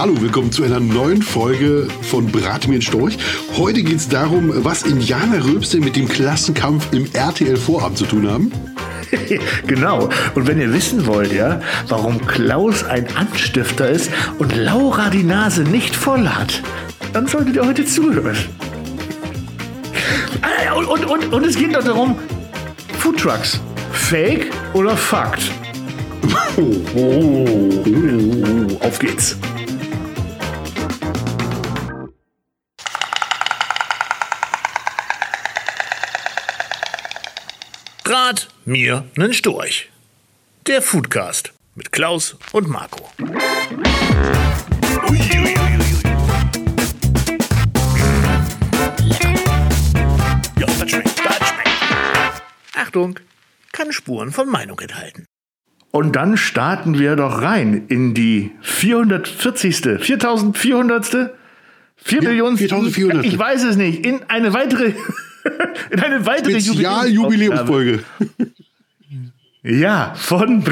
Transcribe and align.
Hallo, 0.00 0.14
willkommen 0.20 0.52
zu 0.52 0.62
einer 0.62 0.78
neuen 0.78 1.22
Folge 1.22 1.88
von 2.02 2.28
Brat 2.28 2.68
mir 2.68 2.80
Storch. 2.80 3.18
Heute 3.56 3.82
geht 3.82 3.96
es 3.96 4.08
darum, 4.08 4.52
was 4.62 4.84
Indianer 4.84 5.44
Röpste 5.44 5.80
mit 5.80 5.96
dem 5.96 6.08
Klassenkampf 6.08 6.92
im 6.92 7.12
RTL-Vorabend 7.12 7.98
zu 7.98 8.06
tun 8.06 8.30
haben. 8.30 8.52
genau. 9.66 10.08
Und 10.36 10.46
wenn 10.46 10.60
ihr 10.60 10.72
wissen 10.72 11.04
wollt, 11.08 11.32
ja, 11.32 11.60
warum 11.88 12.24
Klaus 12.28 12.84
ein 12.84 13.08
Anstifter 13.16 13.88
ist 13.88 14.12
und 14.38 14.54
Laura 14.54 15.10
die 15.10 15.24
Nase 15.24 15.62
nicht 15.62 15.96
voll 15.96 16.28
hat, 16.28 16.62
dann 17.12 17.26
solltet 17.26 17.56
ihr 17.56 17.66
heute 17.66 17.84
zuhören. 17.84 18.36
Ah, 20.42 20.74
Und, 20.74 20.86
und, 20.86 21.04
und, 21.06 21.32
und 21.32 21.44
es 21.44 21.56
geht 21.56 21.72
noch 21.72 21.82
darum, 21.82 22.16
Foodtrucks. 23.00 23.58
Fake 23.90 24.52
oder 24.74 24.96
Fakt? 24.96 25.42
Oh, 26.56 26.74
oh, 26.96 28.84
auf 28.84 28.98
geht's. 28.98 29.36
Mir 38.68 39.04
nen 39.16 39.32
Storch. 39.32 39.88
Der 40.66 40.82
Foodcast 40.82 41.54
mit 41.74 41.90
Klaus 41.90 42.36
und 42.52 42.68
Marco. 42.68 43.08
Ui, 43.18 43.28
ui, 45.08 45.18
ui, 45.38 45.54
ui. 45.54 45.88
Ja, 50.58 50.66
das 50.66 50.90
schmeckt, 50.90 51.18
das 51.24 51.36
schmeckt. 51.36 52.42
Achtung, 52.74 53.18
kann 53.72 53.90
Spuren 53.92 54.32
von 54.32 54.50
Meinung 54.50 54.78
enthalten. 54.80 55.24
Und 55.90 56.14
dann 56.16 56.36
starten 56.36 56.98
wir 56.98 57.16
doch 57.16 57.40
rein 57.40 57.86
in 57.88 58.12
die 58.12 58.50
440. 58.60 60.04
4400. 60.04 61.30
4 61.96 62.22
Ja, 62.22 62.28
Millionen. 62.28 62.58
4400. 62.58 63.24
Ich 63.24 63.38
weiß 63.38 63.64
es 63.64 63.76
nicht. 63.76 64.04
In 64.04 64.20
eine 64.28 64.52
weitere. 64.52 64.92
in 65.90 66.00
eine 66.00 66.26
weitere 66.26 66.60
Spezial-Jubiläumsfolge. 66.60 68.04
Ja, 69.62 70.14
von, 70.14 70.64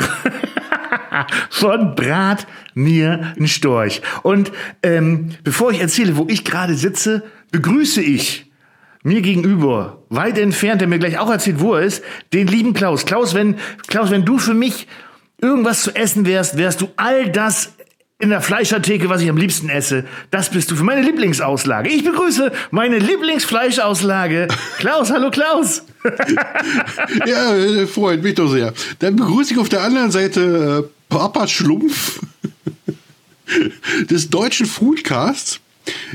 von 1.50 1.94
Brat 1.94 2.46
mir 2.74 3.34
ein 3.38 3.48
Storch. 3.48 4.00
Und 4.22 4.52
ähm, 4.82 5.30
bevor 5.42 5.72
ich 5.72 5.80
erzähle, 5.80 6.16
wo 6.16 6.26
ich 6.28 6.44
gerade 6.44 6.74
sitze, 6.74 7.24
begrüße 7.50 8.00
ich 8.00 8.50
mir 9.02 9.22
gegenüber, 9.22 10.02
weit 10.08 10.38
entfernt, 10.38 10.80
der 10.80 10.88
mir 10.88 10.98
gleich 10.98 11.18
auch 11.18 11.30
erzählt, 11.30 11.60
wo 11.60 11.74
er 11.74 11.82
ist, 11.82 12.02
den 12.32 12.46
lieben 12.46 12.74
Klaus. 12.74 13.06
Klaus, 13.06 13.34
wenn, 13.34 13.56
Klaus, 13.86 14.10
wenn 14.10 14.24
du 14.24 14.38
für 14.38 14.54
mich 14.54 14.88
irgendwas 15.40 15.82
zu 15.82 15.94
essen 15.94 16.26
wärst, 16.26 16.56
wärst 16.56 16.80
du 16.80 16.88
all 16.96 17.30
das 17.30 17.75
in 18.18 18.30
der 18.30 18.40
Fleischertheke, 18.40 19.10
was 19.10 19.20
ich 19.20 19.28
am 19.28 19.36
liebsten 19.36 19.68
esse. 19.68 20.04
Das 20.30 20.50
bist 20.50 20.70
du 20.70 20.76
für 20.76 20.84
meine 20.84 21.02
Lieblingsauslage. 21.02 21.90
Ich 21.90 22.02
begrüße 22.02 22.50
meine 22.70 22.98
Lieblingsfleischauslage. 22.98 24.48
Klaus, 24.78 25.10
hallo 25.10 25.30
Klaus. 25.30 25.82
Ja, 27.26 27.56
äh, 27.56 27.86
freut 27.86 28.22
mich 28.22 28.34
doch 28.34 28.48
sehr. 28.48 28.72
Dann 29.00 29.16
begrüße 29.16 29.52
ich 29.52 29.58
auf 29.58 29.68
der 29.68 29.82
anderen 29.82 30.10
Seite 30.10 30.84
äh, 30.84 30.88
Papa 31.08 31.48
Schlumpf 31.48 32.20
des 34.10 34.30
deutschen 34.30 34.66
Foodcasts. 34.66 35.60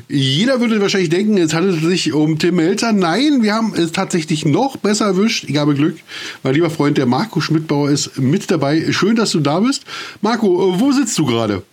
Jeder 0.08 0.60
würde 0.60 0.82
wahrscheinlich 0.82 1.10
denken, 1.10 1.38
es 1.38 1.54
handelt 1.54 1.82
sich 1.82 2.14
um 2.14 2.40
Tim 2.40 2.56
Melzer. 2.56 2.94
Nein, 2.94 3.42
wir 3.42 3.54
haben 3.54 3.74
es 3.76 3.92
tatsächlich 3.92 4.46
noch 4.46 4.78
besser 4.78 5.06
erwischt. 5.06 5.46
Ich 5.48 5.58
habe 5.58 5.76
Glück. 5.76 5.98
Mein 6.44 6.56
lieber 6.56 6.70
Freund, 6.70 6.98
der 6.98 7.06
Marco 7.06 7.42
Schmidtbauer, 7.42 7.90
ist 7.90 8.18
mit 8.18 8.50
dabei. 8.50 8.92
Schön, 8.92 9.16
dass 9.16 9.32
du 9.32 9.40
da 9.40 9.60
bist. 9.60 9.84
Marco, 10.22 10.48
äh, 10.48 10.80
wo 10.80 10.92
sitzt 10.92 11.18
du 11.18 11.26
gerade? 11.26 11.64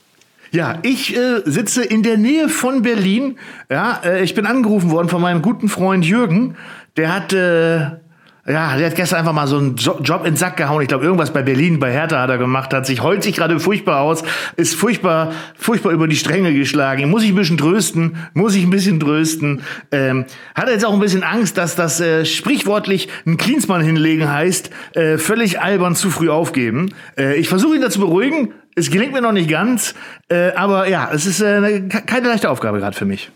Ja, 0.51 0.79
ich 0.83 1.15
äh, 1.15 1.43
sitze 1.45 1.85
in 1.85 2.03
der 2.03 2.17
Nähe 2.17 2.49
von 2.49 2.83
Berlin. 2.83 3.37
Ja, 3.71 4.01
äh, 4.05 4.23
ich 4.23 4.35
bin 4.35 4.47
angerufen 4.47 4.91
worden 4.91 5.09
von 5.09 5.21
meinem 5.21 5.43
guten 5.43 5.69
Freund 5.69 6.07
Jürgen. 6.07 6.57
Der 6.97 7.15
hat, 7.15 7.35
äh, 7.35 7.79
ja, 7.81 7.99
der 8.47 8.87
hat 8.87 8.97
gestern 8.97 9.19
einfach 9.19 9.35
mal 9.35 9.47
so 9.47 9.59
einen 9.59 9.77
jo 9.77 9.99
Job 10.01 10.21
in 10.21 10.33
den 10.33 10.37
Sack 10.37 10.57
gehauen. 10.57 10.81
Ich 10.81 10.89
glaube, 10.89 11.05
irgendwas 11.05 11.35
bei 11.35 11.43
Berlin, 11.43 11.79
bei 11.79 11.93
Hertha 11.93 12.23
hat 12.23 12.31
er 12.31 12.39
gemacht, 12.39 12.73
hat 12.73 12.87
sich 12.87 13.03
heult 13.03 13.23
sich 13.23 13.37
gerade 13.37 13.61
furchtbar 13.61 14.01
aus, 14.01 14.25
ist 14.57 14.75
furchtbar, 14.75 15.33
furchtbar 15.55 15.93
über 15.93 16.09
die 16.09 16.17
Stränge 16.17 16.55
geschlagen. 16.55 17.11
Muss 17.11 17.25
ich 17.25 17.31
ein 17.31 17.37
bisschen 17.37 17.59
trösten, 17.59 18.17
muss 18.33 18.55
ich 18.55 18.65
ein 18.65 18.71
bisschen 18.71 18.99
trösten. 19.01 19.61
Ähm, 19.93 20.25
hat 20.55 20.71
jetzt 20.71 20.87
auch 20.87 20.95
ein 20.95 21.01
bisschen 21.01 21.25
Angst, 21.25 21.59
dass 21.59 21.77
das 21.77 22.01
äh, 22.01 22.25
sprichwortlich 22.25 23.09
ein 23.27 23.37
Klinsmann 23.37 23.83
hinlegen 23.83 24.33
heißt, 24.33 24.71
äh, 24.95 25.19
völlig 25.19 25.61
albern 25.61 25.95
zu 25.95 26.09
früh 26.09 26.31
aufgeben. 26.31 26.95
Äh, 27.19 27.35
ich 27.37 27.51
versuche 27.51 27.77
ihn 27.77 27.83
dazu 27.83 28.01
beruhigen. 28.01 28.55
Es 28.79 28.91
gelingt 28.91 29.13
mir 29.13 29.21
noch 29.21 29.33
nicht 29.33 29.51
ganz, 29.51 29.95
äh, 30.29 30.53
aber 30.53 30.89
ja, 30.89 31.11
es 31.13 31.27
ist 31.27 31.41
äh, 31.41 31.47
eine, 31.47 31.89
keine 31.89 32.29
leichte 32.29 32.49
Aufgabe 32.49 32.79
gerade 32.79 32.97
für 32.97 33.05
mich. 33.05 33.31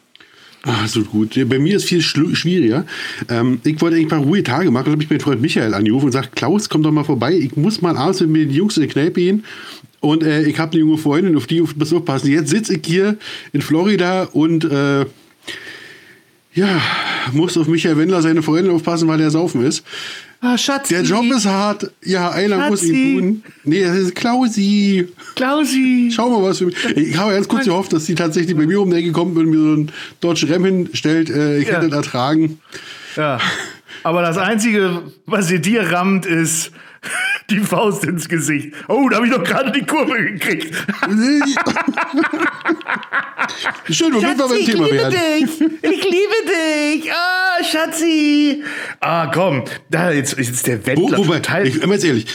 Ah, 0.65 0.87
so 0.87 1.03
gut. 1.03 1.35
Bei 1.49 1.59
mir 1.59 1.77
ist 1.77 1.87
viel 1.87 2.01
schwieriger. 2.01 2.87
Ähm, 3.29 3.61
ich 3.65 3.81
wollte 3.81 3.97
eigentlich 3.97 4.09
paar 4.09 4.21
ruhige 4.21 4.45
Tage 4.45 4.71
machen. 4.71 4.85
Dann 4.85 4.93
habe 4.93 5.03
ich 5.03 5.11
meinen 5.11 5.19
Freund 5.19 5.43
Michael 5.43 5.75
angerufen 5.75 6.05
und 6.05 6.13
gesagt, 6.13 6.37
Klaus, 6.37 6.69
komm 6.69 6.85
doch 6.85 6.93
mal 6.93 7.03
vorbei. 7.03 7.35
Ich 7.35 7.57
muss 7.57 7.83
mal 7.83 7.97
abends 7.97 8.21
mit 8.21 8.43
den 8.43 8.51
Jungs 8.51 8.77
in 8.77 8.85
die 8.85 8.89
Kneipe 8.89 9.21
gehen. 9.21 9.45
Und 9.99 10.23
äh, 10.23 10.43
ich 10.43 10.59
habe 10.61 10.73
eine 10.73 10.81
junge 10.81 10.99
Freundin, 10.99 11.37
auf 11.37 11.49
die 11.49 11.61
muss 11.61 11.91
ich 11.91 11.95
aufpassen. 11.95 12.31
Jetzt 12.31 12.51
sitze 12.51 12.77
ich 12.77 12.87
hier 12.87 13.17
in 13.53 13.61
Florida 13.61 14.25
und 14.33 14.65
äh, 14.65 15.07
ja, 16.55 16.81
muss 17.33 17.57
auf 17.57 17.67
Michael 17.67 17.97
Wendler 17.97 18.23
seine 18.23 18.43
Freundin 18.43 18.73
aufpassen, 18.73 19.09
weil 19.09 19.21
er 19.21 19.31
saufen 19.31 19.65
ist. 19.65 19.85
Ah, 20.45 20.59
Schatz. 20.59 20.89
Der 20.89 21.03
Job 21.03 21.25
ist 21.27 21.47
hart. 21.47 21.93
Ja, 22.05 22.31
einer 22.31 22.69
muss 22.69 22.83
ihn 22.83 22.95
Schatzi. 22.95 23.17
tun. 23.21 23.43
Nee, 23.63 23.85
das 23.85 23.97
ist 23.97 24.15
Klausi. 24.17 25.07
Klausi. 25.37 26.11
Schau 26.13 26.31
mal, 26.31 26.43
was 26.49 26.59
für 26.59 26.67
mich. 26.67 26.85
Ich 26.97 27.17
habe 27.17 27.33
ganz 27.33 27.47
kurz 27.47 27.65
gehofft, 27.65 27.93
dass 27.93 28.07
sie 28.07 28.17
tatsächlich 28.17 28.57
bei 28.57 28.67
mir 28.67 28.81
um 28.81 28.91
die 28.91 28.97
Ecke 28.97 29.13
kommt 29.13 29.39
und 29.39 29.47
mir 29.47 29.59
so 29.59 29.73
einen 29.73 29.93
Dodge 30.21 30.49
Ram 30.53 30.65
hinstellt. 30.65 31.31
Äh, 31.31 31.59
ich 31.59 31.69
Ja. 31.69 31.77
hätte 31.77 31.89
das 31.91 32.07
ertragen. 32.07 32.59
Ja. 33.17 33.39
Aber 34.03 34.23
das 34.23 34.37
Einzige, 34.37 35.03
was 35.27 35.49
ihr 35.49 35.61
dir 35.61 35.93
rammt, 35.93 36.27
ist 36.27 36.73
die 37.51 37.61
Faust 37.61 38.05
ins 38.05 38.29
Gesicht. 38.29 38.75
Oh, 38.89 39.09
da 39.09 39.17
habe 39.19 39.27
ich 39.29 39.33
doch 39.33 39.45
gerade 39.45 39.71
die 39.71 39.87
Kurve 39.87 40.15
gekriegt. 40.25 40.75
Schön, 43.91 44.13
womit 44.15 44.39
wir 44.39 44.49
beim 44.49 44.59
ich 44.59 44.67
Thema 44.67 44.85
liebe 44.85 44.97
werden. 44.97 45.13
dich. 45.13 45.61
Ich 45.83 46.05
liebe 46.05 46.39
dich. 46.47 47.13
Ah, 47.13 47.65
Schatzi. 47.65 48.63
Ah, 49.01 49.31
komm. 49.33 49.65
Da, 49.91 50.11
jetzt 50.11 50.37
jetzt 50.39 50.51
ist 50.51 50.67
der 50.67 50.81
Wo, 50.83 50.87
Wendler 50.87 51.19
wobei, 51.19 51.37
total... 51.41 51.67
ich, 51.67 51.81
ganz 51.81 52.05
ehrlich, 52.05 52.27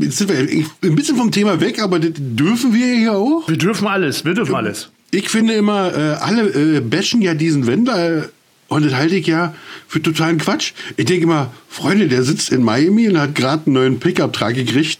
jetzt 0.00 0.18
sind 0.18 0.30
wir 0.30 0.40
ich, 0.48 0.66
ein 0.82 0.94
bisschen 0.94 1.16
vom 1.16 1.30
Thema 1.30 1.60
weg, 1.60 1.80
aber 1.80 1.98
dürfen 1.98 2.74
wir 2.74 2.94
hier 2.94 3.12
auch. 3.12 3.48
wir 3.48 3.58
dürfen 3.58 3.86
alles. 3.86 4.24
Wir 4.24 4.34
dürfen 4.34 4.54
alles. 4.54 4.90
Ich 5.10 5.28
finde 5.28 5.54
immer, 5.54 5.92
äh, 5.94 6.14
alle 6.20 6.76
äh, 6.76 6.80
bashen 6.80 7.20
ja 7.20 7.34
diesen 7.34 7.66
Wendler 7.66 8.18
äh, 8.18 8.22
und 8.68 8.86
das 8.86 8.94
halte 8.94 9.16
ich 9.16 9.26
ja 9.26 9.54
für 9.86 10.00
totalen 10.00 10.38
Quatsch. 10.38 10.72
Ich 10.96 11.04
denke 11.04 11.24
immer, 11.24 11.52
Freunde, 11.68 12.08
der 12.08 12.22
sitzt 12.22 12.50
in 12.50 12.62
Miami 12.62 13.08
und 13.08 13.18
hat 13.20 13.34
gerade 13.34 13.66
einen 13.66 13.74
neuen 13.74 14.00
Pickup-Trag 14.00 14.54
gekriegt. 14.54 14.98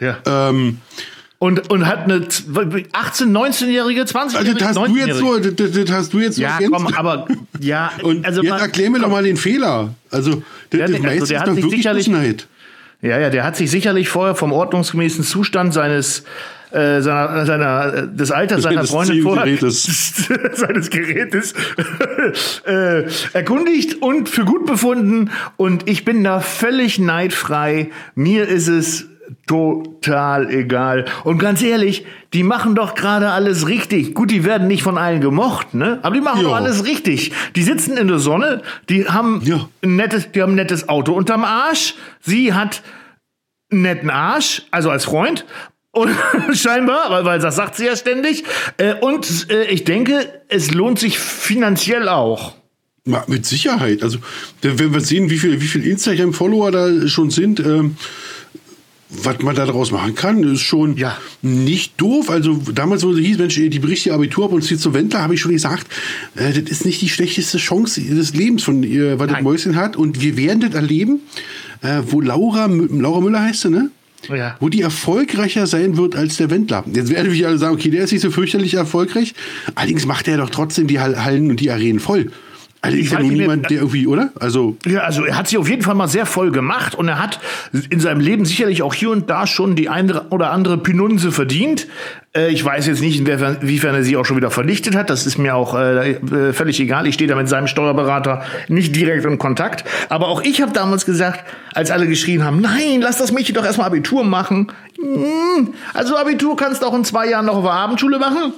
Ja. 0.00 0.18
Ähm, 0.26 0.78
Und, 1.44 1.70
und 1.70 1.86
hat 1.86 2.04
eine 2.04 2.20
18-, 2.20 2.86
19-jährige, 2.94 4.04
20-jährige, 4.04 4.38
also 4.38 4.52
das 4.54 4.68
hast 4.68 4.76
du 4.78 4.96
jetzt 4.96 5.10
19-jährige. 5.10 5.14
so, 5.14 5.38
das, 5.50 5.84
das, 5.84 5.90
hast 5.94 6.12
du 6.14 6.20
jetzt 6.20 6.36
so 6.36 6.42
Ja, 6.42 6.58
komm, 6.70 6.86
aber 6.86 7.28
ja, 7.60 7.90
Und 8.02 8.24
also 8.24 8.40
jetzt 8.40 8.50
mal- 8.50 8.60
erklär 8.60 8.88
mir 8.88 9.00
doch 9.00 9.10
mal 9.10 9.22
den 9.22 9.36
Fehler. 9.36 9.94
Also, 10.10 10.42
das, 10.70 10.80
Ja, 10.80 10.86
das 10.86 10.94
also 10.94 11.02
meiste 11.02 11.28
der 11.28 11.36
ist 11.36 11.40
hat 11.42 11.48
doch 11.48 11.54
sich 11.54 11.64
wirklich 11.64 11.82
sicherlich-. 11.82 12.46
Ja, 13.02 13.18
ja, 13.18 13.28
der 13.28 13.44
hat 13.44 13.56
sich 13.56 13.70
sicherlich 13.70 14.08
vorher 14.08 14.34
vom 14.34 14.52
ordnungsgemäßen 14.52 15.22
Zustand 15.22 15.74
seines 15.74 16.24
äh, 16.70 17.02
seiner, 17.02 17.44
seiner, 17.44 17.94
äh, 17.94 18.08
des 18.08 18.32
Alters 18.32 18.62
seiner 18.62 18.80
Des 18.80 18.90
Freundin 18.90 19.22
vorher, 19.22 19.44
Zielgerätes. 19.44 20.28
seines 20.54 20.88
Gerätes 20.88 21.52
äh, 22.66 23.04
erkundigt 23.34 24.00
und 24.00 24.30
für 24.30 24.46
gut 24.46 24.64
befunden. 24.64 25.30
Und 25.58 25.90
ich 25.90 26.06
bin 26.06 26.24
da 26.24 26.40
völlig 26.40 26.98
neidfrei. 26.98 27.90
Mir 28.14 28.48
ist 28.48 28.68
es 28.68 29.08
total 29.46 30.50
egal. 30.50 31.04
Und 31.24 31.38
ganz 31.38 31.62
ehrlich, 31.62 32.04
die 32.32 32.42
machen 32.42 32.74
doch 32.74 32.94
gerade 32.94 33.30
alles 33.30 33.68
richtig. 33.68 34.14
Gut, 34.14 34.30
die 34.30 34.44
werden 34.44 34.68
nicht 34.68 34.82
von 34.82 34.98
allen 34.98 35.20
gemocht, 35.20 35.74
ne? 35.74 35.98
Aber 36.02 36.14
die 36.14 36.20
machen 36.20 36.42
Ja. 36.42 36.48
doch 36.48 36.56
alles 36.56 36.84
richtig. 36.84 37.32
Die 37.56 37.62
sitzen 37.62 37.96
in 37.96 38.08
der 38.08 38.18
Sonne, 38.18 38.62
die 38.88 39.06
haben 39.08 39.40
Ja. 39.44 39.68
ein 39.82 39.96
nettes, 39.96 40.30
die 40.32 40.42
haben 40.42 40.52
ein 40.52 40.56
nettes 40.56 40.88
Auto 40.88 41.12
unterm 41.12 41.44
Arsch. 41.44 41.94
Sie 42.20 42.52
hat 42.52 42.82
einen 43.70 43.82
netten 43.82 44.10
Arsch, 44.10 44.62
also 44.70 44.90
als 44.90 45.04
Freund. 45.04 45.44
Und 45.90 46.10
scheinbar, 46.54 47.10
weil, 47.10 47.24
weil 47.24 47.38
das 47.38 47.56
sagt 47.56 47.76
sie 47.76 47.86
ja 47.86 47.96
ständig. 47.96 48.44
Äh, 48.78 48.94
und 48.94 49.48
äh, 49.50 49.64
ich 49.66 49.84
denke, 49.84 50.26
es 50.48 50.72
lohnt 50.72 50.98
sich 50.98 51.18
finanziell 51.18 52.08
auch. 52.08 52.54
Ma- 53.04 53.24
Mit 53.28 53.46
Sicherheit. 53.46 54.02
Also, 54.02 54.18
wenn 54.62 54.92
wir 54.92 55.00
sehen, 55.00 55.30
wie 55.30 55.38
viel, 55.38 55.60
wie 55.60 55.66
viel 55.66 55.86
Instagram-Follower 55.86 56.70
da 56.72 57.06
schon 57.06 57.30
sind, 57.30 57.60
ähm, 57.60 57.96
was 59.22 59.40
man 59.40 59.54
da 59.54 59.66
daraus 59.66 59.90
machen 59.92 60.14
kann, 60.14 60.42
ist 60.42 60.60
schon 60.62 60.96
Ja. 60.96 61.16
nicht 61.42 62.00
doof. 62.00 62.30
Also 62.30 62.60
damals, 62.74 63.04
wo 63.04 63.10
es 63.12 63.18
hieß, 63.18 63.38
Mensch, 63.38 63.54
die 63.54 63.78
bricht 63.78 64.06
ihr 64.06 64.14
Abitur 64.14 64.46
ab 64.46 64.52
und 64.52 64.62
zieht 64.62 64.80
zu 64.80 64.92
Wendler, 64.94 65.22
habe 65.22 65.34
ich 65.34 65.40
schon 65.40 65.52
gesagt, 65.52 65.86
äh, 66.36 66.52
das 66.52 66.70
ist 66.70 66.84
nicht 66.84 67.00
die 67.00 67.08
schlechteste 67.08 67.58
Chance 67.58 68.00
des 68.00 68.34
Lebens 68.34 68.62
von 68.62 68.82
ihr, 68.82 69.18
was 69.18 69.26
das 69.28 69.34
Nein. 69.36 69.44
Mäuschen 69.44 69.76
hat. 69.76 69.96
Und 69.96 70.20
wir 70.20 70.36
werden 70.36 70.60
das 70.60 70.74
erleben, 70.74 71.20
äh, 71.82 72.00
wo 72.06 72.20
Laura, 72.20 72.66
Laura 72.66 73.20
Müller 73.20 73.42
heißt 73.42 73.62
sie, 73.62 73.70
ne? 73.70 73.90
Ja. 74.34 74.56
wo 74.58 74.70
die 74.70 74.80
erfolgreicher 74.80 75.66
sein 75.66 75.98
wird 75.98 76.16
als 76.16 76.38
der 76.38 76.48
Wendler. 76.50 76.82
Jetzt 76.94 77.10
werden 77.10 77.30
wir 77.30 77.46
alle 77.46 77.58
sagen, 77.58 77.74
okay, 77.74 77.90
der 77.90 78.04
ist 78.04 78.12
nicht 78.12 78.22
so 78.22 78.30
fürchterlich 78.30 78.72
erfolgreich. 78.72 79.34
Allerdings 79.74 80.06
macht 80.06 80.28
er 80.28 80.38
doch 80.38 80.48
trotzdem 80.48 80.86
die 80.86 80.98
Hall- 80.98 81.22
Hallen 81.22 81.50
und 81.50 81.60
die 81.60 81.70
Arenen 81.70 82.00
voll. 82.00 82.30
Also 82.84 82.96
ist 82.96 83.12
ja 83.12 83.18
nun 83.18 83.28
mehr- 83.28 83.36
niemand, 83.38 83.70
der 83.70 83.78
irgendwie, 83.78 84.06
oder? 84.06 84.30
Also, 84.38 84.76
Ja, 84.86 85.00
also 85.00 85.24
er 85.24 85.36
hat 85.36 85.48
sich 85.48 85.58
auf 85.58 85.68
jeden 85.68 85.82
Fall 85.82 85.94
mal 85.94 86.08
sehr 86.08 86.26
voll 86.26 86.50
gemacht 86.50 86.94
und 86.94 87.08
er 87.08 87.18
hat 87.22 87.40
in 87.90 88.00
seinem 88.00 88.20
Leben 88.20 88.44
sicherlich 88.44 88.82
auch 88.82 88.94
hier 88.94 89.10
und 89.10 89.28
da 89.30 89.46
schon 89.46 89.74
die 89.76 89.88
eine 89.88 90.22
oder 90.30 90.50
andere 90.52 90.78
Pinunse 90.78 91.32
verdient. 91.32 91.86
Äh, 92.36 92.48
ich 92.52 92.64
weiß 92.64 92.86
jetzt 92.86 93.00
nicht, 93.00 93.18
inwiefern 93.18 93.94
er 93.94 94.02
sie 94.02 94.16
auch 94.16 94.24
schon 94.24 94.36
wieder 94.36 94.50
vernichtet 94.50 94.94
hat. 94.96 95.08
Das 95.10 95.26
ist 95.26 95.38
mir 95.38 95.54
auch 95.54 95.74
äh, 95.74 96.10
äh, 96.12 96.52
völlig 96.52 96.78
egal. 96.80 97.06
Ich 97.06 97.14
stehe 97.14 97.28
da 97.28 97.36
mit 97.36 97.48
seinem 97.48 97.66
Steuerberater 97.66 98.42
nicht 98.68 98.94
direkt 98.94 99.24
in 99.24 99.38
Kontakt. 99.38 99.84
Aber 100.08 100.28
auch 100.28 100.42
ich 100.42 100.60
habe 100.62 100.72
damals 100.72 101.06
gesagt, 101.06 101.44
als 101.74 101.90
alle 101.90 102.06
geschrien 102.06 102.44
haben, 102.44 102.60
nein, 102.60 103.00
lass 103.00 103.18
das 103.18 103.32
Mädchen 103.32 103.54
doch 103.54 103.64
erstmal 103.64 103.86
Abitur 103.86 104.24
machen. 104.24 104.68
Hm, 105.00 105.74
also 105.92 106.16
Abitur 106.16 106.56
kannst 106.56 106.82
du 106.82 106.86
auch 106.86 106.94
in 106.94 107.04
zwei 107.04 107.28
Jahren 107.28 107.46
noch 107.46 107.56
auf 107.56 107.64
der 107.64 107.72
Abendschule 107.72 108.18
machen. 108.18 108.52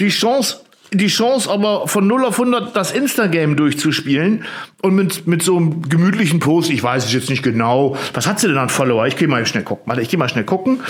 Die 0.00 0.08
Chance 0.08 0.58
die 0.98 1.06
Chance 1.08 1.50
aber 1.50 1.88
von 1.88 2.06
0 2.06 2.24
auf 2.24 2.38
100 2.38 2.74
das 2.76 2.92
Instagame 2.92 3.56
durchzuspielen 3.56 4.44
und 4.82 4.94
mit, 4.94 5.26
mit 5.26 5.42
so 5.42 5.56
einem 5.56 5.88
gemütlichen 5.88 6.38
Post, 6.40 6.70
ich 6.70 6.82
weiß 6.82 7.06
es 7.06 7.12
jetzt 7.12 7.30
nicht 7.30 7.42
genau, 7.42 7.96
was 8.14 8.26
hat 8.26 8.40
sie 8.40 8.48
denn 8.48 8.58
an 8.58 8.68
Follower? 8.68 9.06
Ich 9.06 9.16
gehe 9.16 9.28
mal 9.28 9.44
schnell 9.46 9.62
gucken. 9.64 9.84
Warte, 9.86 10.02
ich 10.02 10.08
gehe 10.08 10.18
mal 10.18 10.28
schnell 10.28 10.44
gucken. 10.44 10.80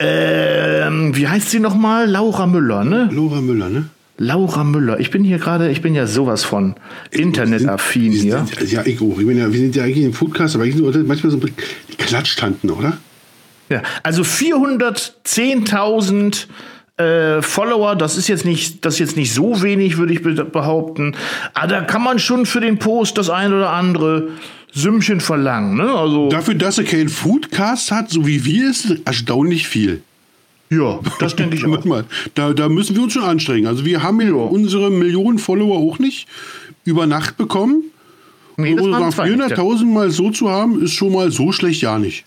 Ähm, 0.00 1.16
wie 1.16 1.28
heißt 1.28 1.50
sie 1.50 1.60
nochmal? 1.60 2.08
Laura 2.10 2.46
Müller, 2.46 2.84
ne? 2.84 3.08
Laura 3.12 3.40
Müller, 3.40 3.68
ne? 3.68 3.86
Laura 4.16 4.62
Müller. 4.62 5.00
Ich 5.00 5.10
bin 5.10 5.24
hier 5.24 5.38
gerade, 5.38 5.70
ich 5.70 5.82
bin 5.82 5.94
ja 5.94 6.06
sowas 6.06 6.44
von 6.44 6.76
internetaffin 7.10 8.12
Wir 8.12 8.20
hier. 8.22 8.46
sind- 8.58 8.70
Ja, 8.72 8.82
ich 8.86 9.00
auch. 9.00 9.18
Ich 9.18 9.26
bin 9.26 9.36
ja, 9.38 9.52
wir 9.52 9.58
sind 9.58 9.74
ja 9.74 9.82
eigentlich 9.84 10.04
ein 10.06 10.12
Foodcast, 10.12 10.54
aber 10.54 10.64
eigentlich 10.64 10.76
nur 10.76 10.92
manchmal 11.04 11.32
so 11.32 11.38
die 11.38 11.52
Klatschtanten, 11.98 12.70
oder? 12.70 12.96
Ja, 13.70 13.82
also 14.02 14.22
410.000 14.22 16.46
äh, 16.96 17.42
Follower, 17.42 17.96
das 17.96 18.16
ist 18.16 18.28
jetzt 18.28 18.44
nicht, 18.44 18.84
das 18.84 18.94
ist 18.94 19.00
jetzt 19.00 19.16
nicht 19.16 19.32
so 19.34 19.62
wenig, 19.62 19.96
würde 19.96 20.12
ich 20.12 20.22
be- 20.22 20.44
behaupten. 20.44 21.16
Aber 21.54 21.66
da 21.66 21.80
kann 21.82 22.02
man 22.02 22.18
schon 22.18 22.46
für 22.46 22.60
den 22.60 22.78
Post 22.78 23.18
das 23.18 23.30
ein 23.30 23.52
oder 23.52 23.70
andere 23.70 24.28
Sümmchen 24.72 25.20
verlangen. 25.20 25.76
Ne? 25.76 25.90
Also 25.92 26.28
Dafür, 26.28 26.54
dass 26.54 26.78
er 26.78 26.84
keinen 26.84 27.08
Foodcast 27.08 27.90
hat, 27.90 28.10
so 28.10 28.26
wie 28.26 28.44
wir, 28.44 28.70
ist 28.70 28.84
es 28.90 29.00
erstaunlich 29.04 29.66
viel. 29.68 30.02
ja, 30.70 30.98
das 31.20 31.34
denke 31.36 31.56
ich 31.56 31.64
auch. 31.64 32.02
Da, 32.34 32.52
da 32.52 32.68
müssen 32.68 32.94
wir 32.96 33.02
uns 33.02 33.12
schon 33.12 33.22
anstrengen. 33.24 33.66
Also 33.66 33.84
wir 33.84 34.02
haben 34.02 34.20
ja 34.20 34.32
unsere 34.32 34.90
Millionen 34.90 35.38
Follower 35.38 35.78
auch 35.78 35.98
nicht 35.98 36.26
über 36.84 37.06
Nacht 37.06 37.36
bekommen. 37.36 37.84
Nee, 38.56 38.74
das 38.76 38.84
Und 38.84 38.92
waren 38.92 39.10
sagen, 39.10 39.36
zwei. 39.40 39.46
400.000 39.56 39.84
mal 39.86 40.10
so 40.10 40.30
zu 40.30 40.48
haben, 40.48 40.80
ist 40.82 40.92
schon 40.94 41.12
mal 41.12 41.30
so 41.32 41.50
schlecht 41.50 41.82
ja 41.82 41.98
nicht. 41.98 42.22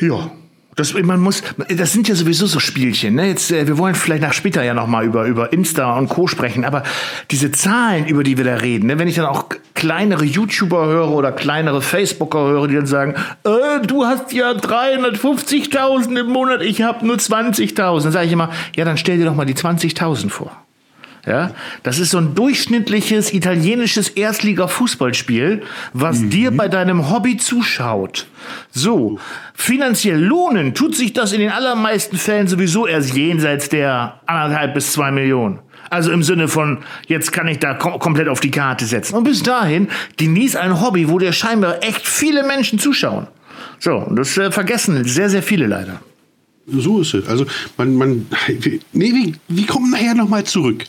Ja. 0.00 0.32
Das, 0.74 0.94
man 0.94 1.20
muss, 1.20 1.42
das 1.68 1.92
sind 1.92 2.08
ja 2.08 2.14
sowieso 2.14 2.46
so 2.46 2.58
Spielchen. 2.58 3.16
Ne? 3.16 3.28
Jetzt, 3.28 3.52
äh, 3.52 3.66
wir 3.66 3.76
wollen 3.76 3.94
vielleicht 3.94 4.22
nach 4.22 4.32
später 4.32 4.62
ja 4.62 4.72
noch 4.72 4.86
mal 4.86 5.04
über, 5.04 5.26
über 5.26 5.52
Insta 5.52 5.98
und 5.98 6.08
Co. 6.08 6.26
sprechen, 6.28 6.64
aber 6.64 6.82
diese 7.30 7.50
Zahlen, 7.50 8.06
über 8.06 8.24
die 8.24 8.38
wir 8.38 8.44
da 8.44 8.54
reden, 8.54 8.86
ne? 8.86 8.98
wenn 8.98 9.06
ich 9.06 9.16
dann 9.16 9.26
auch 9.26 9.46
kleinere 9.74 10.24
YouTuber 10.24 10.86
höre 10.86 11.10
oder 11.10 11.30
kleinere 11.30 11.82
Facebooker 11.82 12.38
höre, 12.38 12.68
die 12.68 12.76
dann 12.76 12.86
sagen, 12.86 13.16
äh, 13.44 13.86
du 13.86 14.06
hast 14.06 14.32
ja 14.32 14.52
350.000 14.52 16.20
im 16.20 16.28
Monat, 16.28 16.62
ich 16.62 16.80
habe 16.80 17.06
nur 17.06 17.16
20.000. 17.16 18.02
Dann 18.02 18.12
sage 18.12 18.26
ich 18.26 18.32
immer, 18.32 18.50
ja, 18.74 18.86
dann 18.86 18.96
stell 18.96 19.18
dir 19.18 19.26
doch 19.26 19.34
mal 19.34 19.44
die 19.44 19.54
20.000 19.54 20.30
vor. 20.30 20.56
Ja, 21.24 21.52
das 21.84 22.00
ist 22.00 22.10
so 22.10 22.18
ein 22.18 22.34
durchschnittliches 22.34 23.32
italienisches 23.32 24.08
Erstliga-Fußballspiel, 24.08 25.62
was 25.92 26.28
dir 26.28 26.50
bei 26.50 26.66
deinem 26.66 27.10
Hobby 27.10 27.36
zuschaut. 27.36 28.26
So, 28.72 29.20
finanziell 29.54 30.20
lohnen 30.20 30.74
tut 30.74 30.96
sich 30.96 31.12
das 31.12 31.32
in 31.32 31.38
den 31.38 31.50
allermeisten 31.50 32.16
Fällen 32.16 32.48
sowieso 32.48 32.88
erst 32.88 33.14
jenseits 33.14 33.68
der 33.68 34.20
anderthalb 34.26 34.74
bis 34.74 34.92
zwei 34.92 35.12
Millionen. 35.12 35.60
Also 35.90 36.10
im 36.10 36.24
Sinne 36.24 36.48
von, 36.48 36.78
jetzt 37.06 37.32
kann 37.32 37.46
ich 37.46 37.60
da 37.60 37.74
kom 37.74 38.00
komplett 38.00 38.26
auf 38.26 38.40
die 38.40 38.50
Karte 38.50 38.84
setzen. 38.84 39.14
Und 39.14 39.24
bis 39.24 39.44
dahin 39.44 39.88
genieß 40.16 40.56
ein 40.56 40.80
Hobby, 40.80 41.08
wo 41.08 41.20
dir 41.20 41.32
scheinbar 41.32 41.84
echt 41.84 42.08
viele 42.08 42.42
Menschen 42.42 42.80
zuschauen. 42.80 43.28
So, 43.78 43.96
und 43.96 44.16
das 44.16 44.36
äh, 44.38 44.50
vergessen 44.50 45.04
sehr, 45.04 45.28
sehr 45.30 45.42
viele 45.42 45.66
leider. 45.66 46.00
So 46.66 47.00
ist 47.00 47.14
es. 47.14 47.28
Also 47.28 47.46
man, 47.76 47.94
man, 47.94 48.26
nee, 48.92 49.12
wir, 49.12 49.34
wir 49.48 49.66
kommen 49.66 49.90
nachher 49.90 50.14
nochmal 50.14 50.44
zurück. 50.44 50.84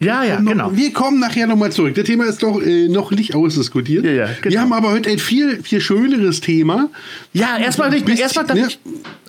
Ja, 0.00 0.22
ja, 0.24 0.40
Noch- 0.40 0.52
genau. 0.52 0.76
Wir 0.76 0.92
kommen 0.92 1.18
nachher 1.20 1.46
nochmal 1.46 1.72
zurück. 1.72 1.94
Das 1.94 2.04
Thema 2.04 2.24
ist 2.26 2.42
doch 2.42 2.60
äh, 2.62 2.88
noch 2.88 3.10
nicht 3.10 3.34
ausdiskutiert. 3.34 4.04
Ja, 4.04 4.10
ja, 4.12 4.26
genau. 4.40 4.52
Wir 4.52 4.60
haben 4.60 4.72
aber 4.72 4.90
heute 4.90 5.10
ein 5.10 5.18
viel, 5.18 5.62
viel 5.62 5.80
schöneres 5.80 6.40
Thema. 6.40 6.88
Ja, 7.32 7.58
erstmal, 7.58 7.92
erstmal 8.18 8.46
darf 8.46 8.58
ja. 8.58 8.66
ich, 8.68 8.78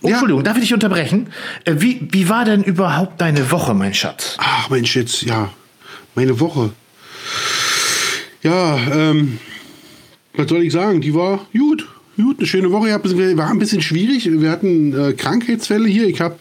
oh, 0.02 0.08
Entschuldigung, 0.10 0.44
darf 0.44 0.58
ich 0.58 0.64
dich 0.64 0.74
unterbrechen? 0.74 1.28
Äh, 1.66 1.76
Wie, 1.80 2.08
wie 2.12 2.30
war 2.30 2.46
denn 2.46 2.64
überhaupt 2.64 3.20
deine 3.22 3.50
Woche, 3.52 3.74
mein 3.74 3.94
Schatz? 3.94 4.36
Ach, 4.38 4.70
Mensch, 4.70 4.96
jetzt, 4.96 5.24
ja, 5.24 5.50
meine 6.16 6.40
Woche. 6.40 6.72
Ja, 8.44 8.78
ähm, 8.94 9.40
was 10.36 10.48
soll 10.48 10.64
ich 10.64 10.72
sagen? 10.72 11.02
Die 11.02 11.14
war 11.14 11.46
gut. 11.58 11.88
Gut, 12.16 12.40
eine 12.40 12.48
schöne 12.48 12.72
Woche. 12.72 12.90
War 12.90 13.50
ein 13.50 13.60
bisschen 13.60 13.82
schwierig. 13.82 14.30
Wir 14.30 14.52
hatten 14.52 14.94
äh, 14.94 15.14
Krankheitsfälle 15.14 15.88
hier. 15.88 16.08
Ich 16.08 16.20
habe 16.22 16.38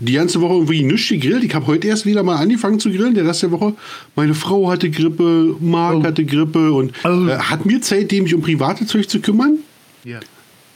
die 0.00 0.12
ganze 0.14 0.40
Woche 0.40 0.54
irgendwie 0.54 0.82
nichts 0.82 1.08
gegrillt. 1.08 1.44
Ich 1.44 1.54
habe 1.54 1.66
heute 1.66 1.88
erst 1.88 2.06
wieder 2.06 2.22
mal 2.22 2.36
angefangen 2.36 2.80
zu 2.80 2.90
grillen, 2.90 3.14
der 3.14 3.26
Rest 3.26 3.42
der 3.42 3.50
Woche. 3.50 3.74
Meine 4.16 4.34
Frau 4.34 4.70
hatte 4.70 4.90
Grippe, 4.90 5.54
Marc 5.60 6.02
hatte 6.04 6.24
Grippe 6.24 6.72
und 6.72 6.92
Oh. 7.04 7.26
äh, 7.28 7.36
hat 7.38 7.66
mir 7.66 7.80
Zeit, 7.80 8.10
mich 8.12 8.34
um 8.34 8.40
private 8.40 8.86
Zeug 8.86 9.08
zu 9.08 9.20
kümmern. 9.20 9.58
Ja. 10.04 10.20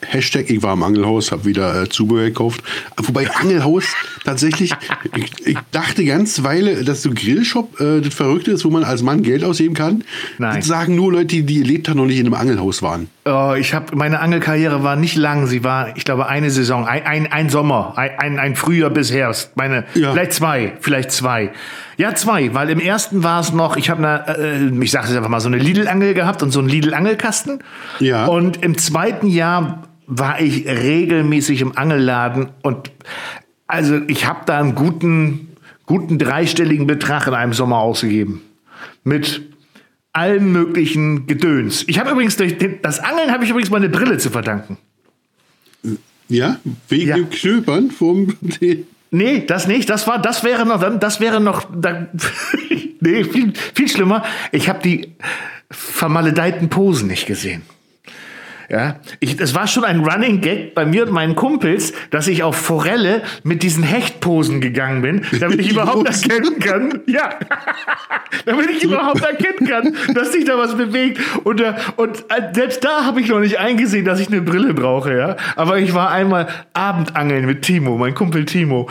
Hashtag, 0.06 0.50
ich 0.50 0.62
war 0.62 0.74
im 0.74 0.82
Angelhaus, 0.82 1.32
habe 1.32 1.44
wieder 1.44 1.82
äh, 1.82 1.88
Zubehör 1.88 2.26
gekauft. 2.26 2.62
Wobei 2.96 3.30
Angelhaus 3.30 3.84
tatsächlich, 4.24 4.72
ich, 5.16 5.46
ich 5.46 5.58
dachte 5.72 6.04
ganz 6.04 6.42
Weile, 6.42 6.84
dass 6.84 7.02
so 7.02 7.10
Grillshop 7.14 7.80
äh, 7.80 8.00
das 8.00 8.14
Verrückte 8.14 8.52
ist, 8.52 8.64
wo 8.64 8.70
man 8.70 8.84
als 8.84 9.02
Mann 9.02 9.22
Geld 9.22 9.44
ausgeben 9.44 9.74
kann. 9.74 10.04
Nein. 10.38 10.56
Das 10.56 10.66
sagen 10.66 10.94
nur 10.94 11.12
Leute, 11.12 11.42
die 11.42 11.62
lebt 11.62 11.88
haben 11.88 11.96
noch 11.98 12.06
nicht 12.06 12.18
in 12.18 12.26
einem 12.26 12.34
Angelhaus 12.34 12.82
waren. 12.82 13.08
Oh, 13.26 13.54
ich 13.58 13.72
habe 13.72 13.96
meine 13.96 14.20
Angelkarriere 14.20 14.82
war 14.82 14.96
nicht 14.96 15.16
lang. 15.16 15.46
Sie 15.46 15.64
war, 15.64 15.96
ich 15.96 16.04
glaube, 16.04 16.26
eine 16.26 16.50
Saison, 16.50 16.86
ein, 16.86 17.06
ein, 17.06 17.32
ein 17.32 17.48
Sommer, 17.48 17.94
ein, 17.96 18.10
ein, 18.18 18.38
ein 18.38 18.56
Frühjahr 18.56 18.90
bis 18.90 19.10
Herbst. 19.12 19.52
Meine, 19.56 19.84
Ja. 19.94 20.12
vielleicht 20.12 20.34
zwei, 20.34 20.72
vielleicht 20.80 21.10
zwei. 21.10 21.50
Ja, 21.96 22.14
zwei, 22.14 22.52
weil 22.54 22.70
im 22.70 22.80
ersten 22.80 23.22
war 23.22 23.40
es 23.40 23.52
noch, 23.52 23.76
ich 23.76 23.88
habe 23.88 24.06
eine, 24.06 24.38
äh, 24.38 24.82
ich 24.84 24.90
sage 24.90 25.08
es 25.08 25.16
einfach 25.16 25.28
mal, 25.30 25.40
so 25.40 25.48
eine 25.48 25.58
Lidl-Angel 25.58 26.12
gehabt 26.12 26.42
und 26.42 26.50
so 26.50 26.58
einen 26.58 26.68
Lidl-Angelkasten. 26.68 27.60
Ja. 28.00 28.26
Und 28.26 28.62
im 28.62 28.76
zweiten 28.76 29.28
Jahr 29.28 29.84
war 30.06 30.40
ich 30.40 30.66
regelmäßig 30.66 31.60
im 31.60 31.76
Angelladen 31.76 32.50
und 32.62 32.90
also 33.66 34.00
ich 34.08 34.26
habe 34.26 34.40
da 34.46 34.58
einen 34.60 34.74
guten, 34.74 35.48
guten 35.86 36.18
dreistelligen 36.18 36.86
Betrag 36.86 37.26
in 37.26 37.34
einem 37.34 37.52
Sommer 37.54 37.78
ausgegeben. 37.78 38.42
Mit 39.04 39.42
allen 40.12 40.52
möglichen 40.52 41.26
Gedöns. 41.26 41.84
Ich 41.88 41.98
habe 41.98 42.10
übrigens 42.10 42.36
durch 42.36 42.58
den, 42.58 42.80
das 42.82 43.00
Angeln 43.00 43.32
habe 43.32 43.44
ich 43.44 43.50
übrigens 43.50 43.70
meine 43.70 43.88
Brille 43.88 44.18
zu 44.18 44.30
verdanken. 44.30 44.76
Ja, 46.28 46.58
wegen 46.88 47.08
Ja. 47.08 47.16
dem 47.16 47.30
Knöpern 47.30 47.90
vom. 47.90 48.34
Nee, 49.10 49.44
das 49.46 49.68
nicht. 49.68 49.88
Das 49.90 50.08
war, 50.08 50.20
das 50.20 50.42
wäre 50.42 50.66
noch, 50.66 50.80
dann- 50.80 50.98
das 50.98 51.20
wäre 51.20 51.40
noch, 51.40 51.68
da, 51.72 52.08
nee, 53.00 53.22
viel, 53.22 53.52
viel 53.72 53.86
schlimmer. 53.88 54.24
Ich 54.50 54.68
habe 54.68 54.80
die 54.82 55.12
vermaledeiten 55.70 56.68
Posen 56.68 57.06
nicht 57.06 57.24
gesehen. 57.26 57.62
Ja, 58.68 58.96
ich, 59.20 59.40
es 59.40 59.54
war 59.54 59.66
schon 59.66 59.84
ein 59.84 60.00
Running 60.00 60.40
Gag 60.40 60.74
bei 60.74 60.84
mir 60.86 61.04
und 61.04 61.12
meinen 61.12 61.34
Kumpels, 61.34 61.92
dass 62.10 62.26
ich 62.28 62.42
auf 62.42 62.56
Forelle 62.56 63.22
mit 63.42 63.62
diesen 63.62 63.82
Hechtposen 63.82 64.60
gegangen 64.60 65.02
bin, 65.02 65.22
damit 65.40 65.60
ich 65.60 65.70
überhaupt 65.72 66.06
erkennen 66.06 66.58
kann, 66.58 67.00
ja, 67.06 67.30
damit 68.46 68.70
ich 68.70 68.84
überhaupt 68.84 69.22
erkennen 69.22 69.68
kann, 69.68 70.14
dass 70.14 70.32
sich 70.32 70.44
da 70.44 70.58
was 70.58 70.76
bewegt. 70.76 71.20
Und, 71.44 71.60
äh, 71.60 71.74
und 71.96 72.24
äh, 72.30 72.54
selbst 72.54 72.84
da 72.84 73.04
habe 73.04 73.20
ich 73.20 73.28
noch 73.28 73.40
nicht 73.40 73.58
eingesehen, 73.58 74.04
dass 74.04 74.20
ich 74.20 74.28
eine 74.28 74.40
Brille 74.40 74.74
brauche, 74.74 75.16
ja. 75.16 75.36
Aber 75.56 75.78
ich 75.78 75.94
war 75.94 76.10
einmal 76.10 76.48
Abendangeln 76.72 77.46
mit 77.46 77.62
Timo, 77.62 77.98
mein 77.98 78.14
Kumpel 78.14 78.44
Timo. 78.44 78.88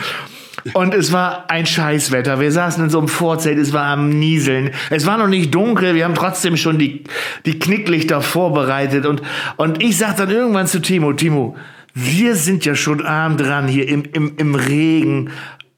Und 0.72 0.94
es 0.94 1.12
war 1.12 1.50
ein 1.50 1.66
Scheißwetter. 1.66 2.40
Wir 2.40 2.50
saßen 2.50 2.84
in 2.84 2.90
so 2.90 2.98
einem 2.98 3.08
Vorzelt, 3.08 3.58
es 3.58 3.72
war 3.72 3.86
am 3.86 4.08
Nieseln. 4.08 4.70
Es 4.88 5.06
war 5.06 5.18
noch 5.18 5.28
nicht 5.28 5.54
dunkel, 5.54 5.94
wir 5.94 6.04
haben 6.04 6.14
trotzdem 6.14 6.56
schon 6.56 6.78
die, 6.78 7.04
die 7.44 7.58
Knicklichter 7.58 8.22
vorbereitet. 8.22 9.04
Und, 9.04 9.22
und 9.56 9.82
ich 9.82 9.98
sag 9.98 10.16
dann 10.16 10.30
irgendwann 10.30 10.66
zu 10.66 10.80
Timo, 10.80 11.12
Timo, 11.12 11.56
wir 11.92 12.34
sind 12.34 12.64
ja 12.64 12.74
schon 12.74 13.04
arm 13.04 13.36
dran 13.36 13.68
hier 13.68 13.88
im, 13.88 14.04
im, 14.12 14.32
im 14.38 14.54
Regen. 14.54 15.30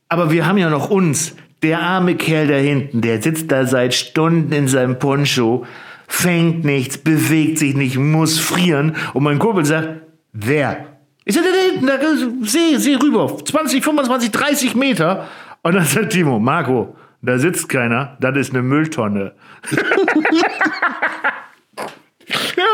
Aber 0.08 0.30
wir 0.30 0.46
haben 0.46 0.58
ja 0.58 0.70
noch 0.70 0.90
uns. 0.90 1.34
Der 1.62 1.80
arme 1.80 2.14
Kerl 2.14 2.46
da 2.46 2.54
hinten, 2.54 3.00
der 3.00 3.20
sitzt 3.20 3.50
da 3.50 3.66
seit 3.66 3.94
Stunden 3.94 4.52
in 4.52 4.68
seinem 4.68 4.98
Poncho, 4.98 5.64
fängt 6.06 6.64
nichts, 6.64 6.98
bewegt 6.98 7.58
sich 7.58 7.74
nicht, 7.74 7.96
muss 7.96 8.38
frieren. 8.38 8.94
Und 9.14 9.24
mein 9.24 9.38
Kumpel 9.38 9.64
sagt, 9.64 10.02
wer? 10.32 10.95
Ich 11.28 11.34
sag, 11.34 11.42
da 11.42 11.50
hinten, 11.50 11.86
da, 11.88 11.98
seh, 12.42 12.76
seh 12.76 12.94
rüber, 12.94 13.36
20, 13.44 13.82
25, 13.82 14.30
30 14.30 14.76
Meter. 14.76 15.26
Und 15.62 15.74
dann 15.74 15.84
sagt 15.84 16.12
Timo, 16.12 16.38
Marco, 16.38 16.94
da 17.20 17.36
sitzt 17.36 17.68
keiner, 17.68 18.16
das 18.20 18.36
ist 18.36 18.50
eine 18.54 18.62
Mülltonne. 18.62 19.32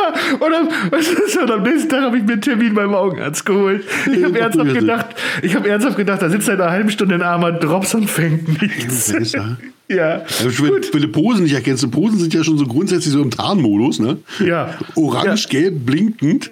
Ja, 0.02 0.36
und 0.46 0.54
am, 0.54 0.68
und 0.68 1.50
am 1.50 1.62
nächsten 1.62 1.88
Tag 1.88 2.02
habe 2.02 2.18
ich 2.18 2.24
mir 2.24 2.32
einen 2.32 2.42
Termin 2.42 2.74
beim 2.74 2.94
Augenarzt 2.94 3.44
geholt. 3.44 3.84
Ich 4.12 4.22
habe 4.24 4.38
ernsthaft 4.38 4.74
gedacht, 4.74 5.06
ich 5.42 5.54
habe 5.54 5.68
ernsthaft 5.68 5.96
gedacht, 5.96 6.22
da 6.22 6.30
sitzt 6.30 6.48
er 6.48 6.54
in 6.54 6.60
einer 6.60 6.70
halben 6.70 6.90
Stunde 6.90 7.14
in 7.14 7.22
Armer 7.22 7.52
Drops 7.52 7.94
und 7.94 8.08
fängt 8.08 8.60
nichts. 8.60 9.14
Ja. 9.32 9.56
Also, 9.92 10.64
wenn, 10.64 10.82
wenn, 10.90 11.02
du 11.02 11.08
Posen 11.08 11.42
nicht 11.42 11.52
erkennst, 11.52 11.90
Posen 11.90 12.18
sind 12.18 12.32
ja 12.32 12.42
schon 12.42 12.56
so 12.56 12.64
grundsätzlich 12.64 13.12
so 13.12 13.20
im 13.20 13.30
Tarnmodus, 13.30 13.98
ne? 13.98 14.16
Ja. 14.42 14.78
Orange, 14.94 15.42
ja. 15.42 15.60
gelb, 15.60 15.84
blinkend. 15.84 16.50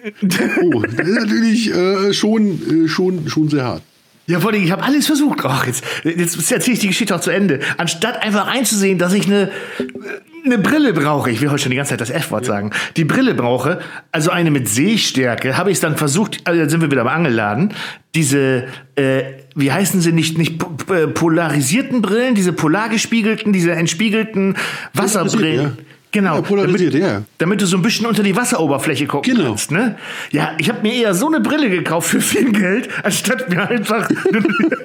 Oh, 0.60 0.82
das 0.96 1.08
ist 1.08 1.20
natürlich 1.20 1.74
äh, 1.74 2.12
schon, 2.12 2.84
äh, 2.84 2.88
schon, 2.88 3.30
schon 3.30 3.48
sehr 3.48 3.64
hart. 3.64 3.82
Ja, 4.26 4.40
vor 4.40 4.52
allem, 4.52 4.62
ich 4.62 4.70
habe 4.70 4.82
alles 4.82 5.06
versucht. 5.06 5.40
Ach, 5.42 5.66
jetzt, 5.66 5.82
jetzt 6.04 6.52
erzähle 6.52 6.74
ich 6.74 6.80
die 6.80 6.88
Geschichte 6.88 7.14
auch 7.14 7.20
zu 7.20 7.30
Ende. 7.30 7.60
Anstatt 7.78 8.22
einfach 8.22 8.46
einzusehen, 8.46 8.98
dass 8.98 9.12
ich 9.12 9.26
eine, 9.26 9.50
eine 10.44 10.58
Brille 10.58 10.92
brauche, 10.92 11.30
ich. 11.30 11.40
Will 11.40 11.50
heute 11.50 11.62
schon 11.62 11.70
die 11.70 11.76
ganze 11.76 11.90
Zeit 11.90 12.00
das 12.00 12.10
F-Wort 12.10 12.44
sagen, 12.44 12.70
die 12.96 13.04
Brille 13.04 13.34
brauche, 13.34 13.80
also 14.12 14.30
eine 14.30 14.50
mit 14.50 14.68
Sehstärke, 14.68 15.56
habe 15.56 15.70
ich 15.70 15.76
es 15.76 15.80
dann 15.80 15.96
versucht, 15.96 16.40
also 16.44 16.68
sind 16.68 16.80
wir 16.80 16.90
wieder 16.90 17.04
beim 17.04 17.14
Angelladen, 17.14 17.74
diese, 18.14 18.64
äh, 18.96 19.22
wie 19.54 19.72
heißen 19.72 20.00
sie 20.00 20.12
nicht, 20.12 20.38
nicht 20.38 20.58
polarisierten 21.14 22.02
Brillen, 22.02 22.34
diese 22.34 22.52
polargespiegelten, 22.52 23.52
diese 23.52 23.72
entspiegelten 23.72 24.56
Wasserbrillen. 24.94 25.78
Genau. 26.12 26.36
Ja, 26.36 26.42
polarisiert, 26.42 26.94
damit, 26.94 27.08
ja. 27.08 27.22
Damit 27.38 27.60
du 27.60 27.66
so 27.66 27.76
ein 27.76 27.82
bisschen 27.82 28.06
unter 28.06 28.22
die 28.22 28.34
Wasseroberfläche 28.34 29.06
gucken 29.06 29.34
genau. 29.34 29.48
kannst. 29.50 29.70
Ne? 29.70 29.96
Ja, 30.32 30.52
ich 30.58 30.68
habe 30.68 30.82
mir 30.82 30.92
eher 30.92 31.14
so 31.14 31.28
eine 31.28 31.40
Brille 31.40 31.70
gekauft 31.70 32.08
für 32.10 32.20
viel 32.20 32.50
Geld, 32.52 32.88
anstatt 33.04 33.48
mir 33.48 33.68
einfach, 33.68 34.08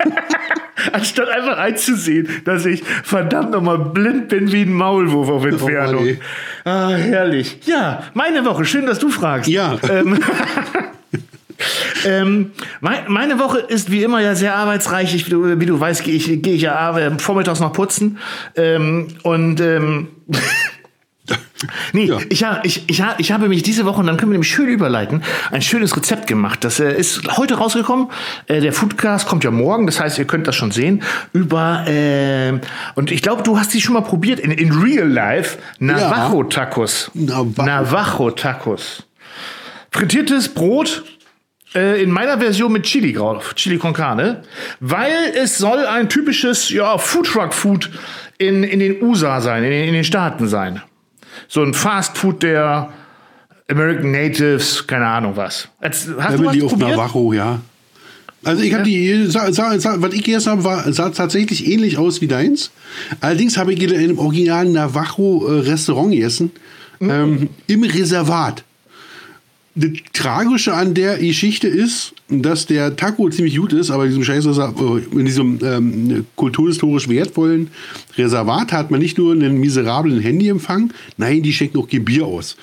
anstatt 0.94 1.30
einfach 1.30 1.58
einzusehen, 1.58 2.30
dass 2.46 2.66
ich 2.66 2.84
verdammt 3.04 3.52
nochmal 3.52 3.80
blind 3.80 4.28
bin 4.28 4.52
wie 4.52 4.62
ein 4.62 4.74
Maulwurf 4.74 5.30
auf 5.30 5.46
Entfernung. 5.46 6.08
Oh, 6.10 6.70
ah, 6.70 6.90
herrlich. 6.90 7.58
Ja, 7.66 8.04
meine 8.14 8.46
Woche. 8.46 8.66
Schön, 8.66 8.86
dass 8.86 9.00
du 9.00 9.10
fragst. 9.10 9.50
Ja. 9.50 9.78
Ähm, 9.90 10.20
ähm, 12.06 12.52
meine 12.82 13.40
Woche 13.40 13.60
ist 13.60 13.92
wie 13.92 14.04
immer 14.04 14.22
ja 14.22 14.36
sehr 14.36 14.56
arbeitsreich. 14.56 15.16
Ich, 15.16 15.32
wie 15.32 15.66
du 15.66 15.80
weißt, 15.80 16.04
gehe 16.04 16.14
ich, 16.14 16.44
geh 16.44 16.54
ich 16.54 16.62
ja 16.62 16.98
äh, 16.98 17.18
vormittags 17.18 17.60
noch 17.60 17.74
putzen. 17.74 18.20
Ähm, 18.56 19.08
und 19.24 19.60
ähm, 19.60 20.10
Nee, 21.94 22.06
ja. 22.06 22.20
ich, 22.30 22.44
ich, 22.64 22.90
ich, 22.90 23.04
ich 23.18 23.32
habe 23.32 23.48
mich 23.48 23.64
diese 23.64 23.86
Woche, 23.86 24.02
und 24.02 24.08
dann 24.08 24.18
können 24.18 24.32
wir 24.32 24.36
nämlich 24.36 24.52
schön 24.52 24.68
überleiten, 24.68 25.24
ein 25.52 25.62
schönes 25.62 25.96
Rezept 25.96 26.28
gemacht. 26.28 26.64
Das 26.64 26.80
äh, 26.80 26.94
ist 26.94 27.38
heute 27.38 27.56
rausgekommen. 27.56 28.10
Äh, 28.48 28.60
der 28.60 28.74
Foodcast 28.74 29.26
kommt 29.26 29.44
ja 29.44 29.52
morgen, 29.52 29.86
das 29.86 30.00
heißt, 30.00 30.18
ihr 30.20 30.26
könnt 30.26 30.48
das 30.48 30.56
schon 30.56 30.72
sehen. 30.72 31.04
Über, 31.32 31.88
äh, 31.88 32.60
und 32.96 33.12
ich 33.12 33.22
glaube, 33.22 33.44
du 33.44 33.58
hast 33.58 33.74
die 33.74 33.82
schon 33.82 33.94
mal 33.94 34.02
probiert 34.02 34.40
in, 34.40 34.52
in 34.52 34.72
Real 34.74 35.08
Life. 35.08 35.58
Navajo-Tacos. 35.80 37.12
Navajo. 37.14 37.66
Navajo-Tacos. 37.66 39.04
Frittiertes 39.92 40.50
Brot, 40.50 41.06
äh, 41.74 42.04
in 42.04 42.12
meiner 42.12 42.38
Version 42.38 42.74
mit 42.74 42.84
Chili 42.84 43.14
drauf, 43.14 43.56
Chili 43.56 43.78
con 43.78 43.94
Carne, 43.94 44.42
weil 44.82 45.32
es 45.42 45.58
soll 45.58 45.86
ein 45.86 46.10
typisches 46.10 46.70
ja, 46.70 46.98
Foodtruck-Food 46.98 47.92
in, 48.38 48.66
in 48.66 48.80
den 48.80 49.02
USA 49.02 49.40
sein, 49.40 49.64
in 49.64 49.72
in 49.72 49.94
den 49.94 50.04
Staaten 50.04 50.50
sein 50.50 50.82
so 51.48 51.62
ein 51.62 51.74
Fast 51.74 52.18
Food 52.18 52.44
der 52.44 52.90
American 53.70 54.12
Natives, 54.12 54.86
keine 54.86 55.08
Ahnung 55.08 55.36
was. 55.36 55.68
Hast 55.82 56.06
Family 56.06 56.60
du 56.60 56.66
was 56.66 56.74
of 56.74 56.80
Navajo, 56.80 57.34
ja. 57.34 57.62
Also 58.44 58.62
ich 58.62 58.74
habe 58.74 58.84
die, 58.84 59.26
sah, 59.26 59.52
sah, 59.52 59.80
sah, 59.80 59.96
was 60.02 60.14
ich 60.14 60.24
gegessen 60.24 60.52
habe, 60.52 60.64
war, 60.64 60.94
sah 60.94 61.10
tatsächlich 61.10 61.68
ähnlich 61.68 61.98
aus 61.98 62.22
wie 62.22 62.28
deins. 62.28 62.70
Allerdings 63.20 63.58
habe 63.58 63.74
ich 63.74 63.82
in 63.82 63.96
einem 63.96 64.20
originalen 64.20 64.72
Navajo-Restaurant 64.72 66.12
gegessen, 66.12 66.52
mhm. 67.00 67.10
ähm, 67.10 67.50
im 67.66 67.84
Reservat. 67.84 68.64
Das 69.78 69.90
Tragische 70.14 70.74
an 70.74 70.94
der 70.94 71.18
Geschichte 71.18 71.68
ist, 71.68 72.14
dass 72.30 72.66
der 72.66 72.96
Taco 72.96 73.30
ziemlich 73.30 73.58
gut 73.58 73.74
ist, 73.74 73.92
aber 73.92 74.06
in 74.06 74.12
diesem 74.12 74.24
Scheiß, 74.24 74.46
in 74.46 75.26
diesem 75.26 75.60
ähm, 75.62 76.26
kulturhistorisch 76.38 77.10
wertvollen 77.10 77.68
Reservat 78.18 78.72
hat 78.72 78.90
man 78.90 79.02
nicht 79.02 79.18
nur 79.18 79.34
einen 79.34 79.60
miserablen 79.60 80.22
Handyempfang, 80.22 80.94
nein, 81.18 81.44
die 81.44 81.52
schenken 81.52 81.78
auch 81.78 81.90
kein 81.90 82.06
Bier 82.06 82.26
aus. 82.26 82.56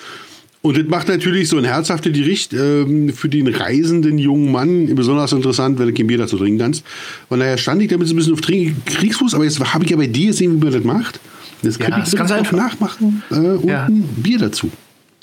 Und 0.63 0.77
das 0.77 0.87
macht 0.87 1.07
natürlich 1.09 1.49
so 1.49 1.57
ein 1.57 1.65
herzhaftes 1.65 2.13
Gericht 2.13 2.53
ähm, 2.53 3.13
für 3.13 3.29
den 3.29 3.47
reisenden 3.47 4.17
jungen 4.17 4.51
Mann 4.51 4.95
besonders 4.95 5.33
interessant, 5.33 5.77
wenn 5.77 5.89
du 5.89 5.93
kein 5.93 6.07
Bier 6.07 6.17
dazu 6.17 6.37
trinken 6.37 6.59
kannst. 6.59 6.83
Von 7.29 7.41
daher 7.41 7.57
stand 7.57 7.81
ich 7.83 7.89
damit 7.89 8.07
so 8.07 8.13
ein 8.13 8.17
bisschen 8.17 8.33
auf 8.33 8.41
Kriegsfuß, 8.41 9.35
aber 9.35 9.43
jetzt 9.43 9.59
habe 9.59 9.83
ich 9.83 9.91
ja 9.91 9.97
bei 9.97 10.07
dir 10.07 10.27
gesehen, 10.27 10.53
wie 10.55 10.63
man 10.63 10.73
das 10.73 10.83
macht. 10.83 11.19
Das 11.61 11.77
kann 11.77 11.91
ja, 11.91 11.97
ich 11.99 12.09
das 12.09 12.15
kann 12.15 12.45
auch 12.45 12.51
nachmachen 12.53 13.21
äh, 13.29 13.35
und 13.35 13.67
ja. 13.67 13.85
ein 13.85 14.03
Bier 14.17 14.39
dazu. 14.39 14.71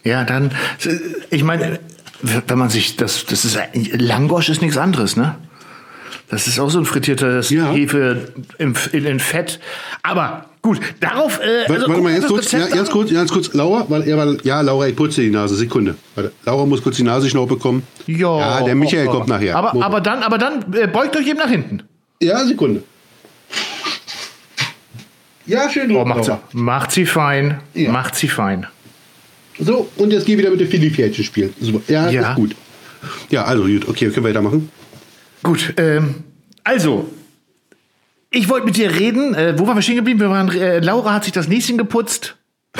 Ja, 0.04 0.24
dann, 0.24 0.50
ich 1.30 1.44
meine, 1.44 1.78
wenn 2.22 2.58
man 2.58 2.70
sich 2.70 2.96
das, 2.96 3.26
das 3.26 3.44
ist, 3.44 3.58
Langosch 3.92 4.48
ist 4.48 4.62
nichts 4.62 4.76
anderes, 4.76 5.16
ne? 5.16 5.36
Das 6.28 6.46
ist 6.46 6.60
auch 6.60 6.70
so 6.70 6.78
ein 6.78 6.84
frittiertes 6.84 7.50
ja. 7.50 7.72
Hefe 7.72 8.32
in, 8.58 8.74
in, 8.92 9.04
in, 9.04 9.18
Fett. 9.18 9.58
Aber 10.04 10.44
gut, 10.62 10.80
darauf. 11.00 11.40
Äh, 11.40 11.62
warte, 11.66 11.74
also, 11.74 11.88
warte 11.88 12.02
mal, 12.02 12.12
jetzt 12.12 12.28
kurz, 12.28 12.52
ja, 12.52 12.68
ganz 12.68 12.88
kurz, 12.88 13.12
ganz 13.12 13.32
kurz, 13.32 13.52
Laura, 13.52 13.84
weil 13.88 14.08
er 14.08 14.16
war, 14.16 14.36
ja, 14.44 14.60
Laura, 14.60 14.86
ich 14.86 14.94
putze 14.94 15.22
die 15.22 15.30
Nase, 15.30 15.56
Sekunde. 15.56 15.96
Warte, 16.14 16.30
Laura 16.44 16.66
muss 16.66 16.82
kurz 16.82 16.96
die 16.96 17.02
Nase 17.02 17.28
schnau 17.28 17.46
bekommen. 17.46 17.82
Jo, 18.06 18.38
ja, 18.38 18.62
der 18.62 18.76
Michael 18.76 19.08
oh, 19.08 19.10
oh. 19.10 19.14
kommt 19.14 19.28
nachher. 19.28 19.56
Aber, 19.56 19.84
aber 19.84 20.00
dann, 20.00 20.22
aber 20.22 20.38
dann 20.38 20.72
äh, 20.72 20.86
beugt 20.86 21.16
euch 21.16 21.26
eben 21.26 21.38
nach 21.38 21.50
hinten. 21.50 21.82
Ja, 22.22 22.44
Sekunde. 22.44 22.84
Ja, 25.46 25.68
schön. 25.68 25.90
Oh, 25.96 26.04
macht, 26.04 26.24
sie, 26.26 26.38
macht 26.52 26.92
sie 26.92 27.06
fein. 27.06 27.58
Ja. 27.74 27.90
Macht 27.90 28.14
sie 28.14 28.28
fein. 28.28 28.68
So, 29.60 29.88
und 29.96 30.12
jetzt 30.12 30.26
geh 30.26 30.38
wieder 30.38 30.50
mit 30.50 30.60
dem 30.60 30.68
Philly-Pferdchen 30.68 31.24
spielen. 31.24 31.54
Super. 31.60 31.80
Ja, 31.92 32.10
ja, 32.10 32.30
ist 32.30 32.36
gut. 32.36 32.56
Ja, 33.30 33.44
also 33.44 33.64
gut. 33.64 33.88
Okay, 33.88 34.06
können 34.06 34.24
wir 34.24 34.30
weitermachen. 34.30 34.70
Gut, 35.42 35.74
ähm, 35.76 36.16
also, 36.64 37.08
ich 38.30 38.48
wollte 38.48 38.66
mit 38.66 38.76
dir 38.76 38.90
reden. 38.90 39.34
Äh, 39.34 39.58
wo 39.58 39.66
waren 39.66 39.76
wir 39.76 39.82
stehen 39.82 39.96
geblieben? 39.96 40.20
Wir 40.20 40.30
waren, 40.30 40.50
äh, 40.50 40.80
Laura 40.80 41.14
hat 41.14 41.24
sich 41.24 41.32
das 41.32 41.48
Näschen 41.48 41.78
geputzt. 41.78 42.36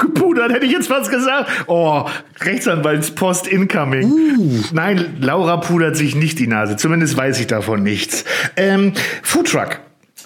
Gepudert, 0.00 0.52
hätte 0.52 0.66
ich 0.66 0.72
jetzt 0.72 0.88
fast 0.88 1.10
gesagt. 1.10 1.50
Oh, 1.66 2.06
Rechtsanwaltspost 2.40 3.46
incoming. 3.46 4.10
Uh. 4.10 4.62
Nein, 4.72 5.16
Laura 5.20 5.56
pudert 5.56 5.96
sich 5.96 6.14
nicht 6.14 6.38
die 6.38 6.46
Nase. 6.46 6.76
Zumindest 6.76 7.16
weiß 7.16 7.40
ich 7.40 7.46
davon 7.46 7.82
nichts. 7.82 8.24
Ähm, 8.56 8.92
Foodtruck. 9.22 9.80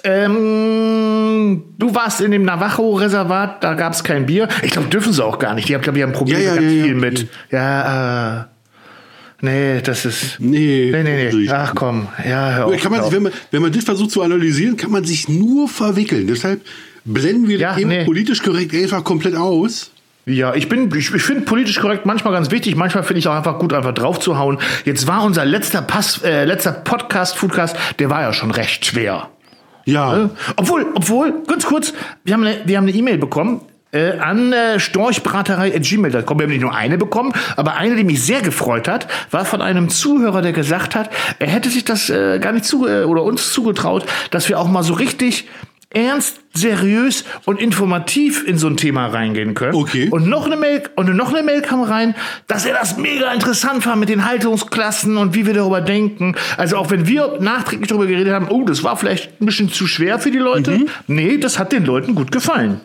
Ähm, 0.06 1.64
du 1.78 1.94
warst 1.94 2.20
in 2.20 2.30
dem 2.30 2.44
Navajo-Reservat, 2.44 3.64
da 3.64 3.74
gab 3.74 3.92
es 3.92 4.04
kein 4.04 4.24
Bier. 4.26 4.48
Ich 4.62 4.70
glaube, 4.70 4.88
dürfen 4.88 5.12
sie 5.12 5.24
auch 5.24 5.40
gar 5.40 5.54
nicht. 5.54 5.68
Die 5.68 5.74
haben, 5.74 5.82
glaube 5.82 5.98
ich, 5.98 6.04
ein 6.04 6.12
Problem 6.12 6.38
ja, 6.38 6.44
ja, 6.44 6.54
ganz 6.54 6.72
ja, 6.72 6.84
viel 6.84 6.94
mit. 6.94 7.26
Ja, 7.50 8.40
äh, 8.40 8.44
nee, 9.40 9.80
das 9.80 10.04
ist. 10.04 10.38
Nee, 10.38 10.90
nee, 10.92 11.02
nee. 11.02 11.30
nee. 11.32 11.48
Ach 11.50 11.74
komm, 11.74 12.06
ja, 12.24 12.54
hör 12.54 12.66
auf, 12.66 12.80
kann 12.80 12.92
man, 12.92 13.10
wenn, 13.10 13.24
man, 13.24 13.32
wenn 13.50 13.62
man 13.62 13.72
das 13.72 13.82
versucht 13.82 14.12
zu 14.12 14.22
analysieren, 14.22 14.76
kann 14.76 14.92
man 14.92 15.04
sich 15.04 15.28
nur 15.28 15.68
verwickeln. 15.68 16.28
Deshalb 16.28 16.60
blenden 17.04 17.48
wir 17.48 17.58
ja, 17.58 17.76
eben 17.76 17.88
nee. 17.88 18.04
politisch 18.04 18.42
korrekt 18.44 18.74
einfach 18.74 19.02
komplett 19.02 19.34
aus. 19.34 19.90
Ja, 20.28 20.54
ich 20.54 20.68
bin, 20.68 20.88
ich, 20.96 21.12
ich 21.12 21.22
finde 21.22 21.42
politisch 21.42 21.80
korrekt 21.80 22.06
manchmal 22.06 22.32
ganz 22.32 22.50
wichtig, 22.50 22.74
manchmal 22.74 23.04
finde 23.04 23.20
ich 23.20 23.28
auch 23.28 23.34
einfach 23.34 23.58
gut, 23.58 23.72
einfach 23.72 23.94
drauf 23.94 24.18
zu 24.20 24.38
hauen. 24.38 24.58
Jetzt 24.84 25.06
war 25.06 25.24
unser 25.24 25.44
letzter 25.44 25.82
Pass, 25.82 26.22
äh, 26.22 26.44
letzter 26.44 26.72
Podcast, 26.72 27.36
Foodcast, 27.36 27.76
der 27.98 28.10
war 28.10 28.22
ja 28.22 28.32
schon 28.32 28.50
recht 28.50 28.86
schwer. 28.86 29.30
Ja. 29.86 30.24
Äh, 30.24 30.28
obwohl, 30.56 30.86
obwohl, 30.94 31.42
ganz 31.46 31.64
kurz, 31.64 31.94
wir 32.24 32.34
haben 32.34 32.44
eine, 32.44 32.60
wir 32.66 32.76
haben 32.76 32.84
eine 32.84 32.96
E-Mail 32.96 33.18
bekommen 33.18 33.62
äh, 33.92 34.18
an 34.18 34.52
äh, 34.52 34.78
storchbraterei.gmail.com. 34.78 36.38
Wir 36.38 36.44
haben 36.44 36.50
nicht 36.50 36.60
nur 36.60 36.74
eine 36.74 36.98
bekommen, 36.98 37.32
aber 37.56 37.74
eine, 37.76 37.96
die 37.96 38.04
mich 38.04 38.22
sehr 38.22 38.42
gefreut 38.42 38.88
hat, 38.88 39.06
war 39.30 39.44
von 39.44 39.62
einem 39.62 39.88
Zuhörer, 39.88 40.42
der 40.42 40.52
gesagt 40.52 40.94
hat, 40.94 41.10
er 41.38 41.48
hätte 41.48 41.70
sich 41.70 41.84
das 41.84 42.10
äh, 42.10 42.38
gar 42.38 42.52
nicht 42.52 42.64
zu 42.64 42.86
äh, 42.86 43.04
oder 43.04 43.22
uns 43.22 43.52
zugetraut, 43.52 44.04
dass 44.30 44.48
wir 44.48 44.58
auch 44.60 44.68
mal 44.68 44.82
so 44.82 44.94
richtig 44.94 45.48
ernst, 45.96 46.40
seriös 46.52 47.24
und 47.46 47.58
informativ 47.58 48.46
in 48.46 48.58
so 48.58 48.68
ein 48.68 48.76
Thema 48.76 49.06
reingehen 49.06 49.54
können. 49.54 49.74
Okay. 49.74 50.08
Und 50.10 50.28
noch 50.28 50.44
eine 50.44 50.56
Mail 50.56 50.82
und 50.94 51.14
noch 51.16 51.32
eine 51.32 51.42
Mail 51.42 51.62
kam 51.62 51.82
rein, 51.82 52.14
dass 52.46 52.66
er 52.66 52.74
das 52.74 52.98
mega 52.98 53.32
interessant 53.32 53.82
fand 53.82 54.00
mit 54.00 54.10
den 54.10 54.26
Haltungsklassen 54.26 55.16
und 55.16 55.34
wie 55.34 55.46
wir 55.46 55.54
darüber 55.54 55.80
denken. 55.80 56.36
Also 56.58 56.76
auch 56.76 56.90
wenn 56.90 57.06
wir 57.06 57.38
nachträglich 57.40 57.88
darüber 57.88 58.06
geredet 58.06 58.34
haben, 58.34 58.48
oh, 58.48 58.64
das 58.64 58.84
war 58.84 58.96
vielleicht 58.96 59.40
ein 59.40 59.46
bisschen 59.46 59.70
zu 59.70 59.86
schwer 59.86 60.18
für 60.18 60.30
die 60.30 60.38
Leute. 60.38 60.72
Mhm. 60.72 60.88
Nee, 61.06 61.38
das 61.38 61.58
hat 61.58 61.72
den 61.72 61.86
Leuten 61.86 62.14
gut 62.14 62.30
gefallen. 62.30 62.80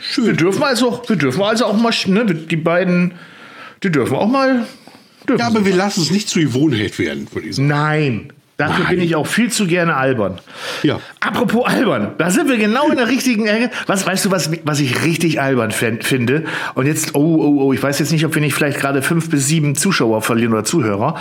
Schön. 0.00 0.26
Wir 0.26 0.32
dürfen 0.34 0.62
also, 0.62 1.02
wir 1.06 1.16
dürfen 1.16 1.42
also 1.42 1.66
auch 1.66 1.76
mal, 1.76 1.92
ne, 2.06 2.24
die 2.24 2.56
beiden, 2.56 3.14
die 3.82 3.90
dürfen 3.90 4.16
auch 4.16 4.28
mal. 4.28 4.66
Dürfen 5.28 5.40
ja, 5.40 5.46
aber 5.46 5.66
wir 5.66 5.74
lassen 5.74 6.00
es 6.00 6.10
nicht 6.10 6.28
zur 6.30 6.42
Gewohnheit 6.42 6.98
werden, 6.98 7.28
würde 7.32 7.48
ich 7.48 7.56
sagen. 7.56 7.68
Nein, 7.68 8.32
Dafür 8.60 8.84
Nein. 8.84 8.96
bin 8.96 9.04
ich 9.04 9.16
auch 9.16 9.26
viel 9.26 9.50
zu 9.50 9.66
gerne 9.66 9.96
albern. 9.96 10.38
Ja. 10.82 11.00
Apropos 11.20 11.64
albern, 11.66 12.12
da 12.18 12.30
sind 12.30 12.48
wir 12.48 12.58
genau 12.58 12.90
in 12.90 12.96
der 12.96 13.08
richtigen 13.08 13.46
Ecke. 13.46 13.70
Was 13.86 14.06
weißt 14.06 14.24
du, 14.26 14.30
was, 14.30 14.50
was 14.64 14.80
ich 14.80 15.02
richtig 15.04 15.40
albern 15.40 15.70
finde? 15.70 16.44
Und 16.74 16.86
jetzt, 16.86 17.14
oh, 17.14 17.20
oh, 17.40 17.62
oh, 17.64 17.72
ich 17.72 17.82
weiß 17.82 17.98
jetzt 17.98 18.12
nicht, 18.12 18.24
ob 18.26 18.34
wir 18.34 18.42
nicht 18.42 18.54
vielleicht 18.54 18.78
gerade 18.78 19.02
fünf 19.02 19.30
bis 19.30 19.46
sieben 19.46 19.74
Zuschauer 19.74 20.22
verlieren 20.22 20.52
oder 20.52 20.64
Zuhörer, 20.64 21.16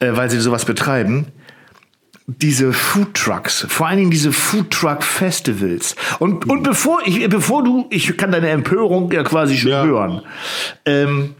äh, 0.00 0.10
weil 0.14 0.28
sie 0.28 0.40
sowas 0.40 0.64
betreiben. 0.64 1.26
diese 2.26 2.72
Food 2.72 3.14
Trucks, 3.14 3.66
vor 3.68 3.88
allen 3.88 3.98
Dingen 3.98 4.10
diese 4.10 4.32
Food 4.32 4.70
Truck 4.70 5.02
Festivals. 5.02 5.96
Und, 6.20 6.48
und 6.48 6.62
bevor 6.62 7.00
ich, 7.04 7.28
bevor 7.28 7.64
du, 7.64 7.86
ich 7.90 8.16
kann 8.16 8.30
deine 8.32 8.48
Empörung 8.50 9.10
ja 9.10 9.22
quasi 9.24 9.56
schon 9.56 9.70
Ja. 9.72 9.84
hören. 9.84 10.22
Ähm, 10.86 11.34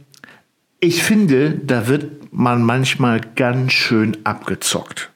ich 0.80 1.02
finde, 1.04 1.52
da 1.64 1.86
wird 1.86 2.32
man 2.32 2.62
manchmal 2.64 3.20
ganz 3.36 3.72
schön 3.72 4.16
abgezockt. 4.24 5.11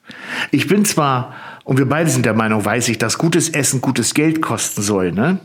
Ich 0.51 0.67
bin 0.67 0.85
zwar, 0.85 1.35
und 1.65 1.79
wir 1.79 1.87
beide 1.87 2.11
sind 2.11 2.27
der 2.27 2.35
Meinung, 2.35 2.65
weiß 2.65 2.89
ich, 2.89 2.99
dass 2.99 3.19
gutes 3.19 3.49
Essen 3.49 3.81
gutes 3.81 4.15
Geld 4.15 4.43
kosten 4.43 4.83
soll, 4.83 5.13
ne? 5.13 5.39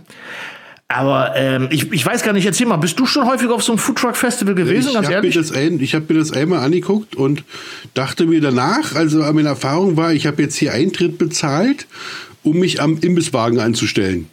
Aber 0.87 1.35
ähm, 1.37 1.69
ich, 1.71 1.89
ich 1.93 2.05
weiß 2.05 2.21
gar 2.21 2.33
nicht, 2.33 2.45
erzähl 2.45 2.67
mal, 2.67 2.75
bist 2.75 2.99
du 2.99 3.05
schon 3.05 3.25
häufig 3.25 3.47
auf 3.49 3.63
so 3.63 3.71
einem 3.71 3.79
Foodtruck-Festival 3.79 4.55
gewesen, 4.55 4.89
Ich 4.89 4.93
ganz 4.93 5.07
habe 5.07 5.21
mir, 5.21 5.33
ehrlich? 5.33 5.35
das 5.35 5.53
ein, 5.53 5.79
ich 5.79 5.95
hab 5.95 6.09
mir 6.09 6.17
das 6.17 6.33
einmal 6.33 6.59
angeguckt 6.59 7.15
und 7.15 7.45
dachte 7.93 8.25
mir 8.25 8.41
danach, 8.41 8.93
also 8.95 9.19
meine 9.31 9.47
Erfahrung 9.47 9.95
war, 9.95 10.11
ich 10.11 10.27
habe 10.27 10.41
jetzt 10.41 10.57
hier 10.57 10.73
Eintritt 10.73 11.17
bezahlt, 11.17 11.87
um 12.43 12.59
mich 12.59 12.81
am 12.81 12.97
Imbisswagen 12.99 13.59
anzustellen. 13.59 14.27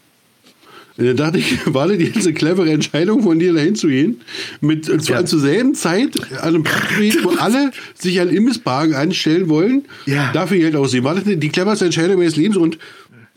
Und 0.99 1.07
dann 1.07 1.17
dachte 1.17 1.38
ich, 1.38 1.73
war 1.73 1.87
das 1.88 1.99
jetzt 1.99 2.26
eine 2.26 2.35
clevere 2.35 2.71
Entscheidung 2.73 3.23
von 3.23 3.38
dir, 3.38 3.52
dahin 3.52 3.76
zu 3.76 3.87
gehen? 3.87 4.21
Mit, 4.61 4.88
und 4.90 5.02
zwar 5.05 5.25
zur 5.26 5.38
selben 5.38 5.75
Zeit 5.76 6.17
an 6.40 6.55
einem 6.57 6.64
Punkt 6.64 7.25
wo 7.25 7.31
alle 7.38 7.71
sich 7.95 8.21
an 8.21 8.28
Imbisswagen 8.28 8.95
anstellen 8.95 9.49
wollen, 9.49 9.85
Ja. 10.07 10.33
dafür 10.33 10.59
Geld 10.59 10.75
aussehen. 10.75 11.05
War 11.05 11.14
das 11.14 11.23
die 11.25 11.49
cleverste 11.50 11.85
Entscheidung 11.85 12.19
meines 12.19 12.35
Lebens? 12.37 12.57
Und 12.57 12.78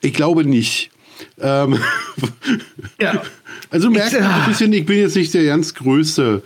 ich 0.02 0.14
glaube 0.14 0.44
nicht. 0.44 0.90
Ähm, 1.40 1.78
Ja. 3.00 3.22
also 3.70 3.88
du 3.90 3.94
merkst 3.94 4.14
Ich- 4.16 4.22
ein 4.24 4.50
bisschen, 4.50 4.74
ich 4.74 4.86
bin 4.88 4.98
jetzt 4.98 5.16
nicht 5.16 5.32
der 5.34 5.44
ganz 5.46 5.76
größte 5.76 6.42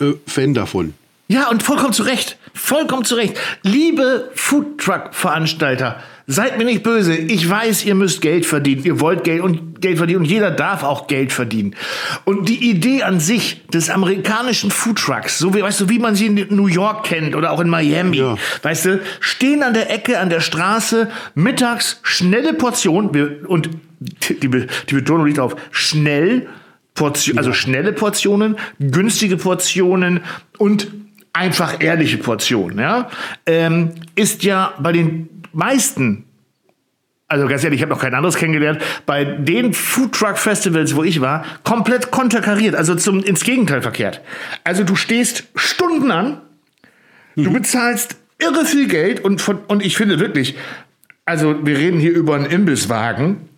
äh, 0.00 0.12
Fan 0.26 0.54
davon. 0.54 0.94
Ja, 1.30 1.48
und 1.48 1.62
vollkommen 1.62 1.92
zu 1.92 2.02
Recht. 2.02 2.38
Vollkommen 2.54 3.04
zu 3.04 3.14
Recht. 3.14 3.38
Liebe 3.62 4.32
Foodtruck-Veranstalter, 4.34 6.00
seid 6.26 6.58
mir 6.58 6.64
nicht 6.64 6.82
böse. 6.82 7.14
Ich 7.14 7.48
weiß, 7.48 7.84
ihr 7.84 7.94
müsst 7.94 8.20
Geld 8.20 8.46
verdienen. 8.46 8.82
Ihr 8.84 8.98
wollt 8.98 9.22
Geld 9.22 9.40
und 9.40 9.80
Geld 9.80 9.98
verdienen 9.98 10.22
und 10.22 10.24
jeder 10.24 10.50
darf 10.50 10.82
auch 10.82 11.06
Geld 11.06 11.32
verdienen. 11.32 11.76
Und 12.24 12.48
die 12.48 12.68
Idee 12.68 13.04
an 13.04 13.20
sich 13.20 13.64
des 13.68 13.90
amerikanischen 13.90 14.72
Foodtrucks, 14.72 15.38
so 15.38 15.54
wie, 15.54 15.62
weißt 15.62 15.82
du, 15.82 15.88
wie 15.88 16.00
man 16.00 16.16
sie 16.16 16.26
in 16.26 16.46
New 16.50 16.66
York 16.66 17.04
kennt 17.04 17.36
oder 17.36 17.52
auch 17.52 17.60
in 17.60 17.68
Miami, 17.68 18.16
Ja. 18.16 18.36
weißt 18.62 18.84
du, 18.86 19.00
stehen 19.20 19.62
an 19.62 19.72
der 19.72 19.88
Ecke, 19.88 20.18
an 20.18 20.30
der 20.30 20.40
Straße, 20.40 21.10
mittags 21.36 22.00
schnelle 22.02 22.54
Portionen 22.54 23.46
und 23.46 23.70
die, 24.00 24.34
die 24.40 24.94
Betonung 24.94 25.26
liegt 25.26 25.38
auf 25.38 25.54
schnell, 25.70 26.48
Portion, 26.94 27.38
also 27.38 27.52
schnelle 27.52 27.92
Portionen, 27.92 28.56
günstige 28.80 29.36
Portionen 29.36 30.20
und 30.58 30.88
einfach 31.32 31.82
ehrliche 31.82 32.18
Portionen, 32.18 32.78
ja, 32.78 33.08
ähm, 33.46 33.92
ist 34.14 34.42
ja 34.42 34.74
bei 34.80 34.92
den 34.92 35.28
meisten, 35.52 36.24
also 37.28 37.46
ganz 37.46 37.62
ehrlich, 37.62 37.78
ich 37.78 37.82
habe 37.82 37.92
noch 37.92 38.00
kein 38.00 38.14
anderes 38.14 38.36
kennengelernt, 38.36 38.82
bei 39.06 39.24
den 39.24 39.72
Foodtruck-Festivals, 39.72 40.96
wo 40.96 41.04
ich 41.04 41.20
war, 41.20 41.44
komplett 41.62 42.10
konterkariert, 42.10 42.74
also 42.74 42.94
zum, 42.94 43.22
ins 43.22 43.44
Gegenteil 43.44 43.82
verkehrt. 43.82 44.20
Also 44.64 44.84
du 44.84 44.96
stehst 44.96 45.44
Stunden 45.54 46.10
an, 46.10 46.40
du 47.36 47.52
bezahlst 47.52 48.16
irre 48.38 48.64
viel 48.64 48.88
Geld 48.88 49.20
und, 49.20 49.40
von, 49.40 49.58
und 49.68 49.84
ich 49.84 49.96
finde 49.96 50.18
wirklich, 50.18 50.56
also 51.24 51.64
wir 51.64 51.78
reden 51.78 52.00
hier 52.00 52.12
über 52.12 52.34
einen 52.34 52.46
Imbisswagen, 52.46 53.49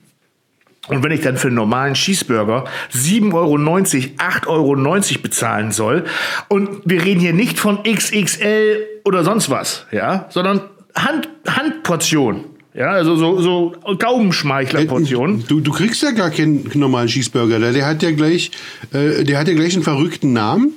und 0.88 1.04
wenn 1.04 1.12
ich 1.12 1.20
dann 1.20 1.36
für 1.36 1.46
einen 1.46 1.56
normalen 1.56 1.94
Cheeseburger 1.94 2.64
7,90 2.92 3.34
Euro, 3.34 3.54
8,90 3.56 4.46
Euro 4.48 5.22
bezahlen 5.22 5.70
soll, 5.70 6.04
und 6.48 6.80
wir 6.84 7.04
reden 7.04 7.20
hier 7.20 7.32
nicht 7.32 7.58
von 7.58 7.82
XXL 7.84 8.84
oder 9.04 9.22
sonst 9.22 9.48
was, 9.48 9.86
ja, 9.92 10.26
sondern 10.30 10.62
Hand, 10.94 11.28
Handportion. 11.48 12.44
Ja, 12.74 12.90
also 12.92 13.16
so, 13.16 13.40
so 13.40 13.74
Gaumenschmeichler-Portion. 13.98 15.44
Du, 15.46 15.60
du 15.60 15.72
kriegst 15.72 16.02
ja 16.02 16.10
gar 16.12 16.30
keinen 16.30 16.70
normalen 16.72 17.06
Cheeseburger. 17.06 17.58
Der, 17.58 17.86
hat 17.86 18.02
ja 18.02 18.12
gleich, 18.12 18.50
äh, 18.92 19.24
der 19.24 19.38
hat 19.38 19.48
ja 19.48 19.54
gleich 19.54 19.74
einen 19.74 19.82
verrückten 19.82 20.32
Namen. 20.32 20.72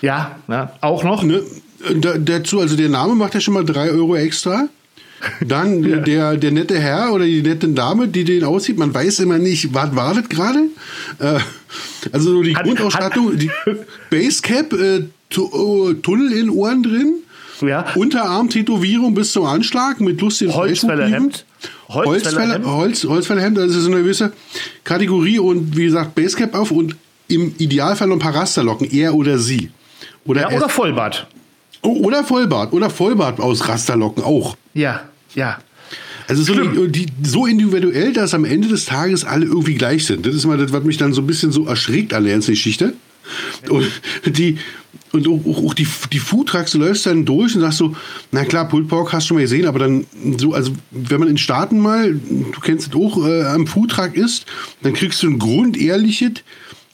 Ja, 0.00 0.36
ja, 0.48 0.72
auch 0.80 1.04
noch. 1.04 1.22
Ne? 1.22 1.42
Da, 1.96 2.16
dazu, 2.16 2.60
also 2.60 2.74
der 2.74 2.88
Name 2.88 3.14
macht 3.14 3.34
ja 3.34 3.40
schon 3.40 3.52
mal 3.52 3.66
drei 3.66 3.90
Euro 3.90 4.16
extra. 4.16 4.68
Dann 5.40 6.04
der, 6.04 6.36
der 6.36 6.50
nette 6.52 6.78
Herr 6.78 7.12
oder 7.12 7.24
die 7.24 7.42
nette 7.42 7.68
Dame, 7.68 8.06
die 8.08 8.24
den 8.24 8.44
aussieht, 8.44 8.78
man 8.78 8.92
weiß 8.94 9.20
immer 9.20 9.38
nicht, 9.38 9.72
was 9.74 9.94
war 9.96 10.14
das 10.14 10.28
gerade? 10.28 10.58
Äh, 11.18 11.38
also 12.12 12.30
so 12.32 12.42
die 12.42 12.54
Hat- 12.56 12.64
Grundausstattung, 12.64 13.36
die 13.38 13.50
Basecap, 14.10 14.72
äh, 14.74 15.04
tu, 15.30 15.48
oh, 15.52 15.92
Tunnel 15.94 16.32
in 16.32 16.50
Ohren 16.50 16.82
drin, 16.82 17.14
Ja. 17.62 17.86
Unterarm-Tätowierung 17.94 19.14
bis 19.14 19.32
zum 19.32 19.46
Anschlag 19.46 20.00
mit 20.00 20.20
lustigen 20.20 20.54
Holzfällerhemd. 20.54 21.44
Holzfäller, 21.88 22.06
Holzfällerhemd. 22.06 22.66
Holz, 22.66 23.04
Holzfällerhemd, 23.04 23.56
das 23.58 23.70
ist 23.74 23.82
so 23.84 23.90
eine 23.90 24.02
gewisse 24.02 24.32
Kategorie 24.84 25.38
und 25.38 25.76
wie 25.76 25.84
gesagt, 25.86 26.14
Basecap 26.14 26.54
auf 26.54 26.70
und 26.70 26.96
im 27.28 27.54
Idealfall 27.58 28.08
noch 28.08 28.16
ein 28.16 28.20
paar 28.20 28.34
Rasterlocken, 28.34 28.90
er 28.92 29.14
oder 29.14 29.38
sie. 29.38 29.70
Oder, 30.26 30.42
Ja, 30.50 30.56
oder 30.56 30.68
Vollbart. 30.68 31.26
Oh, 31.82 32.04
oder 32.04 32.22
Vollbart. 32.24 32.72
Oder 32.72 32.90
Vollbart 32.90 33.40
aus 33.40 33.66
Rasterlocken 33.68 34.22
auch. 34.22 34.56
Ja, 34.74 35.02
ja. 35.36 35.58
Also 36.28 36.42
so, 36.42 36.86
die, 36.86 37.06
so 37.22 37.46
individuell, 37.46 38.12
dass 38.12 38.34
am 38.34 38.44
Ende 38.44 38.66
des 38.66 38.84
Tages 38.84 39.24
alle 39.24 39.46
irgendwie 39.46 39.74
gleich 39.74 40.06
sind. 40.06 40.26
Das 40.26 40.34
ist 40.34 40.44
mal 40.44 40.58
das, 40.58 40.72
was 40.72 40.82
mich 40.82 40.96
dann 40.96 41.12
so 41.12 41.20
ein 41.20 41.26
bisschen 41.28 41.52
so 41.52 41.66
erschreckt 41.66 42.12
an 42.12 42.24
der 42.24 42.32
ganzen 42.32 42.50
Geschichte. 42.50 42.94
Und 43.68 43.86
die, 44.26 44.58
und 45.12 45.28
auch, 45.28 45.64
auch 45.64 45.74
die, 45.74 45.86
die 46.12 46.18
Foodtrucks, 46.18 46.72
du 46.72 46.78
läufst 46.78 47.06
dann 47.06 47.24
durch 47.24 47.54
und 47.54 47.60
sagst 47.60 47.78
so, 47.78 47.94
na 48.32 48.44
klar, 48.44 48.68
Pulled 48.68 48.88
Pork 48.88 49.12
hast 49.12 49.24
du 49.24 49.28
schon 49.28 49.36
mal 49.36 49.42
gesehen, 49.42 49.66
aber 49.66 49.78
dann 49.78 50.06
so, 50.36 50.52
also 50.52 50.72
wenn 50.90 51.20
man 51.20 51.28
in 51.28 51.38
Staaten 51.38 51.78
mal, 51.78 52.12
du 52.12 52.60
kennst 52.60 52.88
es 52.88 52.94
auch, 52.94 53.24
äh, 53.24 53.44
am 53.44 53.66
Foodtruck 53.66 54.14
ist, 54.16 54.46
dann 54.82 54.94
kriegst 54.94 55.22
du 55.22 55.28
ein 55.28 55.38
grundehrliches 55.38 56.42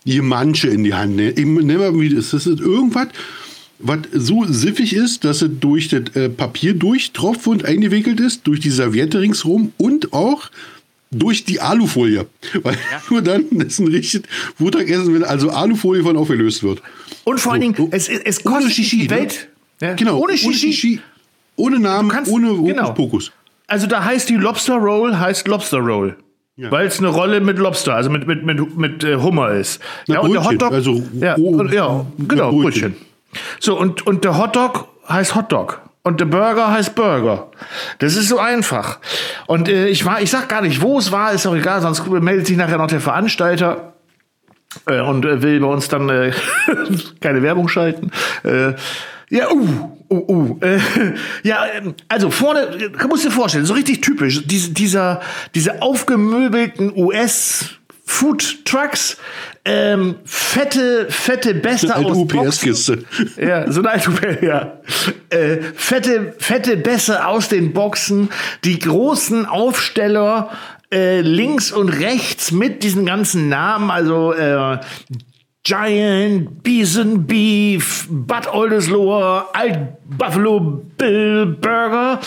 Gemanche 0.05 0.69
in 0.69 0.85
die 0.85 0.95
Hand. 0.95 1.17
Ne? 1.17 1.37
Eben, 1.37 1.55
nehmen 1.55 1.81
wir 1.81 1.99
wie 1.99 2.15
das. 2.15 2.31
Das 2.31 2.47
ist 2.47 2.61
irgendwas, 2.61 3.09
was 3.83 3.99
so 4.13 4.45
siffig 4.45 4.95
ist, 4.95 5.25
dass 5.25 5.43
es 5.43 5.51
durch 5.61 5.89
das 5.89 6.15
äh, 6.15 6.29
Papier 6.29 6.75
durchtropft 6.75 7.47
und 7.47 7.65
eingewickelt 7.65 8.21
ist, 8.21 8.47
durch 8.47 8.61
die 8.61 8.71
Serviette 8.71 9.21
ringsrum 9.21 9.73
und 9.79 10.13
auch 10.13 10.51
durch 11.11 11.45
die 11.45 11.61
Alufolie. 11.61 12.27
Weil 12.63 12.77
nur 13.11 13.23
dann 13.23 13.45
ist 13.51 13.79
ein 13.81 13.89
richtiges 13.89 14.27
Mittagessen, 14.59 15.15
wenn 15.15 15.25
also 15.25 15.51
Alufolie 15.51 16.03
von 16.03 16.17
aufgelöst 16.17 16.63
wird. 16.63 16.81
Und 17.25 17.39
vor 17.41 17.53
allen 17.53 17.63
So, 17.63 17.73
Dingen, 17.73 17.89
oh, 17.89 17.89
es, 17.95 18.09
es 18.09 18.45
ohne 18.47 18.55
kostet 18.57 18.73
Shishi, 18.73 18.99
die 19.01 19.05
ne? 19.09 19.11
Welt. 19.11 19.49
Ja, 19.81 19.95
Genau, 19.95 20.19
Ohne 20.19 20.37
Shishi. 20.39 21.01
ohne 21.57 21.79
Namen, 21.81 22.09
kannst- 22.09 22.31
ohne 22.31 22.55
genau. 22.63 22.93
Pokus. 22.93 23.33
Also 23.67 23.87
da 23.87 24.05
heißt 24.05 24.29
die 24.29 24.35
Lobster 24.37 24.75
Roll, 24.77 25.17
heißt 25.19 25.49
Lobster 25.49 25.79
Roll. 25.79 26.17
Ja. 26.57 26.71
Weil 26.71 26.87
es 26.87 26.99
eine 26.99 27.09
Rolle 27.09 27.41
mit 27.41 27.59
Lobster, 27.59 27.95
also 27.95 28.11
mit, 28.11 28.27
mit, 28.27 28.45
mit, 28.45 28.77
mit 28.77 29.03
äh, 29.05 29.17
Hummer 29.17 29.53
ist. 29.53 29.81
Na, 30.07 30.17
ja, 30.17 30.21
und 30.21 30.33
der 30.33 30.41
Brötchen, 30.41 30.53
Hotdog. 30.61 30.73
also 30.73 31.03
ja, 31.19 31.37
oh, 31.39 31.63
ja, 31.65 32.07
genau, 32.29 32.53
Brötchen. 32.53 32.93
Brötchen. 32.93 32.95
So, 33.61 33.79
und, 33.79 34.07
und 34.07 34.25
der 34.25 34.39
Hotdog 34.39 34.89
heißt 35.09 35.35
Hotdog. 35.35 35.81
Und 36.05 36.21
der 36.21 36.25
Burger 36.25 36.71
heißt 36.71 36.97
Burger. 36.97 37.51
Das 38.01 38.17
ist 38.17 38.29
so 38.29 38.39
einfach. 38.39 38.99
Und 39.47 39.69
äh, 39.69 39.87
ich 39.87 40.05
war, 40.05 40.21
ich 40.21 40.31
sag 40.31 40.49
gar 40.49 40.61
nicht, 40.61 40.81
wo 40.81 40.99
es 40.99 41.13
war, 41.13 41.33
ist 41.33 41.47
auch 41.47 41.55
egal, 41.55 41.81
sonst 41.81 42.05
meldet 42.09 42.49
sich 42.49 42.57
nachher 42.57 42.79
noch 42.79 42.89
der 42.89 43.01
Veranstalter 43.01 43.93
äh, 44.87 45.01
und 45.01 45.25
äh, 45.25 45.43
will 45.43 45.61
bei 45.61 45.67
uns 45.67 45.89
dann 45.89 46.09
äh, 46.09 46.33
keine 47.21 47.43
Werbung 47.43 47.69
schalten. 47.69 48.11
Äh, 48.43 48.75
ja, 49.31 49.51
uh, 49.51 49.97
uh, 50.11 50.25
uh. 50.29 50.59
Äh, 50.61 50.79
ja, 51.43 51.65
ähm, 51.73 51.95
also 52.09 52.31
vorne, 52.31 52.93
musst 53.09 53.25
dir 53.25 53.31
vorstellen, 53.31 53.65
so 53.65 53.75
richtig 53.75 54.01
typisch, 54.01 54.43
diese, 54.45 54.73
dieser, 54.73 55.21
diese 55.55 55.81
aufgemöbelten 55.81 56.93
US 56.97 57.79
Food 58.05 58.67
Trucks, 58.67 59.17
ähm, 59.65 60.17
fette, 60.25 61.07
fette 61.09 61.55
Bässe 61.55 61.95
Eine 61.95 62.07
aus. 62.07 62.27
Boxen. 62.27 63.07
Ja, 63.41 63.71
so 63.71 63.81
eine 63.81 63.91
alte 63.91 64.11
UPS, 64.11 64.43
ja. 64.43 64.81
Äh, 65.31 65.59
fette, 65.75 66.35
fette 66.39 66.77
Bässe 66.77 67.27
aus 67.27 67.49
den 67.49 67.73
Boxen, 67.73 68.29
die 68.65 68.79
großen 68.79 69.47
Aufsteller 69.47 70.51
äh, 70.93 71.21
links 71.21 71.71
und 71.71 71.89
rechts 71.89 72.51
mit 72.51 72.83
diesen 72.83 73.07
ganzen 73.07 73.49
Namen, 73.49 73.91
also 73.91 74.33
äh, 74.33 74.79
Giant, 75.65 76.65
Bison 76.65 77.25
Beef, 77.25 78.09
Bud 78.11 78.53
Oldesloe, 78.53 79.47
Alt 79.53 79.79
Buffalo 80.05 80.83
Bill 80.99 81.47
Burger 81.47 82.19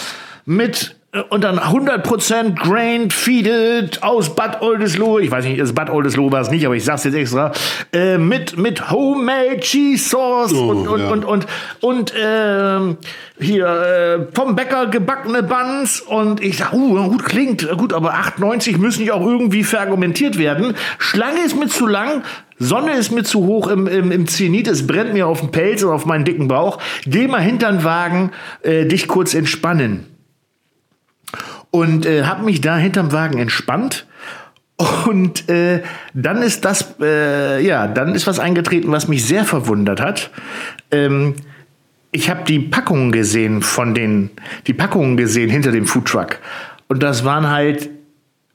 mit 0.45 0.94
und 1.29 1.43
dann 1.43 1.59
100% 1.59 2.55
grain 2.55 3.09
feeded 3.09 4.03
aus 4.03 4.35
Bad 4.35 4.61
Oldesloe. 4.61 5.21
Ich 5.21 5.31
weiß 5.31 5.45
nicht, 5.45 5.59
ist 5.59 5.73
Bad 5.73 5.89
Oldesloe 5.89 6.31
war 6.31 6.41
es 6.41 6.51
nicht, 6.51 6.65
aber 6.65 6.75
ich 6.75 6.83
sag's 6.83 7.03
jetzt 7.03 7.15
extra. 7.15 7.51
Äh, 7.93 8.17
mit, 8.17 8.57
mit 8.57 8.89
Homemade 8.91 9.59
Cheese 9.59 10.09
Sauce 10.09 10.53
Oh, 10.53 10.69
und, 10.69 10.87
und, 10.87 10.99
ja. 10.99 11.09
und, 11.09 11.25
und, 11.25 11.47
und, 11.81 12.13
ähm, 12.19 12.97
hier 13.39 13.67
äh, 13.67 14.35
vom 14.35 14.55
Bäcker 14.55 14.87
gebackene 14.87 15.43
Buns 15.43 16.01
und 16.01 16.41
ich 16.41 16.57
sag, 16.57 16.73
uh, 16.73 17.09
gut 17.09 17.25
klingt, 17.25 17.67
gut, 17.77 17.93
aber 17.93 18.13
8,90 18.13 18.77
müssen 18.77 19.05
ja 19.05 19.13
auch 19.13 19.25
irgendwie 19.25 19.63
verargumentiert 19.63 20.37
werden. 20.37 20.75
Schlange 20.99 21.41
ist 21.45 21.57
mir 21.57 21.67
zu 21.67 21.87
lang, 21.87 22.23
Sonne 22.57 22.93
ist 22.93 23.11
mir 23.11 23.23
zu 23.23 23.45
hoch 23.45 23.67
im, 23.67 23.87
im, 23.87 24.11
im 24.11 24.27
Zenit, 24.27 24.67
es 24.67 24.87
brennt 24.87 25.13
mir 25.13 25.27
auf 25.27 25.41
den 25.41 25.51
Pelz 25.51 25.83
und 25.83 25.91
auf 25.91 26.05
meinen 26.05 26.23
dicken 26.23 26.47
Bauch. 26.47 26.79
Geh 27.05 27.27
mal 27.27 27.41
hinter 27.41 27.71
den 27.71 27.83
Wagen, 27.83 28.31
äh, 28.61 28.85
dich 28.85 29.07
kurz 29.07 29.33
entspannen. 29.33 30.14
Und 31.75 32.05
äh, 32.05 32.23
habe 32.23 32.45
mich 32.45 32.61
da 32.61 32.77
hinterm 32.77 33.11
Wagen 33.11 33.37
entspannt. 33.37 34.05
Und 35.05 35.49
äh, 35.49 35.83
dann 36.13 36.41
ist 36.41 36.63
das, 36.63 36.95
äh, 37.01 37.65
ja, 37.65 37.87
dann 37.87 38.15
ist 38.15 38.27
was 38.27 38.39
eingetreten, 38.39 38.93
was 38.93 39.09
mich 39.09 39.25
sehr 39.25 39.43
verwundert 39.43 39.99
hat. 39.99 40.31
Ähm, 40.91 41.35
ich 42.11 42.29
habe 42.29 42.45
die 42.45 42.59
Packungen 42.59 43.11
gesehen 43.11 43.61
von 43.61 43.93
den, 43.93 44.29
die 44.67 44.73
Packungen 44.73 45.17
gesehen 45.17 45.49
hinter 45.49 45.73
dem 45.73 45.85
Foodtruck. 45.85 46.39
Und 46.87 47.03
das 47.03 47.25
waren 47.25 47.49
halt 47.49 47.89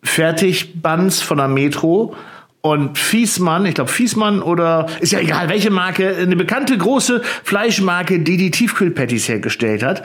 Fertigbands 0.02 1.20
von 1.20 1.36
der 1.36 1.48
Metro 1.48 2.16
und 2.62 2.96
Fiesmann, 2.96 3.66
ich 3.66 3.74
glaube 3.74 3.90
Fiesmann 3.90 4.40
oder 4.40 4.86
ist 5.00 5.12
ja 5.12 5.20
egal 5.20 5.50
welche 5.50 5.70
Marke, 5.70 6.16
eine 6.16 6.36
bekannte 6.36 6.76
große 6.76 7.20
Fleischmarke, 7.44 8.20
die 8.20 8.38
die 8.38 8.50
Tiefkühlpatties 8.50 9.28
hergestellt 9.28 9.82
hat. 9.82 10.02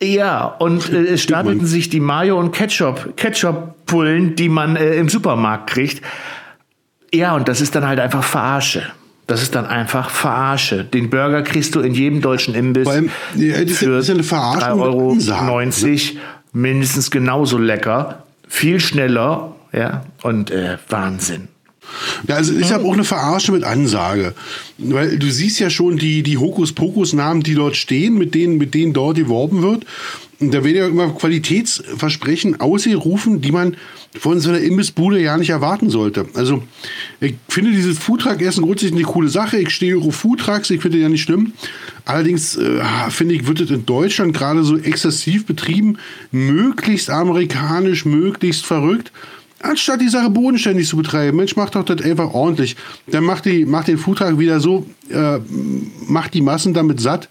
Ja, 0.00 0.44
und 0.44 0.92
äh, 0.92 1.04
es 1.04 1.22
starteten 1.22 1.66
sich 1.66 1.88
die 1.88 2.00
Mayo 2.00 2.38
und 2.38 2.52
Ketchup, 2.52 3.16
Ketchup-Pullen, 3.16 4.36
die 4.36 4.48
man 4.48 4.76
äh, 4.76 4.94
im 4.96 5.08
Supermarkt 5.08 5.70
kriegt. 5.70 6.02
Ja, 7.14 7.34
und 7.34 7.48
das 7.48 7.60
ist 7.60 7.74
dann 7.74 7.86
halt 7.86 7.98
einfach 7.98 8.22
Verarsche. 8.22 8.82
Das 9.26 9.42
ist 9.42 9.54
dann 9.54 9.66
einfach 9.66 10.10
Verarsche. 10.10 10.84
Den 10.84 11.10
Burger 11.10 11.42
kriegst 11.42 11.74
du 11.74 11.80
in 11.80 11.94
jedem 11.94 12.20
deutschen 12.20 12.54
Imbiss 12.54 12.86
allem, 12.86 13.10
ja, 13.34 13.64
das 13.64 13.78
für 13.78 13.98
ist 13.98 14.08
ja 14.08 14.14
eine 14.14 14.22
Verarschung 14.22 14.80
3,90 14.80 14.80
Euro 14.80 15.14
ne? 15.14 16.20
mindestens 16.52 17.10
genauso 17.10 17.58
lecker, 17.58 18.24
viel 18.46 18.78
schneller, 18.80 19.56
ja, 19.72 20.04
und 20.22 20.50
äh, 20.50 20.76
Wahnsinn. 20.88 21.48
Ja, 22.26 22.36
also 22.36 22.54
ich 22.54 22.72
habe 22.72 22.84
auch 22.84 22.92
eine 22.92 23.04
Verarsche 23.04 23.52
mit 23.52 23.64
Ansage. 23.64 24.34
Weil 24.78 25.18
du 25.18 25.30
siehst 25.30 25.58
ja 25.58 25.70
schon 25.70 25.96
die, 25.96 26.22
die 26.22 26.38
Hokuspokus-Namen, 26.38 27.42
die 27.42 27.54
dort 27.54 27.76
stehen, 27.76 28.18
mit 28.18 28.34
denen, 28.34 28.58
mit 28.58 28.74
denen 28.74 28.92
dort 28.92 29.16
geworben 29.16 29.62
wird. 29.62 29.86
Und 30.38 30.52
da 30.52 30.62
werden 30.62 30.76
ja 30.76 30.86
immer 30.86 31.08
Qualitätsversprechen 31.08 32.60
ausgerufen, 32.60 33.40
die 33.40 33.52
man 33.52 33.76
von 34.18 34.38
so 34.38 34.50
einer 34.50 34.58
Imbissbude 34.58 35.20
ja 35.20 35.36
nicht 35.38 35.50
erwarten 35.50 35.88
sollte. 35.88 36.26
Also 36.34 36.62
ich 37.20 37.34
finde 37.48 37.70
dieses 37.72 37.98
Foodtruck-Essen 37.98 38.62
grundsätzlich 38.62 39.00
eine 39.00 39.10
coole 39.10 39.30
Sache. 39.30 39.58
Ich 39.58 39.70
stehe 39.70 39.96
auf 39.96 40.14
Foodtrucks, 40.14 40.68
ich 40.70 40.82
finde 40.82 40.98
ja 40.98 41.08
nicht 41.08 41.22
schlimm. 41.22 41.52
Allerdings 42.04 42.56
äh, 42.56 42.82
finde 43.08 43.34
ich, 43.34 43.46
wird 43.46 43.60
es 43.60 43.70
in 43.70 43.86
Deutschland 43.86 44.34
gerade 44.34 44.62
so 44.62 44.76
exzessiv 44.76 45.46
betrieben, 45.46 45.96
möglichst 46.32 47.08
amerikanisch, 47.08 48.04
möglichst 48.04 48.66
verrückt 48.66 49.12
anstatt 49.68 50.00
die 50.00 50.08
Sache 50.08 50.30
bodenständig 50.30 50.88
zu 50.88 50.96
betreiben, 50.96 51.36
Mensch, 51.36 51.56
mach 51.56 51.70
doch 51.70 51.84
das 51.84 52.02
einfach 52.02 52.32
ordentlich. 52.32 52.76
Dann 53.06 53.24
macht, 53.24 53.44
die, 53.44 53.64
macht 53.64 53.88
den 53.88 53.98
Foodtruck 53.98 54.38
wieder 54.38 54.60
so, 54.60 54.86
äh, 55.10 55.38
macht 56.06 56.34
die 56.34 56.42
Massen 56.42 56.74
damit 56.74 57.00
satt 57.00 57.28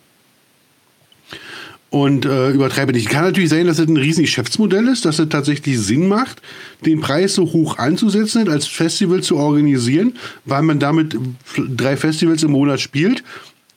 und 1.90 2.26
äh, 2.26 2.52
übertreibe 2.52 2.92
nicht. 2.92 3.10
Kann 3.10 3.24
natürlich 3.24 3.50
sein, 3.50 3.68
dass 3.68 3.80
es 3.80 3.88
ein 3.88 3.98
riesiges 3.98 4.32
Geschäftsmodell 4.32 4.88
ist, 4.88 5.06
dass 5.06 5.20
es 5.20 5.30
tatsächlich 5.30 5.80
Sinn 5.80 6.08
macht, 6.08 6.42
den 6.86 7.00
Preis 7.00 7.36
so 7.36 7.46
hoch 7.46 7.78
anzusetzen, 7.78 8.50
als 8.50 8.68
Festival 8.68 9.24
zu 9.24 9.38
organisieren, 9.38 10.14
weil 10.44 10.62
man 10.62 10.80
damit 10.80 11.18
drei 11.56 11.96
Festivals 11.96 12.44
im 12.44 12.52
Monat 12.52 12.82
spielt 12.82 13.24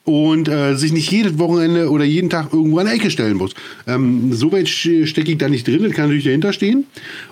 und 0.08 0.48
äh, 0.48 0.74
sich 0.74 0.90
nicht 0.92 1.10
jedes 1.12 1.38
Wochenende 1.38 1.90
oder 1.90 2.02
jeden 2.04 2.30
Tag 2.30 2.54
irgendwo 2.54 2.78
an 2.78 2.86
der 2.86 2.94
Ecke 2.94 3.10
stellen 3.10 3.36
muss. 3.36 3.52
Ähm, 3.86 4.32
so 4.32 4.50
weit 4.50 4.66
stecke 4.66 5.32
ich 5.32 5.36
da 5.36 5.50
nicht 5.50 5.68
drin, 5.68 5.82
das 5.82 5.92
kann 5.92 6.06
natürlich 6.06 6.24
dahinter 6.24 6.54
stehen. 6.54 6.86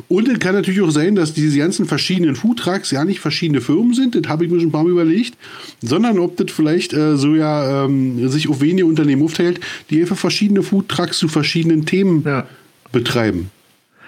Und 0.08 0.28
es 0.28 0.38
kann 0.38 0.54
natürlich 0.54 0.82
auch 0.82 0.90
sein, 0.90 1.14
dass 1.14 1.32
diese 1.32 1.56
ganzen 1.58 1.86
verschiedenen 1.86 2.36
Foodtrucks 2.36 2.90
ja 2.90 3.04
nicht 3.06 3.20
verschiedene 3.20 3.62
Firmen 3.62 3.94
sind, 3.94 4.14
das 4.14 4.28
habe 4.28 4.44
ich 4.44 4.50
mir 4.50 4.58
schon 4.60 4.68
ein 4.68 4.72
paar 4.72 4.84
Mal 4.84 4.90
überlegt, 4.90 5.38
sondern 5.82 6.18
ob 6.18 6.36
das 6.36 6.50
vielleicht 6.50 6.92
äh, 6.92 7.16
so 7.16 7.34
ja 7.34 7.86
ähm, 7.86 8.28
sich 8.28 8.48
auf 8.50 8.60
wenige 8.60 8.84
Unternehmen 8.84 9.22
aufteilt, 9.22 9.58
die 9.88 10.02
einfach 10.02 10.18
verschiedene 10.18 10.62
Foodtrucks 10.62 11.16
zu 11.18 11.28
verschiedenen 11.28 11.86
Themen 11.86 12.24
Ja. 12.26 12.46
betreiben. 12.92 13.50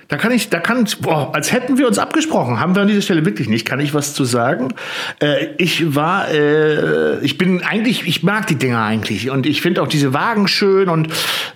Da 0.08 0.16
kann 0.16 0.32
ich, 0.32 0.48
da 0.48 0.58
kann, 0.58 0.88
boah, 1.02 1.34
als 1.34 1.52
hätten 1.52 1.76
wir 1.76 1.86
uns 1.86 1.98
abgesprochen, 1.98 2.60
haben 2.60 2.74
wir 2.74 2.80
an 2.80 2.88
dieser 2.88 3.02
Stelle 3.02 3.26
wirklich 3.26 3.46
nicht. 3.46 3.66
Kann 3.66 3.78
ich 3.78 3.92
was 3.92 4.14
zu 4.14 4.24
sagen? 4.24 4.72
Äh, 5.20 5.48
ich 5.58 5.94
war, 5.94 6.30
äh, 6.30 7.18
ich 7.20 7.36
bin 7.36 7.62
eigentlich, 7.62 8.06
ich 8.06 8.22
mag 8.22 8.46
die 8.46 8.54
Dinger 8.54 8.80
eigentlich 8.82 9.28
und 9.30 9.44
ich 9.44 9.60
finde 9.60 9.82
auch 9.82 9.86
diese 9.86 10.14
Wagen 10.14 10.48
schön 10.48 10.88
und 10.88 11.08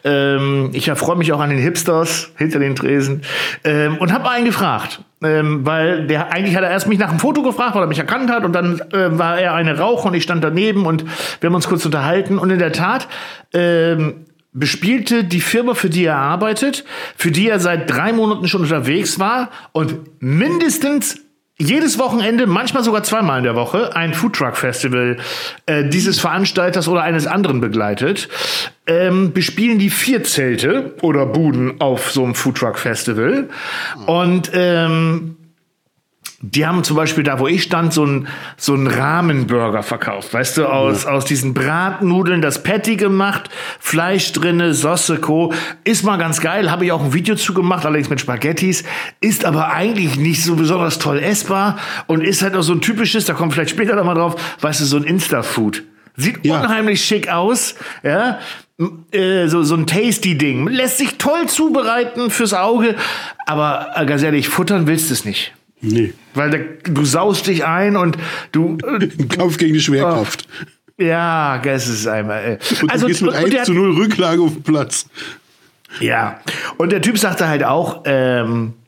ähm, 0.05 0.69
ich 0.75 0.89
erfreue 0.89 1.17
mich 1.17 1.33
auch 1.33 1.41
an 1.41 1.49
den 1.49 1.59
Hipsters 1.59 2.31
hinter 2.37 2.59
den 2.59 2.77
Tresen 2.77 3.23
ähm, 3.65 3.97
und 3.97 4.13
habe 4.13 4.29
einen 4.29 4.45
gefragt. 4.45 5.01
Ähm, 5.25 5.65
weil 5.65 6.09
der 6.09 6.33
eigentlich 6.33 6.57
hat 6.57 6.65
er 6.65 6.71
erst 6.71 6.89
mich 6.89 6.99
nach 6.99 7.09
einem 7.09 7.21
Foto 7.21 7.43
gefragt, 7.43 7.77
weil 7.77 7.83
er 7.83 7.87
mich 7.87 8.01
erkannt 8.01 8.29
hat 8.31 8.45
und 8.45 8.53
dann 8.53 8.81
äh, 8.93 9.19
war 9.19 9.39
er 9.39 9.55
eine 9.55 9.79
Rauch 9.79 10.05
und 10.05 10.15
ich 10.15 10.25
stand 10.25 10.43
daneben 10.43 10.85
und 10.85 11.05
wir 11.41 11.49
haben 11.49 11.55
uns 11.55 11.69
kurz 11.69 11.87
unterhalten 11.87 12.39
und 12.39 12.51
in 12.51 12.59
der 12.59 12.73
Tat 12.73 13.07
ähm, 13.55 14.27
bespielte 14.53 15.25
die 15.25 15.41
Firma, 15.41 15.75
für 15.75 15.91
die 15.91 16.05
er 16.05 16.17
arbeitet, 16.17 16.85
für 17.17 17.31
die 17.31 17.49
er 17.49 17.59
seit 17.59 17.91
drei 17.91 18.13
Monaten 18.13 18.49
schon 18.49 18.63
unterwegs 18.63 19.19
war 19.19 19.51
und 19.73 20.23
mindestens 20.23 21.17
jedes 21.59 21.99
Wochenende, 21.99 22.47
manchmal 22.47 22.83
sogar 22.83 23.03
zweimal 23.05 23.39
in 23.39 23.45
der 23.45 23.55
Woche, 23.55 23.95
ein 23.95 24.15
Foodtruck-Festival 24.15 25.19
äh, 25.67 25.89
dieses 25.89 26.19
Veranstalters 26.19 26.89
oder 26.89 27.03
eines 27.03 27.27
anderen 27.27 27.61
begleitet, 27.61 28.29
ähm, 28.87 29.33
bespielen 29.33 29.79
die 29.79 29.91
vier 29.91 30.25
Zelte 30.25 30.97
oder 31.03 31.25
Buden 31.25 31.81
auf 31.81 32.11
so 32.11 32.25
einem 32.25 32.35
Foodtruck-Festival. 32.35 33.49
Und 34.07 34.51
ähm, 34.55 35.37
die 36.43 36.67
haben 36.67 36.83
zum 36.83 36.97
Beispiel 36.97 37.23
da, 37.23 37.39
wo 37.39 37.47
ich 37.47 37.63
stand, 37.63 37.93
so 37.93 38.03
einen 38.03 38.27
so 38.57 38.75
einen 38.75 38.89
Rahmenburger 38.89 39.85
verkauft. 39.85 40.35
Weißt 40.35 40.57
du, 40.57 40.67
aus, 40.67 41.07
aus 41.07 41.25
diesen 41.25 41.55
Bratnudeln 41.55 42.43
das 42.43 42.65
Patty 42.65 42.97
gemacht, 42.97 43.49
Fleisch 43.79 44.33
drinne, 44.33 44.75
Sauce, 44.75 45.13
Co. 45.21 45.55
Ist 45.85 46.03
mal 46.03 46.17
ganz 46.19 46.41
geil, 46.41 46.71
habe 46.71 46.85
ich 46.85 46.91
auch 46.93 47.03
ein 47.05 47.15
Video 47.15 47.37
zu 47.37 47.55
gemacht, 47.55 47.87
allerdings 47.87 48.11
mit 48.11 48.21
Spaghettis. 48.21 48.83
Ist 49.21 49.45
aber 49.45 49.73
eigentlich 49.73 50.17
nicht 50.17 50.43
so 50.43 50.57
besonders 50.57 50.99
toll 50.99 51.21
essbar 51.21 51.79
und 52.09 52.23
ist 52.25 52.43
halt 52.43 52.57
auch 52.57 52.63
so 52.63 52.73
ein 52.73 52.81
typisches, 52.81 53.25
da 53.25 53.35
kommt 53.35 53.53
vielleicht 53.53 53.71
später 53.71 53.95
noch 53.95 54.05
mal 54.05 54.15
drauf, 54.15 54.35
weißt 54.61 54.81
du, 54.81 54.85
so 54.85 54.97
ein 54.97 55.05
Insta-Food. 55.05 55.85
Sieht 56.17 56.45
Ja. 56.45 56.61
unheimlich 56.61 57.05
schick 57.05 57.29
aus, 57.31 57.77
ja. 58.03 58.41
Äh, 59.13 59.47
so, 59.47 59.63
so 59.63 59.77
ein 59.77 59.87
Tasty-Ding. 59.87 60.67
Lässt 60.67 60.99
sich 60.99 61.19
toll 61.19 61.47
zubereiten 61.47 62.31
fürs 62.31 62.53
Auge, 62.53 62.97
aber 63.47 63.93
äh, 63.95 64.05
ganz 64.07 64.23
ehrlich, 64.25 64.49
futtern 64.49 64.89
willst 64.89 65.09
du 65.09 65.15
es 65.15 65.25
nicht. 65.25 65.53
Nee. 65.83 66.15
Weil 66.35 66.51
da, 66.51 66.59
du 66.91 67.05
saust 67.05 67.47
dich 67.47 67.65
ein 67.65 67.97
und 67.97 68.17
du. 68.53 68.79
Äh, 68.83 69.09
Ein 69.19 69.29
Kampf 69.29 69.59
gegen 69.59 69.75
die 69.75 69.81
Schwerkraft. 69.81 70.49
ja, 70.97 71.59
das 71.59 71.89
ist 71.89 72.07
einmal. 72.07 72.43
Äh. 72.45 72.59
Und 72.81 72.95
du 72.95 73.07
gehst 73.07 73.23
mit 73.23 73.35
1 73.35 73.51
der, 73.51 73.65
zu 73.65 73.75
0 73.75 73.97
Rücklage 73.97 74.41
auf 74.41 74.53
den 74.53 74.63
Platz. 74.63 75.07
Ja. 76.01 76.41
Und 76.79 76.93
der 76.93 77.03
Typ 77.03 77.19
sagte 77.19 77.49
halt 77.49 77.65
auch, 77.65 78.03
ähm, 78.07 78.07
äh, 78.45 78.71
äh, 78.71 78.82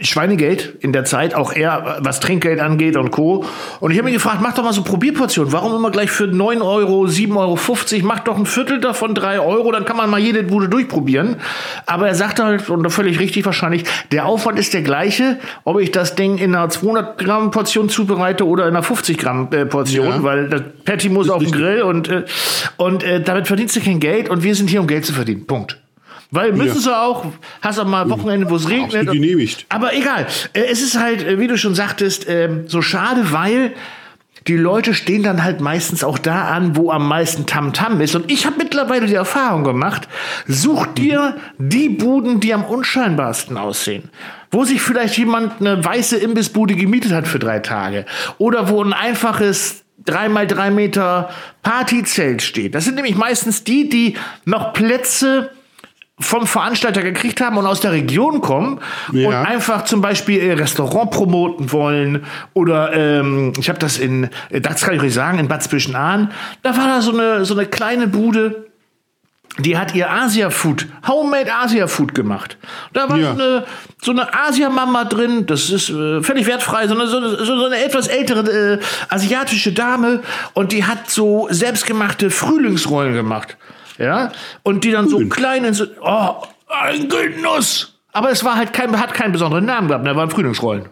Schweinegeld 0.00 0.74
in 0.80 0.92
der 0.92 1.04
Zeit, 1.04 1.34
auch 1.34 1.52
er, 1.52 1.98
was 2.00 2.20
Trinkgeld 2.20 2.60
angeht 2.60 2.96
und 2.96 3.10
Co. 3.10 3.44
Und 3.80 3.90
ich 3.90 3.98
habe 3.98 4.06
mich 4.06 4.14
gefragt, 4.14 4.38
mach 4.40 4.54
doch 4.54 4.64
mal 4.64 4.72
so 4.72 4.82
Probierportionen. 4.82 5.52
Warum 5.52 5.74
immer 5.74 5.90
gleich 5.90 6.10
für 6.10 6.26
9 6.26 6.62
Euro, 6.62 7.04
7,50 7.04 7.36
Euro? 7.36 8.06
Mach 8.06 8.20
doch 8.20 8.36
ein 8.36 8.46
Viertel 8.46 8.80
davon 8.80 9.14
3 9.14 9.40
Euro, 9.40 9.72
dann 9.72 9.84
kann 9.84 9.96
man 9.96 10.10
mal 10.10 10.20
jede 10.20 10.42
Bude 10.42 10.68
durchprobieren. 10.68 11.36
Aber 11.86 12.08
er 12.08 12.14
sagte 12.14 12.44
halt, 12.44 12.68
und 12.70 12.88
völlig 12.90 13.18
richtig 13.20 13.44
wahrscheinlich, 13.44 13.84
der 14.12 14.26
Aufwand 14.26 14.58
ist 14.58 14.74
der 14.74 14.82
gleiche, 14.82 15.38
ob 15.64 15.80
ich 15.80 15.90
das 15.90 16.14
Ding 16.14 16.38
in 16.38 16.54
einer 16.54 16.68
200 16.68 17.18
Gramm 17.18 17.50
Portion 17.50 17.88
zubereite 17.88 18.46
oder 18.46 18.64
in 18.64 18.70
einer 18.74 18.82
50 18.82 19.18
Gramm 19.18 19.48
äh, 19.52 19.66
Portion, 19.66 20.06
Ja. 20.06 20.22
weil 20.22 20.48
das 20.48 20.62
Patty 20.84 21.08
muss 21.08 21.28
auf 21.30 21.42
den. 21.42 21.52
Grill 21.52 21.82
und, 21.82 22.08
äh, 22.08 22.24
und 22.76 23.02
äh, 23.02 23.20
damit 23.22 23.46
verdienst 23.46 23.74
du 23.76 23.80
kein 23.80 24.00
Geld 24.00 24.28
und 24.28 24.42
wir 24.42 24.54
sind 24.54 24.70
hier, 24.70 24.80
um 24.80 24.86
Geld 24.86 25.04
zu 25.06 25.12
verdienen. 25.12 25.46
Punkt. 25.46 25.78
Weil 26.30 26.52
müssen 26.52 26.76
Ja. 26.76 26.80
sie 26.82 26.96
auch, 26.96 27.24
hast 27.62 27.78
auch 27.78 27.86
mal 27.86 28.08
Wochenende, 28.10 28.50
wo 28.50 28.56
es 28.56 28.68
regnet. 28.68 28.94
Absolut 29.08 29.12
genehmigt. 29.14 29.66
Aber 29.70 29.94
egal. 29.94 30.26
Äh, 30.52 30.64
Es 30.70 30.82
ist 30.82 30.98
halt, 30.98 31.22
äh, 31.26 31.38
wie 31.38 31.46
du 31.46 31.56
schon 31.56 31.74
sagtest, 31.74 32.26
ähm, 32.28 32.64
so 32.68 32.82
schade, 32.82 33.32
weil 33.32 33.72
die 34.46 34.56
Leute 34.56 34.94
stehen 34.94 35.22
dann 35.22 35.42
halt 35.42 35.60
meistens 35.60 36.02
auch 36.04 36.18
da 36.18 36.44
an, 36.48 36.74
wo 36.76 36.90
am 36.90 37.06
meisten 37.06 37.44
Tamtam 37.46 38.00
ist. 38.00 38.14
Und 38.14 38.30
ich 38.30 38.46
habe 38.46 38.56
mittlerweile 38.58 39.06
die 39.06 39.14
Erfahrung 39.14 39.62
gemacht, 39.64 40.08
such 40.46 40.86
dir 40.86 41.36
die 41.58 41.88
Buden, 41.90 42.40
die 42.40 42.54
am 42.54 42.64
unscheinbarsten 42.64 43.56
aussehen. 43.58 44.10
Wo 44.50 44.64
sich 44.64 44.80
vielleicht 44.80 45.18
jemand 45.18 45.60
eine 45.60 45.84
weiße 45.84 46.16
Imbissbude 46.16 46.74
gemietet 46.76 47.12
hat 47.12 47.26
für 47.28 47.38
drei 47.38 47.58
Tage. 47.58 48.06
Oder 48.38 48.68
wo 48.70 48.82
ein 48.82 48.92
einfaches 48.94 49.84
drei 50.04 50.28
mal 50.30 50.46
drei 50.46 50.70
Meter 50.70 51.28
Partyzelt 51.62 52.40
steht. 52.40 52.74
Das 52.74 52.84
sind 52.84 52.94
nämlich 52.94 53.16
meistens 53.16 53.64
die, 53.64 53.88
die 53.90 54.14
noch 54.46 54.72
Plätze 54.72 55.50
vom 56.20 56.46
Veranstalter 56.46 57.02
gekriegt 57.02 57.40
haben 57.40 57.56
und 57.58 57.66
aus 57.66 57.80
der 57.80 57.92
Region 57.92 58.40
kommen 58.40 58.80
und 59.12 59.20
Ja. 59.20 59.42
einfach 59.42 59.84
zum 59.84 60.00
Beispiel 60.00 60.42
ihr 60.42 60.58
Restaurant 60.58 61.10
promoten 61.10 61.70
wollen 61.72 62.24
oder 62.54 62.92
ähm, 62.92 63.52
ich 63.58 63.68
habe 63.68 63.78
das 63.78 63.98
in, 63.98 64.28
äh, 64.50 64.60
das 64.60 64.82
kann 64.82 64.94
ich 64.94 65.02
euch 65.02 65.14
sagen, 65.14 65.38
in 65.38 65.46
Bad 65.48 65.62
Zwischenahn, 65.62 66.32
da 66.62 66.76
war 66.76 66.86
da 66.88 67.00
so 67.00 67.12
eine, 67.12 67.44
so 67.44 67.54
eine 67.54 67.66
kleine 67.66 68.08
Bude, 68.08 68.66
die 69.60 69.76
hat 69.78 69.94
ihr 69.94 70.10
Asia-Food, 70.10 70.86
Homemade 71.08 71.52
Asia-Food 71.52 72.14
gemacht. 72.14 72.58
Da 72.92 73.08
war 73.08 73.16
Ja. 73.16 73.34
so 73.34 73.42
eine, 73.42 73.64
so 74.02 74.10
eine 74.12 74.28
Asia-Mama 74.32 75.04
drin, 75.04 75.46
das 75.46 75.70
ist 75.70 75.88
äh, 75.90 76.22
völlig 76.22 76.46
wertfrei, 76.46 76.86
so 76.86 76.94
eine, 76.94 77.06
so, 77.08 77.16
eine- 77.16 77.44
so 77.44 77.64
eine 77.66 77.84
etwas 77.84 78.06
ältere 78.08 78.74
äh, 78.74 78.78
asiatische 79.08 79.72
Dame 79.72 80.20
und 80.54 80.70
die 80.72 80.84
hat 80.84 81.10
so 81.10 81.48
selbstgemachte 81.50 82.30
Frühlingsrollen 82.30 83.14
gemacht. 83.14 83.56
Ja, 83.98 84.32
und 84.62 84.84
die 84.84 84.90
dann 84.92 85.08
so 85.08 85.18
Schön. 85.18 85.28
klein 85.28 85.64
in 85.64 85.74
so, 85.74 85.84
oh, 86.02 86.34
ein 86.68 87.08
Genuss. 87.08 87.94
Aber 88.12 88.30
es 88.30 88.44
war 88.44 88.56
halt 88.56 88.72
kein, 88.72 88.98
hat 88.98 89.12
keinen 89.14 89.32
besonderen 89.32 89.64
Namen 89.66 89.88
gehabt, 89.88 90.06
da 90.06 90.14
waren 90.16 90.30
Frühlingsrollen. 90.30 90.86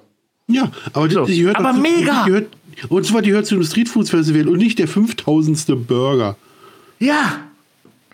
Ja, 0.48 0.68
aber 0.92 1.08
So. 1.10 1.24
die, 1.24 1.32
die 1.34 1.40
gehört 1.40 1.56
Aber 1.56 1.68
dazu- 1.70 1.80
mega! 1.80 2.22
Die 2.24 2.30
gehört, 2.30 2.46
und 2.88 3.06
zwar 3.06 3.22
die 3.22 3.30
gehört 3.30 3.46
zu 3.46 3.54
dem 3.54 3.64
Street 3.64 3.88
Foods 3.88 4.10
Festival 4.10 4.48
und 4.48 4.58
nicht 4.58 4.78
der 4.78 4.86
5000. 4.88 5.86
Burger. 5.86 6.36
Ja, 6.98 7.38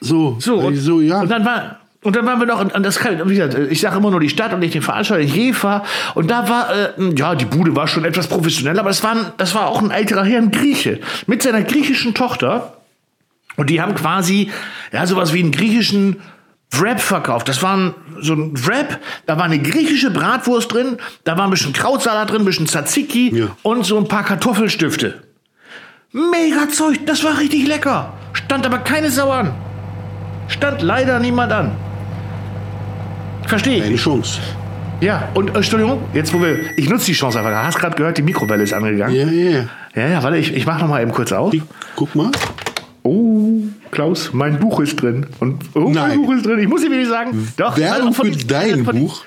So, 0.00 0.36
so. 0.40 0.56
Und, 0.58 0.76
so 0.76 1.00
ja. 1.00 1.20
und 1.20 1.30
dann 1.30 1.44
war. 1.44 1.78
Und 2.04 2.16
dann 2.16 2.26
waren 2.26 2.40
wir 2.40 2.46
noch, 2.46 2.60
und 2.60 2.74
und 2.74 2.82
das 2.84 2.98
kann, 2.98 3.28
wie 3.30 3.36
gesagt, 3.36 3.56
ich 3.70 3.80
sage 3.80 3.96
immer 3.98 4.10
nur 4.10 4.18
die 4.18 4.28
Stadt 4.28 4.52
und 4.52 4.58
nicht 4.58 4.74
den 4.74 4.82
Veranstalter, 4.82 5.22
Jefa. 5.22 5.84
Und 6.16 6.32
da 6.32 6.48
war, 6.48 6.74
äh, 6.74 7.14
ja, 7.16 7.36
die 7.36 7.44
Bude 7.44 7.76
war 7.76 7.86
schon 7.86 8.04
etwas 8.04 8.26
professioneller, 8.26 8.80
aber 8.80 8.88
das 8.90 9.04
war, 9.04 9.32
das 9.36 9.54
war 9.54 9.68
auch 9.68 9.80
ein 9.80 9.92
älterer 9.92 10.24
Herr, 10.24 10.38
ein 10.38 10.50
Grieche, 10.50 10.98
mit 11.28 11.44
seiner 11.44 11.62
griechischen 11.62 12.12
Tochter. 12.12 12.76
Und 13.56 13.70
die 13.70 13.80
haben 13.80 13.94
quasi, 13.94 14.50
ja, 14.92 15.06
sowas 15.06 15.32
wie 15.32 15.40
einen 15.40 15.52
griechischen 15.52 16.20
Wrap 16.72 17.00
verkauft. 17.00 17.48
Das 17.48 17.62
war 17.62 17.76
ein, 17.76 17.94
so 18.20 18.32
ein 18.34 18.52
Wrap, 18.66 18.98
da 19.26 19.36
war 19.36 19.44
eine 19.44 19.58
griechische 19.58 20.10
Bratwurst 20.10 20.72
drin, 20.72 20.96
da 21.24 21.36
war 21.36 21.44
ein 21.44 21.50
bisschen 21.50 21.72
Krautsalat 21.72 22.30
drin, 22.30 22.42
ein 22.42 22.44
bisschen 22.46 22.66
Tzatziki 22.66 23.34
Ja. 23.36 23.46
und 23.62 23.84
so 23.84 23.98
ein 23.98 24.08
paar 24.08 24.24
Kartoffelstifte. 24.24 25.22
Mega 26.12 26.68
Zeug, 26.70 27.00
das 27.06 27.24
war 27.24 27.38
richtig 27.38 27.66
lecker. 27.66 28.12
Stand 28.32 28.64
aber 28.66 28.78
keine 28.78 29.10
Sau 29.10 29.30
an. 29.30 29.52
Stand 30.48 30.82
leider 30.82 31.18
niemand 31.20 31.52
an. 31.52 31.72
Verstehe 33.46 33.78
ich. 33.78 33.84
Eine 33.84 33.96
Chance. 33.96 34.40
Ja, 35.00 35.28
und 35.34 35.50
äh, 35.50 35.56
Entschuldigung, 35.56 36.02
jetzt 36.14 36.32
wo 36.32 36.40
wir, 36.40 36.78
ich 36.78 36.88
nutze 36.88 37.06
die 37.06 37.12
Chance 37.12 37.38
einfach. 37.38 37.50
Du 37.50 37.56
hast 37.66 37.78
gerade 37.78 37.96
gehört, 37.96 38.18
die 38.18 38.22
Mikrowelle 38.22 38.62
ist 38.62 38.72
angegangen. 38.72 39.14
Ja, 39.14 39.26
ja, 39.26 39.50
ja. 39.60 39.64
Ja, 39.94 40.08
ja, 40.08 40.22
warte, 40.22 40.38
ich, 40.38 40.54
ich 40.54 40.64
mach 40.64 40.78
noch 40.80 40.88
mal 40.88 41.02
eben 41.02 41.12
kurz 41.12 41.32
auf. 41.32 41.50
Die, 41.50 41.62
guck 41.96 42.14
mal. 42.14 42.30
Oh, 43.04 43.62
Klaus, 43.90 44.32
mein 44.32 44.58
Buch 44.60 44.80
ist 44.80 45.00
drin. 45.00 45.26
Und 45.40 45.64
oh, 45.74 45.80
mein 45.80 45.92
Nein. 45.92 46.22
Buch 46.22 46.32
ist 46.34 46.46
drin. 46.46 46.58
Ich 46.60 46.68
muss 46.68 46.82
dir 46.82 46.90
wirklich 46.90 47.08
sagen, 47.08 47.52
doch. 47.56 47.76
Werbung 47.76 48.14
für 48.14 48.30
dein 48.30 48.84
Buch. 48.84 49.24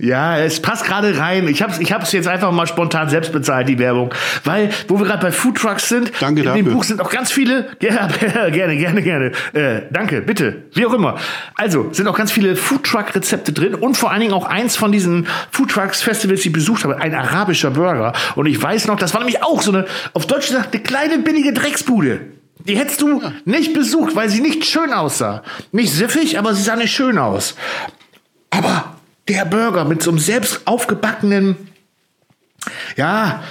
Ja, 0.00 0.38
es 0.38 0.60
passt 0.60 0.86
gerade 0.86 1.18
rein. 1.18 1.46
Ich 1.48 1.60
hab's, 1.60 1.78
ich 1.78 1.92
hab's 1.92 2.12
jetzt 2.12 2.26
einfach 2.26 2.50
mal 2.50 2.66
spontan 2.66 3.10
selbst 3.10 3.30
bezahlt, 3.30 3.68
die 3.68 3.78
Werbung. 3.78 4.08
Weil, 4.42 4.70
wo 4.88 4.98
wir 4.98 5.04
gerade 5.04 5.20
bei 5.20 5.30
Food 5.30 5.58
Trucks 5.58 5.90
sind, 5.90 6.12
Danke 6.18 6.40
in 6.40 6.46
dem 6.46 6.64
dafür. 6.64 6.72
Buch 6.72 6.84
sind 6.84 7.02
auch 7.02 7.10
ganz 7.10 7.30
viele, 7.30 7.68
ja, 7.82 8.06
gerne, 8.50 8.76
gerne, 8.78 9.02
gerne, 9.02 9.32
äh, 9.52 9.82
danke, 9.90 10.22
bitte, 10.22 10.62
wie 10.72 10.86
auch 10.86 10.94
immer. 10.94 11.16
Also, 11.56 11.92
sind 11.92 12.08
auch 12.08 12.16
ganz 12.16 12.32
viele 12.32 12.56
Food 12.56 12.84
Truck 12.84 13.14
Rezepte 13.14 13.52
drin 13.52 13.74
und 13.74 13.98
vor 13.98 14.10
allen 14.10 14.22
Dingen 14.22 14.32
auch 14.32 14.46
eins 14.46 14.76
von 14.76 14.92
diesen 14.92 15.26
Food 15.50 15.72
Trucks 15.72 16.00
Festivals, 16.00 16.40
die 16.40 16.48
ich 16.48 16.54
besucht 16.54 16.84
habe, 16.84 16.96
ein 16.96 17.14
arabischer 17.14 17.70
Burger. 17.70 18.14
Und 18.34 18.46
ich 18.46 18.60
weiß 18.60 18.86
noch, 18.86 18.96
das 18.96 19.12
war 19.12 19.20
nämlich 19.20 19.42
auch 19.42 19.60
so 19.60 19.72
eine, 19.72 19.84
auf 20.14 20.26
Deutsch 20.26 20.48
gesagt, 20.48 20.72
eine 20.72 20.82
kleine 20.82 21.18
billige 21.18 21.52
Drecksbude. 21.52 22.20
Die 22.58 22.76
hättest 22.78 23.00
du 23.00 23.22
nicht 23.44 23.74
besucht, 23.74 24.14
weil 24.14 24.28
sie 24.28 24.40
nicht 24.40 24.64
schön 24.64 24.92
aussah. 24.92 25.42
Nicht 25.72 25.92
siffig, 25.92 26.38
aber 26.38 26.54
sie 26.54 26.62
sah 26.62 26.76
nicht 26.76 26.92
schön 26.92 27.18
aus. 27.18 27.56
Aber 28.50 28.96
der 29.28 29.44
Burger 29.44 29.84
mit 29.84 30.02
so 30.02 30.10
einem 30.10 30.18
selbst 30.18 30.66
aufgebackenen, 30.66 31.56
ja, 32.96 33.42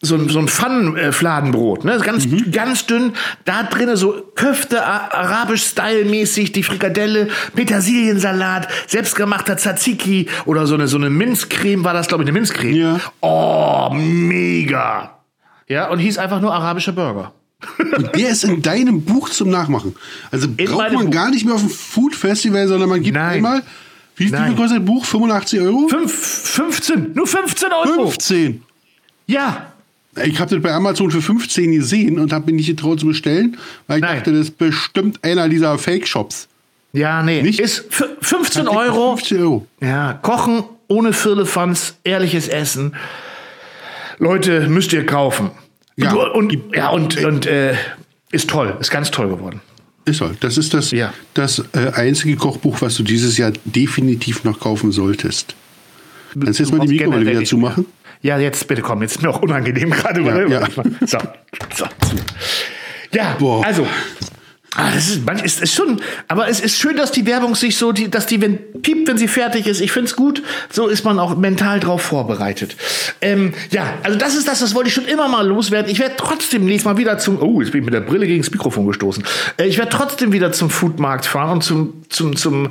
so, 0.00 0.28
so 0.28 0.38
ein 0.38 0.46
Pfannenfladenbrot, 0.46 1.84
ne? 1.84 1.98
ganz, 1.98 2.28
ganz 2.52 2.86
dünn, 2.86 3.14
da 3.44 3.64
drinnen 3.64 3.96
so 3.96 4.22
Köfte, 4.36 4.84
arabisch-style-mäßig, 4.84 6.52
die 6.52 6.62
Frikadelle, 6.62 7.28
Petersiliensalat, 7.56 8.68
selbstgemachter 8.86 9.56
Tzatziki 9.56 10.28
oder 10.44 10.66
so 10.68 10.74
eine, 10.74 10.86
so 10.86 10.98
eine 10.98 11.10
Minzcreme, 11.10 11.82
war 11.82 11.94
das, 11.94 12.06
glaube 12.06 12.22
ich, 12.22 12.28
eine 12.28 12.38
Minzcreme. 12.38 12.76
Ja. 12.76 13.00
Oh, 13.20 13.90
mega. 13.92 15.18
Ja, 15.66 15.88
und 15.88 15.98
hieß 15.98 16.18
einfach 16.18 16.40
nur 16.40 16.54
arabischer 16.54 16.92
Burger. 16.92 17.32
Und 17.96 18.14
der 18.14 18.28
ist 18.30 18.44
in 18.44 18.62
deinem 18.62 19.02
Buch 19.02 19.30
zum 19.30 19.50
Nachmachen. 19.50 19.94
Also 20.30 20.46
braucht 20.48 20.76
meinem 20.78 20.94
man 20.94 21.04
Buch. 21.06 21.12
gar 21.12 21.30
nicht 21.30 21.44
mehr 21.44 21.54
auf 21.54 21.62
ein 21.62 21.68
Food 21.68 22.14
Festival, 22.14 22.68
sondern 22.68 22.88
man 22.88 23.02
gibt 23.02 23.16
Nein. 23.16 23.36
einmal. 23.36 23.62
Wie 24.16 24.28
viel 24.28 24.54
kostet 24.56 24.78
ein 24.78 24.84
Buch? 24.84 25.04
85 25.04 25.60
Euro? 25.60 25.88
Fünf, 25.88 26.12
15, 26.12 27.12
nur 27.14 27.26
15 27.26 27.68
Euro. 27.72 28.10
15. 28.10 28.62
Ja, 29.26 29.72
Ich 30.24 30.40
habe 30.40 30.52
das 30.54 30.62
bei 30.62 30.72
Amazon 30.72 31.10
für 31.10 31.22
15 31.22 31.70
gesehen 31.72 32.18
und 32.18 32.32
habe 32.32 32.46
mich 32.46 32.54
nicht 32.56 32.66
getraut 32.76 32.98
zu 33.00 33.06
bestellen, 33.06 33.56
weil 33.86 33.98
ich 33.98 34.02
Nein. 34.02 34.16
dachte, 34.16 34.32
das 34.32 34.40
ist 34.48 34.58
bestimmt 34.58 35.22
einer 35.24 35.48
dieser 35.48 35.78
Fake-Shops. 35.78 36.48
ja, 36.92 37.22
nee. 37.22 37.42
Nicht? 37.42 37.60
Ist 37.60 37.84
f- 37.90 38.08
15 38.22 38.66
Euro. 38.66 39.16
15 39.16 39.38
Euro. 39.40 39.66
Ja, 39.80 40.14
kochen 40.14 40.64
ohne 40.88 41.12
Firlefanz, 41.12 41.94
ehrliches 42.02 42.48
Essen. 42.48 42.96
Leute, 44.18 44.68
müsst 44.68 44.92
ihr 44.92 45.06
kaufen. 45.06 45.50
Ja. 46.00 46.12
Du, 46.12 46.20
und, 46.22 46.56
ja, 46.74 46.88
und, 46.90 47.22
und 47.24 47.46
äh, 47.46 47.74
ist 48.30 48.48
toll, 48.48 48.76
ist 48.80 48.90
ganz 48.90 49.10
toll 49.10 49.28
geworden. 49.28 49.60
Ist 50.04 50.20
halt. 50.20 50.42
Das 50.44 50.56
ist 50.56 50.72
das, 50.72 50.90
Ja. 50.92 51.12
das 51.34 51.58
äh, 51.74 51.90
einzige 51.92 52.36
Kochbuch, 52.36 52.80
was 52.80 52.94
du 52.94 53.02
dieses 53.02 53.36
Jahr 53.36 53.52
definitiv 53.64 54.44
noch 54.44 54.60
kaufen 54.60 54.92
solltest. 54.92 55.54
Kannst 56.40 56.60
du 56.60 56.62
jetzt 56.62 56.72
mal 56.72 56.86
die 56.86 56.94
Mikrowelle 56.94 57.26
wieder 57.26 57.44
zumachen? 57.44 57.86
Ja, 58.22 58.38
jetzt 58.38 58.66
bitte 58.68 58.80
komm, 58.82 59.02
jetzt 59.02 59.16
ist 59.16 59.22
mir 59.22 59.30
auch 59.30 59.42
unangenehm 59.42 59.90
gerade. 59.92 60.22
Ja, 60.22 60.46
ja. 60.46 60.68
So, 61.06 61.18
so. 61.74 61.86
Ja, 63.12 63.36
Boah. 63.38 63.64
also. 63.64 63.86
Ah, 64.80 64.92
das 64.94 65.08
ist, 65.08 65.26
manch- 65.26 65.42
ist, 65.42 65.60
ist 65.60 65.74
schon, 65.74 66.00
aber 66.28 66.46
es 66.48 66.60
ist 66.60 66.78
schön, 66.78 66.96
dass 66.96 67.10
die 67.10 67.26
Werbung 67.26 67.56
sich 67.56 67.76
so, 67.76 67.90
die, 67.90 68.08
dass 68.08 68.26
die, 68.26 68.40
wenn 68.40 68.58
piept, 68.80 69.08
wenn 69.08 69.18
sie 69.18 69.26
fertig 69.26 69.66
ist. 69.66 69.80
Ich 69.80 69.90
find's 69.90 70.14
gut. 70.14 70.40
So 70.70 70.86
ist 70.86 71.04
man 71.04 71.18
auch 71.18 71.36
mental 71.36 71.80
drauf 71.80 72.00
vorbereitet. 72.00 72.76
Ähm, 73.20 73.54
ja, 73.72 73.94
also 74.04 74.16
das 74.16 74.36
ist 74.36 74.46
das, 74.46 74.60
das 74.60 74.76
wollte 74.76 74.86
ich 74.88 74.94
schon 74.94 75.06
immer 75.06 75.26
mal 75.26 75.44
loswerden. 75.44 75.90
Ich 75.90 75.98
werde 75.98 76.14
trotzdem 76.16 76.64
nächstes 76.64 76.84
Mal 76.84 76.96
wieder 76.96 77.18
zum, 77.18 77.42
oh, 77.42 77.60
jetzt 77.60 77.72
bin 77.72 77.80
ich 77.80 77.86
mit 77.86 77.94
der 77.94 78.02
Brille 78.02 78.28
gegen 78.28 78.40
das 78.40 78.52
Mikrofon 78.52 78.86
gestoßen. 78.86 79.24
Äh, 79.56 79.66
ich 79.66 79.78
werde 79.78 79.90
trotzdem 79.90 80.30
wieder 80.32 80.52
zum 80.52 80.70
Foodmarkt 80.70 81.26
fahren 81.26 81.54
und 81.54 81.64
zum, 81.64 82.04
zum, 82.08 82.36
zum, 82.36 82.68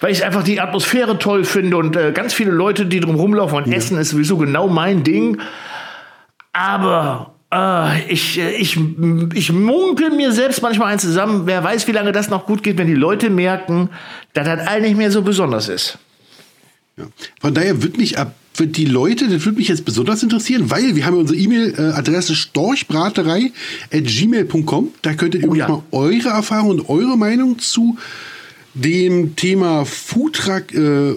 weil 0.00 0.12
ich 0.12 0.24
einfach 0.24 0.42
die 0.42 0.60
Atmosphäre 0.60 1.18
toll 1.18 1.44
finde 1.44 1.76
und 1.76 1.94
äh, 1.94 2.12
ganz 2.12 2.32
viele 2.32 2.52
Leute, 2.52 2.86
die 2.86 3.00
drum 3.00 3.16
rumlaufen 3.16 3.58
und 3.64 3.70
essen, 3.70 3.98
ist 3.98 4.08
sowieso 4.08 4.38
genau 4.38 4.66
mein 4.68 5.04
Ding. 5.04 5.38
Aber 6.54 7.34
ich, 8.08 8.38
äh, 8.38 8.54
ich, 8.56 8.78
ich 9.34 9.52
munkel 9.52 10.10
mir 10.10 10.30
selbst 10.32 10.62
manchmal 10.62 10.92
ein 10.92 10.98
zusammen. 11.00 11.42
Wer 11.46 11.64
weiß, 11.64 11.88
wie 11.88 11.92
lange 11.92 12.12
das 12.12 12.30
noch 12.30 12.46
gut 12.46 12.62
geht, 12.62 12.78
wenn 12.78 12.86
die 12.86 12.94
Leute 12.94 13.28
merken, 13.28 13.90
dass 14.34 14.46
das 14.46 14.66
all 14.68 14.82
nicht 14.82 14.96
mehr 14.96 15.10
so 15.10 15.22
besonders 15.22 15.68
ist. 15.68 15.98
Ja. 16.96 17.06
Von 17.40 17.54
daher 17.54 17.82
wird 17.82 17.98
mich 17.98 18.18
ab 18.18 18.34
für 18.52 18.66
die 18.66 18.84
Leute, 18.84 19.28
das 19.28 19.44
würde 19.44 19.58
mich 19.58 19.68
jetzt 19.68 19.84
besonders 19.84 20.22
interessieren, 20.22 20.70
weil 20.70 20.94
wir 20.94 21.06
haben 21.06 21.14
ja 21.14 21.20
unsere 21.20 21.38
E-Mail-Adresse 21.38 22.34
storchbraterei.gmail.com. 22.34 24.88
Da 25.02 25.14
könntet 25.14 25.42
ihr 25.42 25.50
Oh 25.50 25.54
ja. 25.54 25.68
mal 25.68 25.82
eure 25.92 26.28
Erfahrung 26.28 26.70
und 26.70 26.88
eure 26.88 27.16
Meinung 27.16 27.58
zu 27.58 27.96
dem 28.74 29.36
Thema 29.36 29.84
Foodtruck 29.84 30.74
äh, 30.74 31.14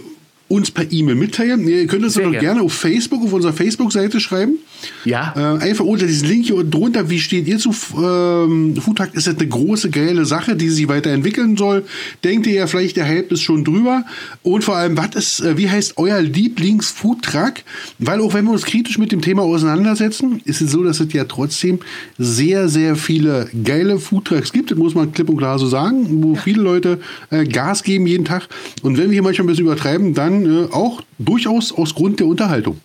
uns 0.48 0.72
per 0.72 0.92
E-Mail 0.92 1.16
mitteilen. 1.16 1.68
Ihr 1.68 1.88
könnt 1.88 2.04
uns 2.04 2.14
Sehr 2.14 2.26
doch 2.26 2.40
gerne 2.40 2.62
auf 2.62 2.74
Facebook, 2.74 3.24
auf 3.24 3.34
unserer 3.34 3.54
Facebook-Seite 3.54 4.20
schreiben. 4.20 4.58
Ja. 5.06 5.34
Äh, 5.36 5.64
einfach 5.64 5.86
unter 5.86 6.06
diesen 6.06 6.28
Link 6.28 6.46
hier 6.46 6.56
unten 6.56 6.72
drunter, 6.72 7.10
wie 7.10 7.20
steht 7.20 7.48
ihr 7.48 7.58
zu 7.58 7.74
ähm, 7.98 8.76
Foodtruck? 8.76 9.14
Ist 9.14 9.28
das 9.28 9.38
eine 9.38 9.48
große, 9.48 9.90
geile 9.90 10.26
Sache, 10.26 10.56
die 10.56 10.70
sich 10.70 10.88
weiterentwickeln 10.88 11.58
soll? 11.58 11.86
Denkt 12.24 12.48
ihr 12.48 12.54
ja 12.54 12.68
vielleicht, 12.68 12.98
der 12.98 13.06
Hype 13.06 13.32
ist 13.32 13.42
schon 13.42 13.64
drüber? 13.64 14.06
Und 14.42 14.64
vor 14.64 14.76
allem, 14.76 14.98
was 14.98 15.16
ist, 15.16 15.40
äh, 15.42 15.58
wie 15.58 15.70
heißt 15.70 15.98
euer 15.98 16.22
Lieblings-Foodtruck? 16.22 17.56
Weil 18.00 18.22
auch 18.22 18.34
wenn 18.34 18.46
wir 18.46 18.52
uns 18.52 18.66
kritisch 18.66 18.98
mit 18.98 19.12
dem 19.12 19.22
Thema 19.22 19.44
auseinandersetzen, 19.44 20.42
ist 20.46 20.62
es 20.62 20.72
so, 20.72 20.84
dass 20.84 21.00
es 21.00 21.12
ja 21.14 21.26
trotzdem 21.26 21.80
sehr, 22.18 22.70
sehr 22.70 22.96
viele 22.96 23.50
geile 23.64 24.00
Foodtrucks 24.00 24.52
gibt. 24.52 24.72
Das 24.72 24.78
muss 24.78 24.96
man 24.96 25.12
klipp 25.12 25.30
und 25.30 25.38
klar 25.38 25.60
so 25.60 25.68
sagen, 25.68 26.24
wo 26.24 26.36
viele 26.36 26.62
Leute 26.62 27.00
äh, 27.30 27.46
Gas 27.46 27.84
geben 27.84 28.08
jeden 28.08 28.26
Tag. 28.26 28.48
Und 28.82 28.98
wenn 28.98 29.06
wir 29.06 29.14
hier 29.14 29.24
manchmal 29.24 29.46
ein 29.46 29.48
bisschen 29.48 29.66
übertreiben, 29.66 30.14
dann 30.14 30.46
äh, 30.46 30.66
auch 30.72 31.02
durchaus 31.20 31.72
aus 31.72 31.96
Grund 31.96 32.20
der 32.20 32.28
Unterhaltung. 32.28 32.78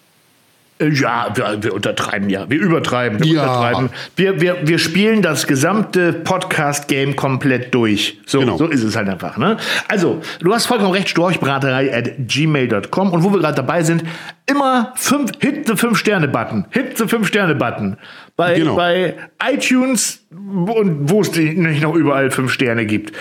Ja, 0.80 1.30
wir, 1.34 1.62
wir 1.62 1.74
untertreiben 1.74 2.30
ja. 2.30 2.48
Wir 2.48 2.60
übertreiben. 2.60 3.18
Wir 3.18 3.32
Ja. 3.34 3.42
untertreiben. 3.42 3.90
Wir, 4.14 4.40
wir, 4.40 4.56
wir 4.68 4.78
spielen 4.78 5.22
das 5.22 5.46
gesamte 5.48 6.12
Podcast-Game 6.12 7.16
komplett 7.16 7.74
durch. 7.74 8.18
So, 8.26 8.38
Genau. 8.40 8.56
so 8.58 8.66
ist 8.66 8.84
es 8.84 8.94
halt 8.94 9.08
einfach. 9.08 9.36
Ne? 9.38 9.56
Also, 9.88 10.20
du 10.40 10.54
hast 10.54 10.66
vollkommen 10.66 10.92
recht, 10.92 11.08
storchbraterei 11.08 11.92
at 11.92 12.10
gmail.com. 12.28 13.10
Und 13.12 13.24
wo 13.24 13.32
wir 13.32 13.40
gerade 13.40 13.56
dabei 13.56 13.82
sind, 13.82 14.04
immer 14.46 14.92
fünf, 14.94 15.32
hit 15.40 15.66
the 15.66 15.72
5-Sterne-Button. 15.72 16.66
Hit 16.70 16.96
the 16.96 17.04
5-Sterne-Button. 17.04 17.96
Bei, 18.36 18.54
Genau. 18.54 18.76
bei 18.76 19.14
iTunes 19.52 20.24
und 20.30 21.10
wo 21.10 21.22
es 21.22 21.34
nicht 21.34 21.82
noch 21.82 21.94
überall 21.96 22.30
5 22.30 22.52
Sterne 22.52 22.86
gibt, 22.86 23.12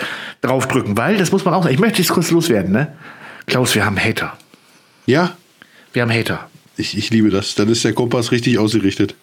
draufdrücken. 0.42 0.96
Weil, 0.96 1.16
das 1.16 1.32
muss 1.32 1.44
man 1.44 1.54
auch 1.54 1.64
sagen, 1.64 1.74
ich 1.74 1.80
möchte 1.80 2.00
es 2.02 2.08
kurz 2.08 2.30
loswerden. 2.30 2.70
Ne? 2.70 2.92
Klaus, 3.46 3.74
wir 3.74 3.84
haben 3.84 3.98
Hater. 3.98 4.34
Ja, 5.06 5.32
Wir 5.92 6.02
haben 6.02 6.12
Hater. 6.12 6.48
Ich, 6.78 6.96
ich 6.96 7.10
liebe 7.10 7.28
das. 7.28 7.56
Dann 7.56 7.68
ist 7.68 7.84
der 7.84 7.92
Kompass 7.92 8.30
richtig 8.30 8.58
ausgerichtet. 8.58 9.14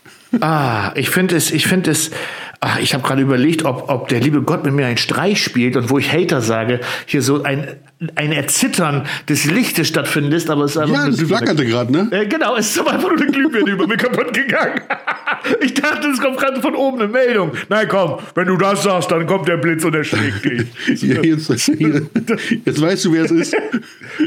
Ah, 0.42 0.92
ich 0.96 1.10
finde 1.10 1.36
es, 1.36 1.52
ich 1.52 1.66
finde 1.68 1.92
es, 1.92 2.12
ah, 2.60 2.78
ich 2.82 2.94
habe 2.94 3.04
gerade 3.04 3.22
überlegt, 3.22 3.64
ob, 3.64 3.90
ob 3.90 4.10
der 4.10 4.20
liebe 4.20 4.42
Gott 4.42 4.66
mit 4.66 4.74
mir 4.74 4.86
einen 4.86 4.98
Streich 4.98 5.42
spielt 5.42 5.78
und 5.78 5.90
wo 5.90 5.98
ich 5.98 6.12
Hater 6.12 6.42
sage, 6.42 6.82
hier 7.06 7.22
so 7.22 7.44
ein, 7.44 7.68
ein 8.16 8.32
Erzittern 8.34 9.06
des 9.30 9.46
Lichtes 9.46 9.88
stattfindet, 9.88 10.50
aber 10.50 10.66
es 10.66 10.72
ist 10.72 10.78
einfach 10.78 11.06
Ja, 11.06 11.10
das 11.10 11.22
flackerte 11.22 11.66
gerade, 11.66 11.92
ne? 11.92 12.10
Äh, 12.12 12.26
genau, 12.28 12.56
es 12.58 12.72
ist 12.76 12.80
einfach 12.80 13.10
nur 13.10 13.18
eine 13.22 13.28
Glühbirne 13.28 13.72
über 13.72 13.88
mir 13.88 13.96
kaputt 13.98 14.34
gegangen. 14.34 14.82
ich 15.62 15.74
dachte, 15.74 16.08
es 16.10 16.20
kommt 16.20 16.38
gerade 16.38 16.62
von 16.62 16.76
oben 16.76 17.00
eine 17.00 17.08
Meldung. 17.08 17.52
Nein, 17.70 17.88
komm, 17.88 18.18
wenn 18.34 18.48
du 18.48 18.58
das 18.58 18.84
sagst, 18.84 19.12
dann 19.12 19.26
kommt 19.28 19.48
der 19.48 19.58
Blitz 19.58 19.86
und 19.86 19.96
erschlägt 19.96 20.44
dich. 20.44 20.66
Ja, 21.06 21.22
jetzt, 21.22 21.50
jetzt 21.50 22.82
weißt 22.82 23.06
du, 23.06 23.14
wer 23.14 23.26
es 23.26 23.32
ist. 23.32 23.56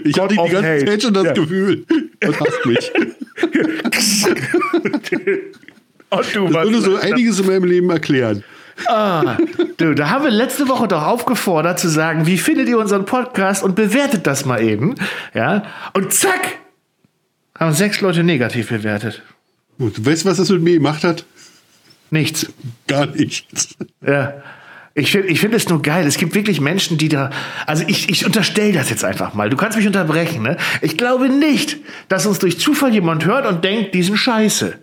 Ich 0.05 0.13
God 0.15 0.25
hatte 0.25 0.35
die 0.47 0.53
ganze 0.53 0.69
hate. 0.69 0.85
Zeit 0.87 1.03
schon 1.03 1.15
das 1.15 1.25
Ja. 1.25 1.33
Gefühl. 1.33 1.85
Das 2.21 2.41
hasst 2.41 2.67
mich. 2.67 2.93
Und 6.11 6.35
du, 6.35 6.49
Das 6.49 6.64
würde 6.64 6.81
so 6.81 6.97
einiges 6.97 7.40
in 7.40 7.47
meinem 7.47 7.64
Leben 7.64 7.90
erklären. 7.90 8.44
Ah, 8.87 9.37
du, 9.77 9.94
da 9.94 10.11
haben 10.11 10.25
wir 10.25 10.31
letzte 10.31 10.68
Woche 10.68 10.87
doch 10.87 11.03
aufgefordert 11.03 11.81
zu 11.81 11.88
sagen, 11.88 12.27
wie 12.27 12.38
findet 12.38 12.68
ihr 12.68 12.79
unseren 12.79 13.05
Podcast 13.05 13.62
und 13.62 13.75
bewertet 13.75 14.27
das 14.27 14.44
mal 14.44 14.62
eben. 14.62 14.94
Ja, 15.35 15.64
und 15.94 16.12
zack, 16.12 16.59
haben 17.59 17.73
sechs 17.73 18.01
Leute 18.01 18.23
negativ 18.23 18.68
bewertet. 18.68 19.23
Und 19.79 20.05
weißt 20.07 20.25
du, 20.25 20.29
was 20.31 20.37
das 20.37 20.51
mit 20.51 20.62
mir 20.62 20.75
gemacht 20.75 21.05
hat? 21.05 21.25
Nichts. 22.11 22.47
Gar 22.87 23.07
nichts. 23.07 23.77
Ja. 24.05 24.35
Ich 24.94 25.12
finde 25.12 25.29
ich 25.29 25.38
find 25.40 25.55
es 25.55 25.68
nur 25.68 25.81
geil. 25.81 26.07
Es 26.07 26.16
gibt 26.16 26.35
wirklich 26.35 26.61
Menschen, 26.61 26.99
die 26.99 27.09
da. 27.09 27.31
Also 27.66 27.85
ich, 27.87 28.09
ich 28.11 28.27
unterstelle 28.27 28.73
das 28.73 28.90
jetzt 28.90 29.05
einfach 29.05 29.35
mal. 29.35 29.49
Du 29.49 29.57
kannst 29.57 29.77
mich 29.77 29.87
unterbrechen, 29.87 30.42
ne? 30.42 30.57
Ich 30.83 30.97
glaube 30.97 31.29
nicht, 31.29 31.77
dass 32.09 32.27
uns 32.27 32.40
durch 32.40 32.59
Zufall 32.59 32.92
jemand 32.92 33.25
hört 33.25 33.47
und 33.47 33.62
denkt, 33.62 33.94
die 33.94 34.03
sind 34.03 34.16
scheiße. 34.16 34.77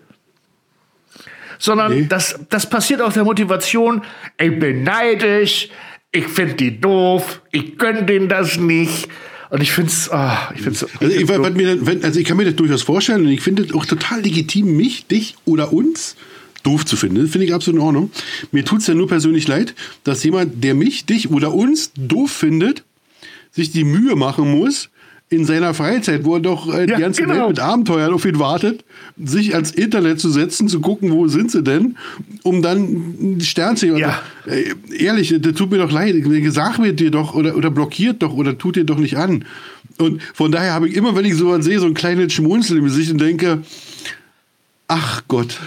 Sondern 1.66 1.92
Nee. 1.94 2.06
das, 2.08 2.40
das 2.50 2.70
passiert 2.70 3.02
aus 3.02 3.16
der 3.16 3.24
Motivation, 3.24 4.04
ich 4.40 4.60
bin 4.60 4.84
neidisch, 4.84 5.70
ich 6.12 6.28
finde 6.28 6.54
die 6.54 6.80
doof, 6.80 7.42
ich 7.52 7.78
gönn 7.80 8.06
denen 8.06 8.30
das 8.30 8.58
nicht. 8.58 9.10
Und 9.50 9.62
ich 9.62 9.72
finde 9.72 9.90
es. 9.90 10.12
ah, 10.12 10.52
ich 10.56 10.62
find's 10.62 10.82
so, 10.82 10.88
Also 11.00 11.16
ich, 11.16 11.28
mir 11.28 11.86
wenn, 11.88 12.04
also 12.04 12.20
ich 12.20 12.26
kann 12.28 12.38
mir 12.38 12.46
das 12.46 12.56
durchaus 12.56 12.84
vorstellen 12.84 13.26
und 13.26 13.32
ich 13.32 13.42
finde 13.42 13.64
es 13.64 13.74
auch 13.74 13.86
total 13.86 14.22
legitim, 14.22 14.78
mich, 14.78 15.08
dich 15.08 15.36
oder 15.46 15.74
uns 15.74 16.16
doof 16.62 16.86
zu 16.86 16.96
finden. 16.98 17.28
Finde 17.28 17.48
ich 17.48 17.54
absolut 17.54 17.80
in 17.82 17.86
Ordnung. 17.86 18.12
Mir 18.52 18.64
tut 18.64 18.82
es 18.82 18.88
ja 18.88 18.94
nur 18.94 19.08
persönlich 19.08 19.48
leid, 19.48 19.74
dass 20.04 20.24
jemand, 20.24 20.64
der 20.64 20.76
mich, 20.76 21.06
dich 21.06 21.32
oder 21.32 21.54
uns 21.54 21.92
doof 21.98 22.32
findet, 22.32 22.84
sich 23.52 23.72
die 23.72 23.84
Mühe 23.86 24.16
machen 24.16 24.52
muss, 24.52 24.90
in 25.30 25.44
seiner 25.46 25.74
Freizeit, 25.74 26.24
wo 26.24 26.36
er 26.36 26.40
doch 26.40 26.72
äh, 26.72 26.82
Ja, 26.82 26.96
die 26.96 27.02
ganze 27.02 27.24
genau. 27.24 27.36
Welt 27.36 27.48
mit 27.50 27.60
Abenteuern 27.60 28.14
auf 28.14 28.26
ihn 28.26 28.38
wartet, 28.38 28.86
sich 29.18 29.54
ans 29.56 29.72
Internet 29.72 30.20
zu 30.20 30.30
setzen, 30.30 30.68
zu 30.68 30.82
gucken, 30.82 31.12
wo 31.12 31.28
sind 31.28 31.50
sie 31.52 31.64
denn, 31.64 31.98
um 32.44 32.62
dann 32.62 32.78
einen 33.20 33.42
Stern 33.42 33.76
zu 33.76 33.88
Ja. 33.88 34.22
äh, 34.46 34.74
ehrlich, 34.96 35.34
das 35.40 35.54
tut 35.54 35.72
mir 35.72 35.78
doch 35.80 35.92
leid. 35.92 36.16
Sag 36.50 36.78
mir 36.78 36.94
dir 36.94 37.10
doch 37.12 37.34
oder, 37.34 37.56
oder 37.56 37.72
blockiert 37.72 38.22
doch 38.22 38.34
oder 38.34 38.58
tut 38.58 38.76
dir 38.76 38.84
doch 38.86 39.00
nicht 39.00 39.18
an. 39.18 39.46
Und 39.98 40.22
von 40.34 40.52
daher 40.52 40.74
habe 40.74 40.88
ich 40.90 40.96
immer, 40.96 41.16
wenn 41.16 41.26
ich 41.26 41.36
sowas 41.36 41.66
sehe, 41.66 41.80
so 41.80 41.86
ein 41.88 41.94
kleines 41.96 42.32
Schmunzeln 42.34 42.80
im 42.80 42.86
Gesicht 42.86 43.12
und 43.12 43.20
denke, 43.20 43.64
ach 44.88 45.24
Gott. 45.28 45.58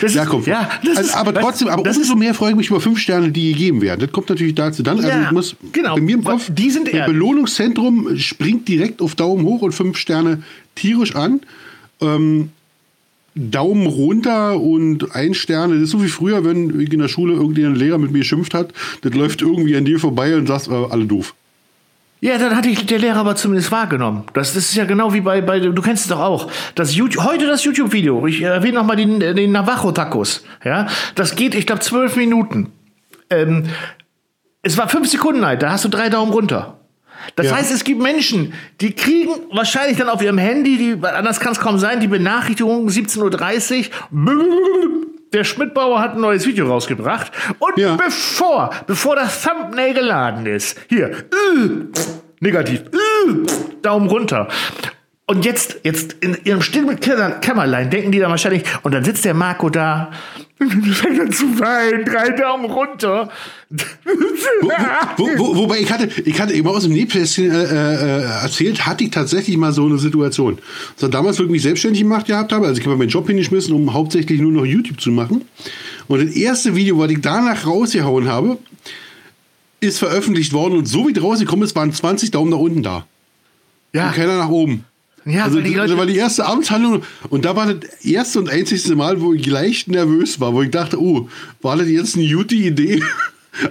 Das 0.00 0.14
Ja, 0.14 0.22
ist-. 0.24 0.46
Ja, 0.46 0.70
das 0.84 0.96
also, 0.96 1.10
ist, 1.10 1.16
aber 1.16 1.34
trotzdem, 1.34 1.68
aber 1.68 1.88
umso 1.88 2.16
mehr 2.16 2.34
freue 2.34 2.50
ich 2.50 2.56
mich 2.56 2.68
über 2.68 2.80
fünf 2.80 2.98
Sterne, 2.98 3.30
die 3.30 3.52
gegeben 3.52 3.80
werden. 3.80 4.00
Das 4.00 4.12
kommt 4.12 4.28
natürlich 4.28 4.54
dazu 4.54 4.82
dann. 4.82 4.96
also 4.98 5.08
Ja, 5.08 5.22
ich 5.22 5.30
muss 5.30 5.56
genau, 5.72 5.94
bei 5.94 6.00
mir 6.00 6.16
im 6.16 6.24
Kopf, 6.24 6.50
die 6.52 6.70
sind 6.70 6.92
das 6.92 7.06
Belohnungszentrum 7.06 8.16
springt 8.18 8.66
direkt 8.68 9.00
auf 9.00 9.14
Daumen 9.14 9.44
hoch 9.44 9.62
und 9.62 9.72
fünf 9.72 9.96
Sterne 9.96 10.42
tierisch 10.74 11.14
an. 11.14 11.40
Ähm, 12.00 12.50
Daumen 13.34 13.86
runter 13.86 14.60
und 14.60 15.14
ein 15.14 15.34
Sterne. 15.34 15.74
Das 15.74 15.84
ist 15.84 15.90
so 15.90 16.02
wie 16.02 16.08
früher, 16.08 16.44
wenn 16.44 16.80
in 16.80 16.98
der 16.98 17.08
Schule 17.08 17.34
irgendein 17.34 17.76
Lehrer 17.76 17.98
mit 17.98 18.10
mir 18.10 18.20
geschimpft 18.20 18.52
hat. 18.52 18.72
Das 19.02 19.14
läuft 19.14 19.42
irgendwie 19.42 19.76
an 19.76 19.84
dir 19.84 20.00
vorbei 20.00 20.36
und 20.36 20.48
sagst, 20.48 20.68
äh, 20.68 20.72
alle 20.72 21.06
doof. 21.06 21.34
Ja, 22.20 22.36
dann 22.38 22.56
hatte 22.56 22.68
ich 22.68 22.84
der 22.86 22.98
Lehrer 22.98 23.18
aber 23.20 23.36
zumindest 23.36 23.70
wahrgenommen. 23.70 24.24
Das, 24.34 24.54
das 24.54 24.64
ist 24.64 24.74
ja 24.74 24.84
genau 24.84 25.14
wie 25.14 25.20
bei, 25.20 25.40
bei 25.40 25.60
du 25.60 25.82
kennst 25.82 26.04
es 26.04 26.08
doch 26.08 26.18
auch. 26.20 26.50
Das 26.74 26.94
YouTube, 26.94 27.24
heute 27.24 27.46
das 27.46 27.62
YouTube-Video. 27.64 28.26
Ich 28.26 28.42
erwähne 28.42 28.74
nochmal 28.78 28.96
den, 28.96 29.20
den 29.20 29.52
Navajo-Tacos. 29.52 30.44
Ja, 30.64 30.88
das 31.14 31.36
geht, 31.36 31.54
ich 31.54 31.66
glaube, 31.66 31.80
zwölf 31.80 32.16
Minuten. 32.16 32.72
Ähm, 33.30 33.64
es 34.62 34.76
war 34.76 34.88
fünf 34.88 35.08
Sekunden 35.08 35.44
alt, 35.44 35.62
da 35.62 35.70
hast 35.70 35.84
du 35.84 35.88
drei 35.88 36.08
Daumen 36.08 36.32
runter. 36.32 36.78
Das 37.36 37.46
Ja. 37.46 37.56
heißt, 37.56 37.72
es 37.72 37.84
gibt 37.84 38.00
Menschen, 38.00 38.52
die 38.80 38.92
kriegen 38.92 39.30
wahrscheinlich 39.52 39.98
dann 39.98 40.08
auf 40.08 40.22
ihrem 40.22 40.38
Handy, 40.38 40.76
die, 40.76 41.06
anders 41.06 41.40
kann 41.40 41.52
es 41.52 41.60
kaum 41.60 41.78
sein, 41.78 42.00
die 42.00 42.08
Benachrichtigung 42.08 42.88
17.30 42.88 43.90
Uhr. 44.10 45.07
Der 45.32 45.44
Schmidtbauer 45.44 46.00
hat 46.00 46.14
ein 46.14 46.20
neues 46.20 46.46
Video 46.46 46.66
rausgebracht. 46.68 47.32
Und 47.58 47.76
Ja. 47.76 47.96
bevor, 47.96 48.70
bevor 48.86 49.16
das 49.16 49.42
Thumbnail 49.42 49.92
geladen 49.94 50.46
ist, 50.46 50.78
hier, 50.88 51.10
äh, 51.10 51.68
negativ, 52.40 52.80
äh, 52.80 53.76
Daumen 53.82 54.08
runter. 54.08 54.48
Und 55.26 55.44
jetzt, 55.44 55.80
jetzt 55.82 56.14
in 56.20 56.38
ihrem 56.44 56.62
stillen 56.62 56.98
Kämmer- 57.00 57.32
Kämmerlein 57.40 57.90
denken 57.90 58.10
die 58.12 58.18
dann 58.18 58.30
wahrscheinlich, 58.30 58.64
und 58.82 58.94
dann 58.94 59.04
sitzt 59.04 59.26
der 59.26 59.34
Marco 59.34 59.68
da, 59.68 60.10
und 60.60 60.70
fängt 60.94 61.20
an 61.20 61.32
zu 61.32 61.58
weinen, 61.58 62.04
drei 62.04 62.30
Daumen 62.30 62.64
runter. 62.66 63.30
Wo, 65.16 65.28
wo, 65.36 65.56
wobei 65.56 65.80
ich 65.80 65.92
hatte, 65.92 66.08
ich 66.22 66.40
hatte 66.40 66.54
eben 66.54 66.68
aus 66.68 66.84
dem 66.84 66.92
Nähplätzchen 66.92 67.50
äh, 67.50 67.64
äh, 67.64 68.22
erzählt, 68.42 68.86
hatte 68.86 69.04
ich 69.04 69.10
tatsächlich 69.10 69.56
mal 69.56 69.72
so 69.72 69.86
eine 69.86 69.98
Situation. 69.98 70.58
So, 70.96 71.08
damals, 71.08 71.38
wo 71.38 71.44
ich 71.44 71.50
mich 71.50 71.62
selbstständig 71.62 72.02
gemacht 72.02 72.26
gehabt 72.26 72.52
habe, 72.52 72.66
also 72.66 72.80
ich 72.80 72.86
habe 72.86 72.96
meinen 72.96 73.08
Job 73.08 73.26
hingeschmissen, 73.26 73.74
um 73.74 73.92
hauptsächlich 73.92 74.40
nur 74.40 74.52
noch 74.52 74.64
YouTube 74.64 75.00
zu 75.00 75.10
machen. 75.10 75.44
Und 76.08 76.24
das 76.24 76.34
erste 76.34 76.74
Video, 76.74 76.98
was 76.98 77.10
ich 77.10 77.20
danach 77.20 77.66
rausgehauen 77.66 78.28
habe, 78.28 78.58
ist 79.80 79.98
veröffentlicht 79.98 80.52
worden 80.52 80.78
und 80.78 80.86
so 80.86 81.06
wie 81.06 81.12
es 81.12 81.22
rausgekommen 81.22 81.64
ist, 81.64 81.76
waren 81.76 81.92
20 81.92 82.30
Daumen 82.30 82.50
nach 82.50 82.58
unten 82.58 82.82
da. 82.82 83.06
Ja, 83.92 84.08
Und 84.08 84.14
keiner 84.14 84.38
nach 84.38 84.48
oben. 84.48 84.84
Ja 85.28 85.44
Also 85.44 85.56
weil 85.56 85.64
die 85.64 85.74
das 85.74 85.88
Leute, 85.88 85.98
war 85.98 86.06
die 86.06 86.16
erste 86.16 86.46
Amtshandlung 86.46 87.02
und 87.28 87.44
da 87.44 87.54
war 87.56 87.72
das 87.72 88.04
erste 88.04 88.38
und 88.40 88.48
einzigste 88.48 88.96
Mal, 88.96 89.20
wo 89.20 89.32
ich 89.34 89.46
leicht 89.46 89.88
nervös 89.88 90.40
war, 90.40 90.52
wo 90.54 90.62
ich 90.62 90.70
dachte, 90.70 91.00
oh, 91.00 91.28
war 91.62 91.76
das 91.76 91.88
jetzt 91.88 92.16
eine 92.16 92.28
gute 92.28 92.54
Idee? 92.54 93.02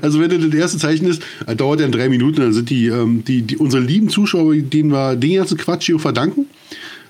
Also 0.01 0.19
wenn 0.19 0.29
das 0.29 0.41
das 0.41 0.53
erste 0.53 0.77
Zeichen 0.79 1.07
ist, 1.07 1.21
äh, 1.45 1.55
dauert 1.55 1.79
ja 1.79 1.87
drei 1.87 2.09
Minuten, 2.09 2.41
dann 2.41 2.51
sind 2.51 2.69
die, 2.69 2.87
ähm, 2.87 3.23
die, 3.23 3.43
die 3.43 3.55
unsere 3.55 3.81
lieben 3.81 4.09
Zuschauer, 4.09 4.55
denen 4.55 4.91
wir 4.91 5.15
den 5.15 5.35
ganzen 5.37 5.57
Quatsch 5.57 5.85
hier 5.85 5.97
verdanken. 5.97 6.45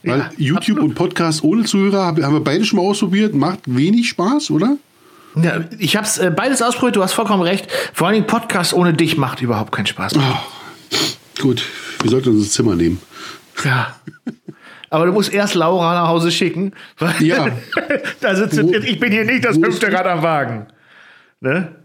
Weil 0.03 0.19
Ja, 0.19 0.31
YouTube 0.37 0.57
absolut. 0.77 0.83
und 0.83 0.93
Podcast 0.93 1.43
ohne 1.43 1.63
Zuhörer 1.63 2.05
haben, 2.05 2.17
wir 2.21 2.39
beide 2.39 2.65
schon 2.65 2.77
mal 2.77 2.83
ausprobiert, 2.83 3.33
macht 3.33 3.61
wenig 3.65 4.09
Spaß, 4.09 4.51
oder? 4.51 4.77
ja, 5.41 5.61
ich 5.79 5.95
habe 5.95 6.07
äh, 6.19 6.29
beides 6.29 6.61
ausprobiert, 6.61 6.97
du 6.97 7.03
hast 7.03 7.13
vollkommen 7.13 7.41
recht. 7.41 7.67
Vor 7.93 8.07
allen 8.07 8.15
Dingen 8.15 8.27
Podcast 8.27 8.73
ohne 8.73 8.93
dich 8.93 9.17
macht 9.17 9.41
überhaupt 9.41 9.71
keinen 9.71 9.87
Spaß 9.87 10.15
mehr. 10.15 10.43
Gut, 11.39 11.63
wir 12.01 12.11
sollten 12.11 12.29
uns 12.29 12.43
das 12.43 12.53
Zimmer 12.53 12.75
nehmen. 12.75 12.99
Ja. 13.63 13.95
Aber 14.89 15.05
du 15.05 15.11
musst 15.11 15.33
erst 15.33 15.55
Laura 15.55 15.93
nach 16.01 16.07
Hause 16.07 16.31
schicken. 16.31 16.71
Weil 16.97 17.13
Ja. 17.21 17.47
da 18.21 18.35
sitzt 18.35 18.61
Wo- 18.61 18.71
ich 18.73 18.99
bin 18.99 19.11
hier 19.11 19.25
nicht 19.25 19.43
das 19.45 19.57
fünfte? 19.57 19.91
Rad 19.91 20.07
am 20.07 20.23
Wagen. 20.23 20.67
Ne? 21.41 21.75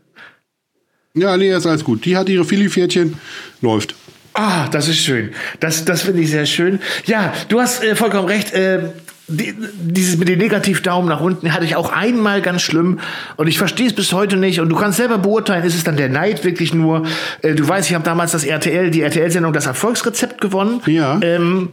Ja, 1.14 1.36
nee, 1.36 1.50
ist 1.52 1.66
alles 1.66 1.84
gut. 1.84 2.04
Die 2.04 2.16
hat 2.16 2.28
ihre 2.28 2.44
Philly-Pferdchen, 2.44 3.16
läuft. 3.60 3.94
Ah, 4.34 4.66
das 4.68 4.88
ist 4.88 4.98
schön. 4.98 5.32
Das, 5.60 5.84
das 5.84 6.02
finde 6.02 6.22
ich 6.22 6.30
sehr 6.30 6.46
schön. 6.46 6.80
Ja, 7.04 7.34
du 7.48 7.60
hast 7.60 7.84
äh, 7.84 7.94
vollkommen 7.96 8.28
recht. 8.28 8.54
Äh, 8.54 8.90
die, 9.28 9.54
dieses 9.78 10.16
mit 10.16 10.28
den 10.28 10.38
Negativdaumen 10.38 11.08
nach 11.08 11.20
unten 11.20 11.52
hatte 11.52 11.64
ich 11.64 11.76
auch 11.76 11.92
einmal 11.92 12.40
ganz 12.42 12.62
schlimm 12.62 12.98
und 13.36 13.46
ich 13.46 13.56
verstehe 13.58 13.86
es 13.86 13.92
bis 13.94 14.12
heute 14.12 14.36
nicht 14.36 14.60
und 14.60 14.68
du 14.68 14.76
kannst 14.76 14.98
selber 14.98 15.16
beurteilen, 15.18 15.64
ist 15.64 15.74
es 15.76 15.84
dann 15.84 15.96
der 15.96 16.08
Neid 16.08 16.44
wirklich 16.44 16.74
nur? 16.74 17.06
Äh, 17.42 17.54
du 17.54 17.66
weißt, 17.66 17.88
ich 17.88 17.94
habe 17.94 18.04
damals 18.04 18.32
das 18.32 18.44
RTL, 18.44 18.90
die 18.90 19.02
RTL-Sendung 19.02 19.52
das 19.52 19.66
Erfolgsrezept 19.66 20.40
gewonnen. 20.40 20.80
Ja. 20.86 21.18
Ähm, 21.22 21.70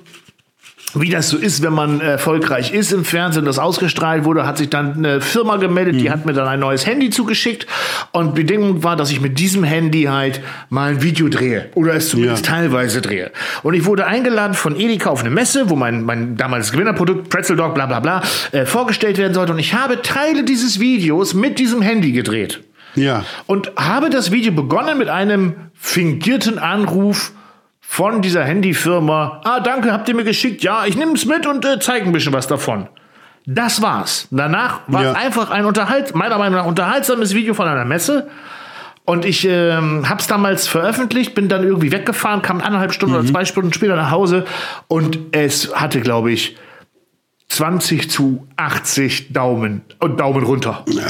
wie 0.96 1.10
das 1.10 1.30
so 1.30 1.38
ist, 1.38 1.62
wenn 1.62 1.74
man 1.74 2.02
erfolgreich 2.02 2.74
ist 2.74 2.92
im 2.92 3.06
Fernsehen, 3.06 3.46
das 3.46 3.60
ausgestrahlt 3.60 4.26
wurde, 4.26 4.46
hat 4.48 4.58
sich 4.58 4.70
dann 4.70 4.94
eine 4.98 5.22
Firma 5.22 5.58
gemeldet, 5.58 5.96
Mhm. 5.96 6.00
die 6.00 6.10
hat 6.12 6.26
mir 6.26 6.34
dann 6.34 6.48
ein 6.48 6.60
neues 6.60 6.86
Handy 6.88 7.10
zugeschickt 7.10 7.68
und 8.12 8.34
Bedingung 8.36 8.84
war, 8.84 8.96
dass 8.96 9.12
ich 9.12 9.22
mit 9.22 9.38
diesem 9.40 9.64
Handy 9.64 10.04
halt 10.04 10.42
mal 10.70 10.92
ein 10.92 11.02
Video 11.04 11.28
drehe 11.30 11.70
oder 11.76 11.94
es 11.94 12.10
zumindest 12.10 12.46
Ja. 12.48 12.54
teilweise 12.54 13.02
drehe. 13.02 13.32
Und 13.64 13.74
ich 13.76 13.86
wurde 13.86 14.06
eingeladen 14.08 14.54
von 14.56 14.76
Edeka 14.80 15.10
auf 15.10 15.22
eine 15.22 15.30
Messe, 15.30 15.70
wo 15.70 15.76
mein, 15.76 16.04
mein 16.04 16.38
damaliges 16.38 16.72
Gewinnerprodukt 16.72 17.30
Pretzel 17.30 17.56
Dog 17.56 17.76
bla 17.76 17.86
bla 17.86 18.00
bla 18.00 18.22
äh, 18.52 18.66
vorgestellt 18.66 19.18
werden 19.18 19.34
sollte 19.34 19.54
und 19.54 19.60
ich 19.60 19.74
habe 19.74 20.02
Teile 20.02 20.44
dieses 20.44 20.80
Videos 20.80 21.34
mit 21.34 21.60
diesem 21.60 21.82
Handy 21.82 22.12
gedreht. 22.14 22.62
Ja. 22.96 23.24
Und 23.46 23.72
habe 23.76 24.10
das 24.10 24.32
Video 24.32 24.52
begonnen 24.52 24.98
mit 24.98 25.10
einem 25.10 25.54
fingierten 25.76 26.58
Anruf 26.58 27.32
von 27.92 28.22
dieser 28.22 28.44
Handyfirma. 28.44 29.42
Ah, 29.44 29.60
danke, 29.62 29.92
habt 29.92 30.08
ihr 30.08 30.14
mir 30.16 30.24
geschickt? 30.24 30.62
Ja, 30.64 30.86
ich 30.86 30.96
nehme 30.96 31.14
es 31.14 31.26
mit 31.26 31.48
und 31.48 31.66
äh, 31.66 31.80
zeige 31.80 32.06
ein 32.06 32.12
bisschen 32.12 32.32
was 32.32 32.46
davon. 32.48 32.88
Das 33.48 33.82
war's. 33.82 34.28
Danach 34.30 34.82
war 34.86 35.04
Ja. 35.06 35.12
es 35.12 35.18
einfach 35.18 35.50
ein 35.50 35.66
unterhalt, 35.66 36.14
meiner 36.14 36.38
Meinung 36.38 36.60
nach 36.60 36.68
unterhaltsames 36.68 37.34
Video 37.34 37.56
von 37.56 37.68
einer 37.68 37.86
Messe. 37.86 38.28
Und 39.06 39.26
ich 39.26 39.44
ähm, 39.50 40.08
habe 40.08 40.20
es 40.22 40.28
damals 40.28 40.68
veröffentlicht, 40.68 41.34
bin 41.34 41.50
dann 41.50 41.64
irgendwie 41.64 41.92
weggefahren, 41.92 42.44
kam 42.44 42.62
eineinhalb 42.62 42.94
Stunden 42.94 43.16
oder 43.16 43.26
zwei 43.26 43.44
Stunden 43.44 43.74
später 43.74 43.96
nach 43.96 44.12
Hause 44.12 44.46
und 44.88 45.18
es 45.32 45.74
hatte, 45.74 46.00
glaube 46.02 46.32
ich, 46.32 46.58
20 47.48 48.12
zu 48.12 48.48
80 48.58 49.34
Daumen 49.34 49.82
und 50.00 50.20
Daumen 50.20 50.44
runter. 50.44 50.86
Ja, 50.90 51.08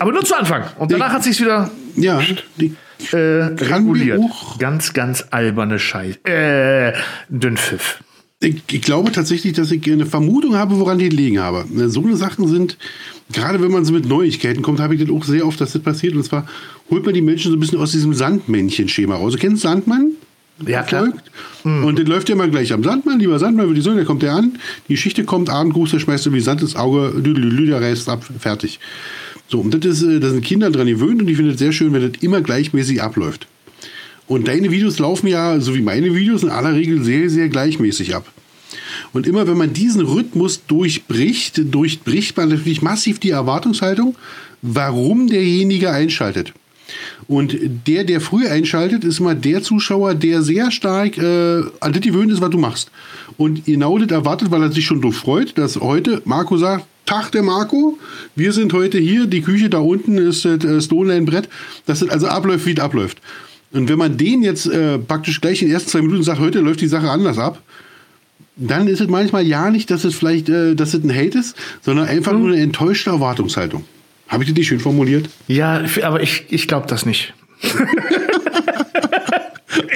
Aber 0.00 0.12
nur 0.12 0.24
zu 0.24 0.34
Anfang. 0.34 0.64
Und 0.78 0.90
danach 0.90 1.12
hat 1.12 1.22
sich's 1.22 1.38
wieder 1.38 1.68
ja, 1.96 2.18
die, 2.56 2.74
äh, 3.12 3.16
reguliert. 3.16 4.20
Ganz, 4.58 4.92
ganz 4.92 5.24
alberne 5.30 5.78
Scheiße. 5.78 6.24
Äh, 6.24 6.92
Dünnpfiff. 7.28 8.02
ich, 8.40 8.62
ich 8.70 8.82
glaube 8.82 9.12
tatsächlich, 9.12 9.52
dass 9.54 9.70
ich 9.70 9.90
eine 9.90 10.06
Vermutung 10.06 10.56
habe, 10.56 10.78
woran 10.78 10.98
die 10.98 11.08
liegen 11.08 11.40
habe. 11.40 11.64
So 11.88 12.02
eine 12.02 12.16
Sachen 12.16 12.48
sind, 12.48 12.78
gerade 13.32 13.60
wenn 13.62 13.70
man 13.70 13.84
so 13.84 13.92
mit 13.92 14.06
Neuigkeiten 14.06 14.62
kommt, 14.62 14.80
habe 14.80 14.94
ich 14.94 15.00
das 15.00 15.10
auch 15.10 15.24
sehr 15.24 15.46
oft, 15.46 15.60
dass 15.60 15.72
das 15.72 15.82
passiert. 15.82 16.14
Und 16.14 16.24
zwar 16.24 16.46
holt 16.90 17.04
man 17.04 17.14
die 17.14 17.22
Menschen 17.22 17.50
so 17.50 17.56
ein 17.56 17.60
bisschen 17.60 17.80
aus 17.80 17.92
diesem 17.92 18.14
Sandmännchen-Schema 18.14 19.16
raus. 19.16 19.32
Du 19.32 19.38
kennst 19.38 19.62
Sandmann? 19.62 20.12
Ja, 20.66 20.82
klar. 20.82 21.06
Folgt? 21.06 21.30
Und 21.64 21.98
der 21.98 22.04
läuft 22.04 22.28
ja 22.28 22.34
immer 22.34 22.46
gleich 22.48 22.72
am 22.72 22.84
Sandmann, 22.84 23.18
lieber 23.18 23.38
Sandmann, 23.38 23.66
würde 23.66 23.78
ich 23.78 23.84
sagen, 23.84 23.96
der 23.96 24.04
kommt 24.04 24.22
der 24.22 24.34
an, 24.34 24.58
die 24.88 24.92
Geschichte 24.92 25.24
kommt, 25.24 25.50
Abendgruß, 25.50 25.90
der 25.90 25.98
schmeißt 25.98 26.26
irgendwie 26.26 26.42
Sand 26.42 26.60
ins 26.62 26.76
Auge, 26.76 27.12
der 27.20 27.80
reißt 27.80 28.08
ab, 28.08 28.24
fertig. 28.38 28.78
So, 29.54 29.60
und 29.60 29.72
das 29.72 29.84
ist, 29.84 30.02
äh, 30.02 30.18
da 30.18 30.30
sind 30.30 30.44
Kinder 30.44 30.68
dran 30.68 30.88
gewöhnt 30.88 31.22
und 31.22 31.30
ich 31.30 31.36
finde 31.36 31.52
es 31.52 31.60
sehr 31.60 31.70
schön, 31.70 31.92
wenn 31.92 32.10
das 32.10 32.20
immer 32.22 32.40
gleichmäßig 32.40 33.00
abläuft. 33.00 33.46
Und 34.26 34.48
deine 34.48 34.72
Videos 34.72 34.98
laufen 34.98 35.28
ja, 35.28 35.60
so 35.60 35.76
wie 35.76 35.80
meine 35.80 36.12
Videos, 36.12 36.42
in 36.42 36.48
aller 36.48 36.74
Regel 36.74 37.04
sehr, 37.04 37.30
sehr 37.30 37.48
gleichmäßig 37.48 38.16
ab. 38.16 38.26
Und 39.12 39.28
immer 39.28 39.46
wenn 39.46 39.56
man 39.56 39.72
diesen 39.72 40.00
Rhythmus 40.00 40.66
durchbricht, 40.66 41.72
durchbricht 41.72 42.36
man 42.36 42.48
natürlich 42.48 42.82
massiv 42.82 43.20
die 43.20 43.30
Erwartungshaltung, 43.30 44.16
warum 44.60 45.28
derjenige 45.28 45.92
einschaltet. 45.92 46.52
Und 47.28 47.56
der, 47.86 48.02
der 48.02 48.20
früh 48.20 48.48
einschaltet, 48.48 49.04
ist 49.04 49.20
immer 49.20 49.36
der 49.36 49.62
Zuschauer, 49.62 50.16
der 50.16 50.42
sehr 50.42 50.72
stark 50.72 51.16
äh, 51.16 51.62
an 51.78 51.92
das 51.92 52.00
gewöhnt 52.00 52.32
ist, 52.32 52.40
was 52.40 52.50
du 52.50 52.58
machst. 52.58 52.90
Und 53.36 53.66
genau 53.66 53.98
das 53.98 54.10
erwartet, 54.10 54.50
weil 54.50 54.62
er 54.62 54.72
sich 54.72 54.84
schon 54.84 55.00
drauf 55.00 55.14
freut, 55.14 55.56
dass 55.56 55.76
heute 55.76 56.22
Marco 56.24 56.56
sagt, 56.56 56.86
Tag 57.14 57.30
der 57.30 57.44
Marco, 57.44 57.96
wir 58.34 58.52
sind 58.52 58.72
heute 58.72 58.98
hier, 58.98 59.26
die 59.26 59.40
Küche 59.40 59.70
da 59.70 59.78
unten 59.78 60.18
ist 60.18 60.44
das 60.44 60.88
dass 60.88 62.00
das 62.00 62.08
also 62.08 62.26
abläuft, 62.26 62.66
wie 62.66 62.72
es 62.72 62.80
abläuft. 62.80 63.18
Und 63.70 63.88
wenn 63.88 63.98
man 63.98 64.16
den 64.16 64.42
jetzt 64.42 64.66
äh, 64.66 64.98
praktisch 64.98 65.40
gleich 65.40 65.62
in 65.62 65.68
den 65.68 65.74
ersten 65.74 65.90
zwei 65.90 66.02
Minuten 66.02 66.24
sagt, 66.24 66.40
heute 66.40 66.58
läuft 66.58 66.80
die 66.80 66.88
Sache 66.88 67.08
anders 67.08 67.38
ab, 67.38 67.62
dann 68.56 68.88
ist 68.88 69.00
es 69.00 69.06
manchmal 69.06 69.46
ja 69.46 69.70
nicht, 69.70 69.92
dass 69.92 70.02
es 70.02 70.16
vielleicht, 70.16 70.48
äh, 70.48 70.74
dass 70.74 70.92
es 70.92 71.04
ein 71.04 71.14
Hate 71.14 71.38
ist, 71.38 71.56
sondern 71.82 72.08
einfach 72.08 72.32
nur 72.32 72.48
eine 72.48 72.60
enttäuschte 72.60 73.10
Erwartungshaltung. 73.10 73.84
Habe 74.26 74.42
ich 74.42 74.48
das 74.48 74.58
nicht 74.58 74.66
schön 74.66 74.80
formuliert? 74.80 75.28
Ja, 75.46 75.84
aber 76.02 76.20
ich, 76.20 76.46
ich 76.48 76.66
glaube 76.66 76.88
das 76.88 77.06
nicht. 77.06 77.32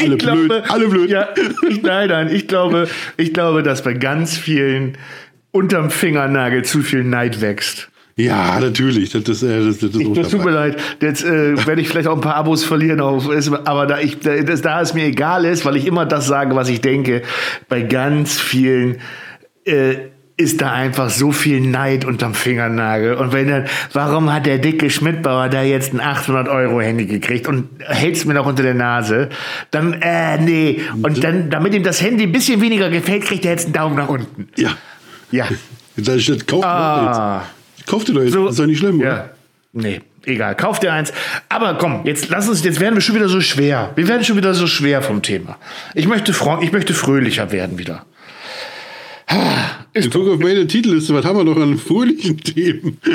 Alle 0.01 0.17
blöd, 0.17 0.53
alle 0.69 0.89
blöd. 0.89 1.11
Ja, 1.11 1.29
ich, 1.69 1.83
nein, 1.83 2.09
nein, 2.09 2.35
ich 2.35 2.47
glaube, 2.47 2.89
ich 3.17 3.33
glaube, 3.33 3.63
dass 3.63 3.83
bei 3.83 3.95
ganz 3.95 4.37
vielen 4.37 4.97
unterm 5.59 5.91
Fingernagel 5.91 6.65
zu 6.65 6.83
viel 6.83 7.05
Neid 7.05 7.41
wächst. 7.41 7.89
Ja, 8.17 8.59
natürlich. 8.59 9.11
Das, 9.11 9.23
ist, 9.29 9.43
äh, 9.45 9.65
das, 9.65 9.79
das 9.79 9.91
Das 10.15 10.29
tut 10.31 10.45
mir 10.45 10.51
leid. 10.51 10.77
Jetzt 11.01 11.25
äh, 11.25 11.67
werde 11.67 11.81
ich 11.81 11.89
vielleicht 11.89 12.09
auch 12.09 12.17
ein 12.17 12.21
paar 12.21 12.35
Abos 12.35 12.65
verlieren, 12.65 13.01
auf, 13.01 13.31
ist- 13.31 13.49
aber 13.53 13.87
da, 13.87 14.01
ich, 14.01 14.19
da, 14.21 14.37
das, 14.41 14.61
da 14.61 14.81
es 14.81 14.93
mir 14.95 15.05
egal 15.05 15.45
ist, 15.45 15.65
weil 15.65 15.77
ich 15.77 15.87
immer 15.87 16.05
das 16.07 16.27
sage, 16.27 16.57
was 16.57 16.69
ich 16.69 16.81
denke, 16.81 17.23
bei 17.69 17.83
ganz 17.83 18.41
vielen 18.41 18.97
äh, 19.65 19.95
ist 20.37 20.61
da 20.61 20.73
einfach 20.73 21.11
so 21.11 21.31
viel 21.33 21.61
Neid 21.61 22.05
unterm 22.05 22.35
Fingernagel. 22.35 23.15
Und 23.15 23.33
wenn 23.33 23.49
dann, 23.49 23.65
warum 23.93 24.33
hat 24.33 24.47
der 24.47 24.59
dicke 24.59 24.89
Schmidtbauer 24.91 25.49
da 25.49 25.63
jetzt 25.63 25.93
ein 25.95 26.01
800 26.01 26.49
Euro 26.49 26.81
Handy 26.81 27.07
gekriegt 27.07 27.47
und 27.49 27.69
hält's 27.81 28.25
mir 28.25 28.35
noch 28.35 28.47
unter 28.47 28.63
der 28.65 28.75
Nase? 28.75 29.29
Dann, 29.73 29.95
äh, 29.95 30.39
nee. 30.39 30.81
Und 31.03 31.23
dann, 31.25 31.51
damit 31.51 31.75
ihm 31.75 31.83
das 31.85 32.01
Handy 32.03 32.25
ein 32.25 32.33
bisschen 32.33 32.61
weniger 32.61 32.89
gefällt, 32.91 33.25
kriegt 33.25 33.45
er 33.45 33.53
jetzt 33.53 33.65
einen 33.67 33.75
Daumen 33.75 33.97
nach 33.97 34.09
unten. 34.09 34.49
Ja. 34.57 34.71
Ja. 35.31 35.47
Jetzt 35.97 36.29
das 36.29 36.47
kauft 36.47 36.65
Ah. 36.65 37.43
jetzt. 37.77 37.87
Kauft 37.89 38.09
ihr 38.09 38.15
doch 38.15 38.23
jetzt. 38.23 38.33
So- 38.33 38.45
das 38.45 38.53
ist 38.53 38.59
doch 38.61 38.67
nicht 38.67 38.79
schlimm, 38.79 39.01
oder? 39.01 39.09
Ja. 39.09 39.31
Nee, 39.73 40.01
egal. 40.25 40.55
Kauf 40.57 40.81
dir 40.81 40.93
eins. 40.93 41.13
Aber 41.49 41.75
komm, 41.75 42.01
jetzt 42.05 42.29
lass 42.31 42.49
uns, 42.49 42.65
jetzt 42.65 42.81
werden 42.81 42.95
wir 42.95 43.01
schon 43.03 43.15
wieder 43.15 43.29
so 43.29 43.41
schwer. 43.41 43.93
Wir 43.97 44.09
werden 44.09 44.25
schon 44.25 44.37
wieder 44.37 44.55
so 44.55 44.67
schwer 44.67 45.03
vom 45.03 45.23
Thema. 45.23 45.57
Ich 45.95 46.07
möchte, 46.07 46.33
ich 46.63 46.73
möchte 46.73 46.95
fröhlicher 46.95 47.53
werden 47.53 47.79
wieder. 47.79 48.05
Ich 49.93 50.11
gucke 50.11 50.31
auf 50.33 50.39
meine 50.39 50.67
Titelliste, 50.67 51.13
was 51.15 51.25
haben 51.25 51.37
wir 51.37 51.45
noch 51.45 51.57
an 51.61 51.77
fröhlichen 51.79 52.39
Themen? 52.39 52.99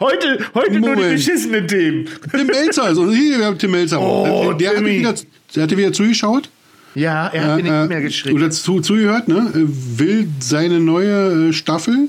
Heute, 0.00 0.38
heute 0.54 0.80
nur 0.80 0.96
die 0.96 1.02
beschissenen 1.14 1.66
Themen. 1.66 2.06
Tim 2.30 2.46
Melzer 2.46 2.82
also 2.84 3.10
hier, 3.10 3.38
wir 3.38 3.46
haben 3.46 3.56
Tim 3.58 3.70
Melzer. 3.70 3.98
Oh, 4.00 4.52
der, 4.52 4.70
hat 4.70 4.76
Timmy. 4.76 4.98
wieder, 4.98 5.14
der 5.54 5.62
hatte 5.62 5.76
wieder 5.78 5.92
zugeschaut. 5.92 6.50
Ja, 6.94 7.28
er 7.28 7.44
hat 7.44 7.62
mir 7.62 7.70
Äh, 7.70 7.78
nicht 7.80 7.88
mehr 7.88 8.00
geschrieben. 8.02 8.36
Oder 8.36 8.50
zu, 8.50 8.80
zugehört, 8.80 9.28
ne? 9.28 9.50
Äh, 9.54 9.98
Will 9.98 10.28
seine 10.40 10.80
neue 10.80 11.48
äh, 11.48 11.52
Staffel 11.52 12.08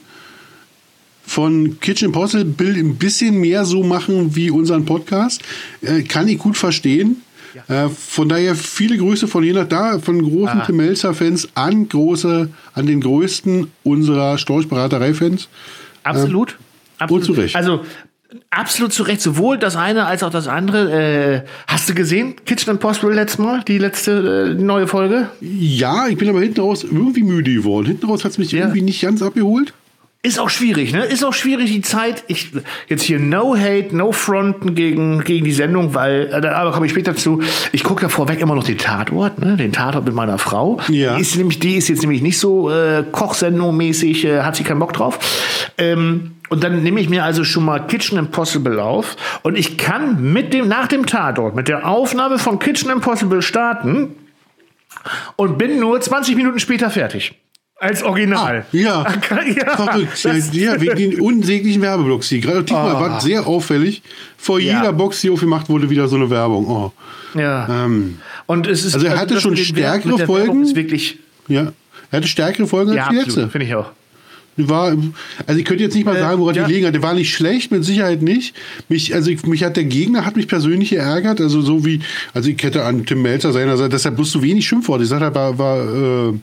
von 1.25 1.79
Kitchen 1.79 2.07
Impossible 2.07 2.75
ein 2.75 2.95
bisschen 2.97 3.37
mehr 3.39 3.63
so 3.65 3.83
machen 3.83 4.35
wie 4.35 4.51
unseren 4.51 4.85
Podcast. 4.85 5.41
Äh, 5.81 6.03
kann 6.03 6.27
ich 6.27 6.37
gut 6.37 6.57
verstehen. 6.57 7.21
Äh, 7.67 7.87
von 7.89 8.27
daher 8.27 8.55
viele 8.55 8.97
Grüße 8.97 9.27
von 9.27 9.43
hier 9.43 9.53
nach 9.53 9.67
da, 9.69 9.99
von 9.99 10.21
großen 10.21 10.61
Ah. 10.61 10.65
Tim 10.65 10.77
Melzer-Fans 10.77 11.49
an 11.53 11.87
große, 11.87 12.49
an 12.73 12.85
den 12.87 12.99
größten 12.99 13.67
unserer 13.83 14.37
Storchberaterei-Fans. 14.39 15.47
Absolut. 16.03 16.57
absolut. 16.97 17.25
zu 17.25 17.31
Recht. 17.33 17.55
Also, 17.55 17.85
absolut 18.49 18.93
zu 18.93 19.03
Recht. 19.03 19.21
Sowohl 19.21 19.57
das 19.57 19.75
eine 19.75 20.05
als 20.05 20.23
auch 20.23 20.29
das 20.29 20.47
andere. 20.47 20.91
Äh, 20.91 21.41
hast 21.67 21.89
du 21.89 21.93
gesehen? 21.93 22.35
Kitchen 22.45 22.71
Impossible 22.71 23.13
letztes 23.13 23.39
Mal? 23.39 23.61
Die 23.67 23.77
letzte, 23.77 24.55
äh, 24.57 24.61
neue 24.61 24.87
Folge? 24.87 25.29
Ja, 25.41 26.07
ich 26.07 26.17
bin 26.17 26.29
aber 26.29 26.41
hinten 26.41 26.61
raus 26.61 26.83
irgendwie 26.83 27.23
müde 27.23 27.53
geworden. 27.53 27.87
Hinten 27.87 28.05
raus 28.07 28.23
hat 28.23 28.31
es 28.31 28.37
mich 28.37 28.51
Ja. 28.51 28.61
irgendwie 28.61 28.81
nicht 28.81 29.01
ganz 29.01 29.21
abgeholt. 29.21 29.73
Ist 30.25 30.39
auch 30.39 30.49
schwierig, 30.49 30.93
ne? 30.93 31.03
Ist 31.03 31.25
auch 31.25 31.33
schwierig 31.33 31.69
die 31.69 31.81
Zeit. 31.81 32.23
Ich 32.27 32.51
jetzt 32.87 33.03
hier 33.03 33.19
no 33.19 33.57
hate, 33.57 33.93
no 33.93 34.13
fronten 34.13 34.73
gegen 34.73 35.21
gegen 35.25 35.43
die 35.43 35.51
Sendung, 35.51 35.95
weil 35.95 36.29
äh, 36.31 36.47
aber 36.47 36.71
komme 36.71 36.85
ich 36.85 36.93
später 36.93 37.13
zu. 37.13 37.41
Ich 37.73 37.83
gucke 37.83 38.03
ja 38.03 38.07
vorweg 38.07 38.39
immer 38.39 38.55
noch 38.55 38.63
den 38.63 38.77
Tatort, 38.77 39.39
ne? 39.39 39.57
Den 39.57 39.73
Tatort 39.73 40.05
mit 40.05 40.13
meiner 40.15 40.37
Frau. 40.37 40.79
Ja. 40.87 41.15
Die 41.15 41.21
ist 41.21 41.35
nämlich 41.35 41.59
die 41.59 41.75
ist 41.75 41.89
jetzt 41.89 42.03
nämlich 42.03 42.21
nicht 42.21 42.39
so 42.39 42.69
äh, 42.71 43.03
Kochsendung 43.11 43.75
mäßig, 43.75 44.23
äh, 44.23 44.43
hat 44.43 44.55
sie 44.55 44.63
keinen 44.63 44.79
Bock 44.79 44.93
drauf. 44.93 45.19
Ähm, 45.77 46.32
und 46.49 46.63
dann 46.63 46.83
nehme 46.83 46.99
ich 46.99 47.09
mir 47.09 47.23
also 47.23 47.43
schon 47.43 47.65
mal 47.65 47.79
Kitchen 47.87 48.17
Impossible 48.17 48.79
auf 48.79 49.15
und 49.43 49.57
ich 49.57 49.77
kann 49.77 50.21
mit 50.33 50.53
dem 50.53 50.67
nach 50.67 50.87
dem 50.87 51.05
Tatort 51.05 51.55
mit 51.55 51.67
der 51.67 51.87
Aufnahme 51.87 52.37
von 52.39 52.59
Kitchen 52.59 52.89
Impossible 52.91 53.41
starten 53.41 54.15
und 55.35 55.57
bin 55.57 55.79
nur 55.79 55.99
20 55.99 56.35
Minuten 56.35 56.59
später 56.59 56.89
fertig. 56.89 57.33
Als 57.79 58.01
Original. 58.03 58.65
Ja, 58.71 59.05
ja, 59.57 59.75
verrückt. 59.75 60.23
ja, 60.53 60.79
wegen 60.79 60.95
den 60.95 61.19
unsäglichen 61.19 61.81
Werbeblocks 61.81 62.29
hier. 62.29 62.39
Gerade 62.39 62.63
diesmal 62.63 62.95
Oh. 62.95 62.99
war 62.99 63.19
sehr 63.19 63.45
auffällig. 63.45 64.01
Vor 64.37 64.59
Ja. 64.59 64.77
jeder 64.79 64.93
Box, 64.93 65.19
die 65.21 65.29
aufgemacht 65.29 65.67
wurde, 65.69 65.89
wieder 65.89 66.07
so 66.07 66.15
eine 66.15 66.29
Werbung. 66.29 66.67
Oh. 66.67 66.91
Ja. 67.37 67.67
Ähm, 67.85 68.19
Und 68.45 68.67
es 68.67 68.85
ist 68.85 68.93
Also 68.93 69.07
er 69.07 69.17
hatte 69.19 69.33
das 69.33 69.43
schon 69.43 69.57
stärkere 69.57 70.25
Folgen. 70.25 70.63
Ist 70.63 70.75
wirklich, 70.75 71.17
ja. 71.47 71.73
Er 72.11 72.17
hatte 72.17 72.27
stärkere 72.27 72.67
Folgen 72.67 72.93
ja, 72.93 73.07
als 73.07 73.09
die 73.09 73.15
letzte. 73.17 73.49
finde 73.49 73.65
ich 73.65 73.75
auch. 73.75 73.89
War, 74.55 74.95
also 75.47 75.59
ich 75.59 75.65
könnte 75.65 75.83
jetzt 75.83 75.95
nicht 75.95 76.05
mal 76.05 76.15
Äh, 76.15 76.19
sagen, 76.19 76.39
woran 76.39 76.55
ja. 76.55 76.67
die 76.67 76.73
liegen 76.73 76.85
hat. 76.85 76.93
Der 76.93 77.01
war 77.01 77.13
nicht 77.13 77.33
schlecht, 77.33 77.71
mit 77.71 77.83
Sicherheit 77.83 78.21
nicht. 78.21 78.55
Mich, 78.87 79.15
also 79.15 79.31
ich, 79.31 79.43
mich 79.45 79.63
hat 79.63 79.77
der 79.77 79.85
Gegner 79.85 80.25
hat 80.25 80.35
mich 80.35 80.47
persönlich 80.47 80.91
geärgert. 80.91 81.41
Also 81.41 81.61
so 81.61 81.85
wie, 81.85 82.01
also 82.33 82.49
ich 82.49 82.61
hätte 82.61 82.85
an 82.85 83.05
Tim 83.05 83.21
Melzer 83.23 83.51
seiner 83.51 83.77
Seite, 83.77 83.89
deshalb 83.89 84.15
bloß 84.15 84.31
so 84.31 84.43
wenig 84.43 84.67
Schimpfworte. 84.67 85.03
Ich 85.03 85.09
sagte, 85.09 85.25
er 85.25 85.35
war, 85.35 85.57
war 85.57 86.29
äh, 86.29 86.33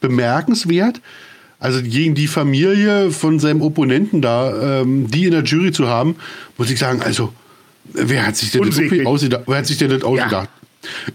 bemerkenswert. 0.00 1.00
Also 1.58 1.80
gegen 1.82 2.14
die 2.14 2.26
Familie 2.26 3.10
von 3.10 3.38
seinem 3.38 3.62
Opponenten 3.62 4.20
da, 4.20 4.80
ähm, 4.82 5.10
die 5.10 5.24
in 5.24 5.30
der 5.30 5.42
Jury 5.42 5.72
zu 5.72 5.88
haben, 5.88 6.16
muss 6.58 6.70
ich 6.70 6.78
sagen, 6.78 7.00
also 7.00 7.32
wer 7.94 8.26
hat 8.26 8.36
sich 8.36 8.50
denn 8.50 8.60
das 8.60 8.68
Unsäglich. 8.68 8.90
wirklich 8.92 9.06
ausgedacht? 9.06 9.44
Wer 9.46 9.56
hat 9.58 9.66
sich 9.66 9.78
denn 9.78 9.88
das 9.88 10.02
ausgedacht? 10.02 10.50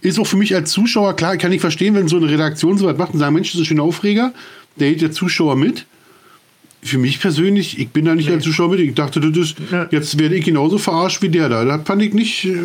Ist 0.02 0.20
auch 0.20 0.26
für 0.26 0.38
mich 0.38 0.56
als 0.56 0.72
Zuschauer 0.72 1.16
klar, 1.16 1.38
kann 1.38 1.52
ich 1.52 1.62
verstehen, 1.62 1.94
wenn 1.94 2.08
so 2.08 2.18
eine 2.18 2.28
Redaktion 2.28 2.78
so 2.80 2.88
was 2.88 2.98
macht 2.98 3.14
und 3.14 3.20
sagen, 3.20 3.36
Mensch, 3.36 3.50
das 3.52 3.56
ist 3.56 3.62
ein 3.62 3.66
schöner 3.68 3.84
Aufreger, 3.84 4.34
der 4.78 4.88
hält 4.90 5.02
der 5.02 5.12
Zuschauer 5.12 5.56
mit. 5.56 5.86
Für 6.84 6.98
mich 6.98 7.20
persönlich, 7.20 7.78
ich 7.80 7.90
bin 7.90 8.06
da 8.06 8.16
nicht 8.16 8.30
als 8.32 8.44
Zuschauer 8.44 8.70
mit. 8.70 8.80
Ich 8.80 8.96
dachte, 8.96 9.20
das 9.20 9.38
ist, 9.38 9.56
Ja. 9.72 9.88
jetzt 9.92 10.18
werde 10.20 10.36
ich 10.36 10.44
genauso 10.46 10.78
verarscht 10.80 11.22
wie 11.22 11.30
der 11.30 11.48
da. 11.48 11.64
Das 11.64 11.82
fand 11.86 12.02
ich 12.02 12.14
nicht, 12.14 12.46
äh, 12.46 12.58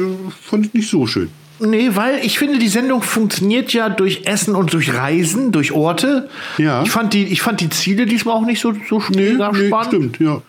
fand 0.43 0.67
ich 0.67 0.75
nicht 0.75 0.89
so 0.91 1.07
schön. 1.07 1.29
Nee, 1.59 1.91
weil 1.95 2.21
ich 2.25 2.39
finde, 2.39 2.59
die 2.59 2.69
Sendung 2.69 3.03
funktioniert 3.03 3.73
ja 3.73 3.89
durch 3.89 4.23
Essen 4.27 4.55
und 4.55 4.73
durch 4.75 4.93
Reisen, 4.95 5.53
durch 5.53 5.73
Orte. 5.73 6.29
Ja. 6.59 6.83
Ich 6.83 6.91
fand 6.91 7.14
die, 7.14 7.25
ich 7.25 7.41
fand 7.43 7.61
die 7.62 7.71
Ziele 7.71 8.05
diesmal 8.07 8.35
auch 8.37 8.45
nicht 8.47 8.61
so, 8.61 8.75
so 8.89 9.03
Nee, 9.11 9.33
nee 9.33 9.67
spannend. 9.69 9.87
stimmt, 9.87 10.21
ja. 10.21 10.43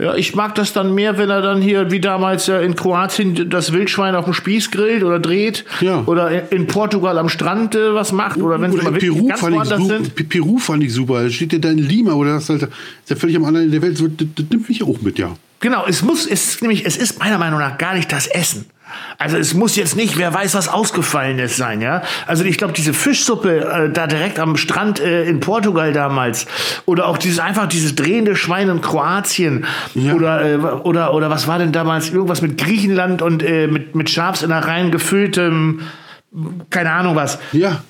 Ja, 0.00 0.14
ich 0.14 0.34
mag 0.34 0.54
das 0.54 0.72
dann 0.72 0.94
mehr, 0.94 1.18
wenn 1.18 1.28
er 1.28 1.42
dann 1.42 1.60
hier, 1.60 1.90
wie 1.90 2.00
damals 2.00 2.48
äh, 2.48 2.64
in 2.64 2.74
Kroatien, 2.74 3.50
das 3.50 3.72
Wildschwein 3.72 4.14
auf 4.14 4.24
dem 4.24 4.32
Spieß 4.32 4.70
grillt 4.70 5.04
oder 5.04 5.18
dreht. 5.18 5.64
Ja. 5.82 6.04
Oder 6.06 6.50
in 6.50 6.66
Portugal 6.66 7.18
am 7.18 7.28
Strand 7.28 7.74
äh, 7.74 7.94
was 7.94 8.12
macht. 8.12 8.38
Oder 8.38 8.60
wenn 8.62 8.70
sie 8.70 8.78
Oder 8.78 8.84
mal 8.84 8.88
in 8.90 8.94
wirklich 9.02 9.12
Peru 9.12 9.28
ganz 9.28 9.40
fand, 9.40 9.52
ich 9.52 9.58
woanders 9.58 9.80
super, 9.80 9.94
sind. 10.04 10.28
Peru 10.28 10.58
fand 10.58 10.82
ich 10.82 10.92
super. 10.94 11.22
Da 11.24 11.30
steht 11.30 11.52
ja 11.52 11.58
da 11.58 11.70
in 11.70 11.78
Lima 11.78 12.14
oder 12.14 12.34
das 12.34 12.48
halt, 12.48 12.62
ist 12.62 12.70
ja 13.10 13.16
völlig 13.16 13.36
am 13.36 13.44
anderen 13.44 13.66
Ende 13.66 13.78
der 13.78 13.86
Welt. 13.86 13.98
So, 13.98 14.08
Das, 14.08 14.26
das 14.34 14.46
nimmt 14.48 14.68
mich 14.68 14.82
auch 14.82 15.02
mit, 15.02 15.18
ja. 15.18 15.36
Genau, 15.60 15.84
es 15.86 16.02
muss, 16.02 16.26
es 16.26 16.54
ist 16.54 16.62
nämlich, 16.62 16.86
es 16.86 16.96
ist 16.96 17.18
meiner 17.18 17.38
Meinung 17.38 17.60
nach 17.60 17.76
gar 17.78 17.94
nicht 17.94 18.10
das 18.10 18.26
Essen. 18.26 18.66
Also 19.18 19.36
es 19.36 19.54
muss 19.54 19.76
jetzt 19.76 19.94
nicht, 19.94 20.16
wer 20.18 20.34
weiß 20.34 20.54
was 20.54 20.68
Ausgefallenes 20.68 21.56
sein, 21.56 21.80
ja. 21.80 22.02
Also 22.26 22.44
ich 22.44 22.58
glaube, 22.58 22.72
diese 22.72 22.92
Fischsuppe 22.92 23.60
äh, 23.60 23.90
da 23.92 24.06
direkt 24.06 24.38
am 24.40 24.56
Strand 24.56 24.98
äh, 24.98 25.24
in 25.24 25.38
Portugal 25.38 25.92
damals 25.92 26.46
oder 26.86 27.06
auch 27.06 27.18
dieses 27.18 27.38
einfach 27.38 27.66
dieses 27.68 27.94
drehende 27.94 28.34
Schwein 28.34 28.68
in 28.68 28.80
Kroatien 28.80 29.64
Ja. 29.94 30.14
oder 30.14 30.44
äh, 30.44 30.56
oder 30.56 31.14
oder 31.14 31.30
was 31.30 31.46
war 31.46 31.58
denn 31.58 31.70
damals 31.72 32.10
irgendwas 32.10 32.42
mit 32.42 32.58
Griechenland 32.58 33.22
und 33.22 33.42
äh, 33.42 33.68
mit 33.68 33.94
mit 33.94 34.10
Schafsinnereien 34.10 34.90
gefülltem 34.90 35.82
keine 36.70 36.90
Ahnung 36.92 37.16
was. 37.16 37.38
Ja. 37.52 37.82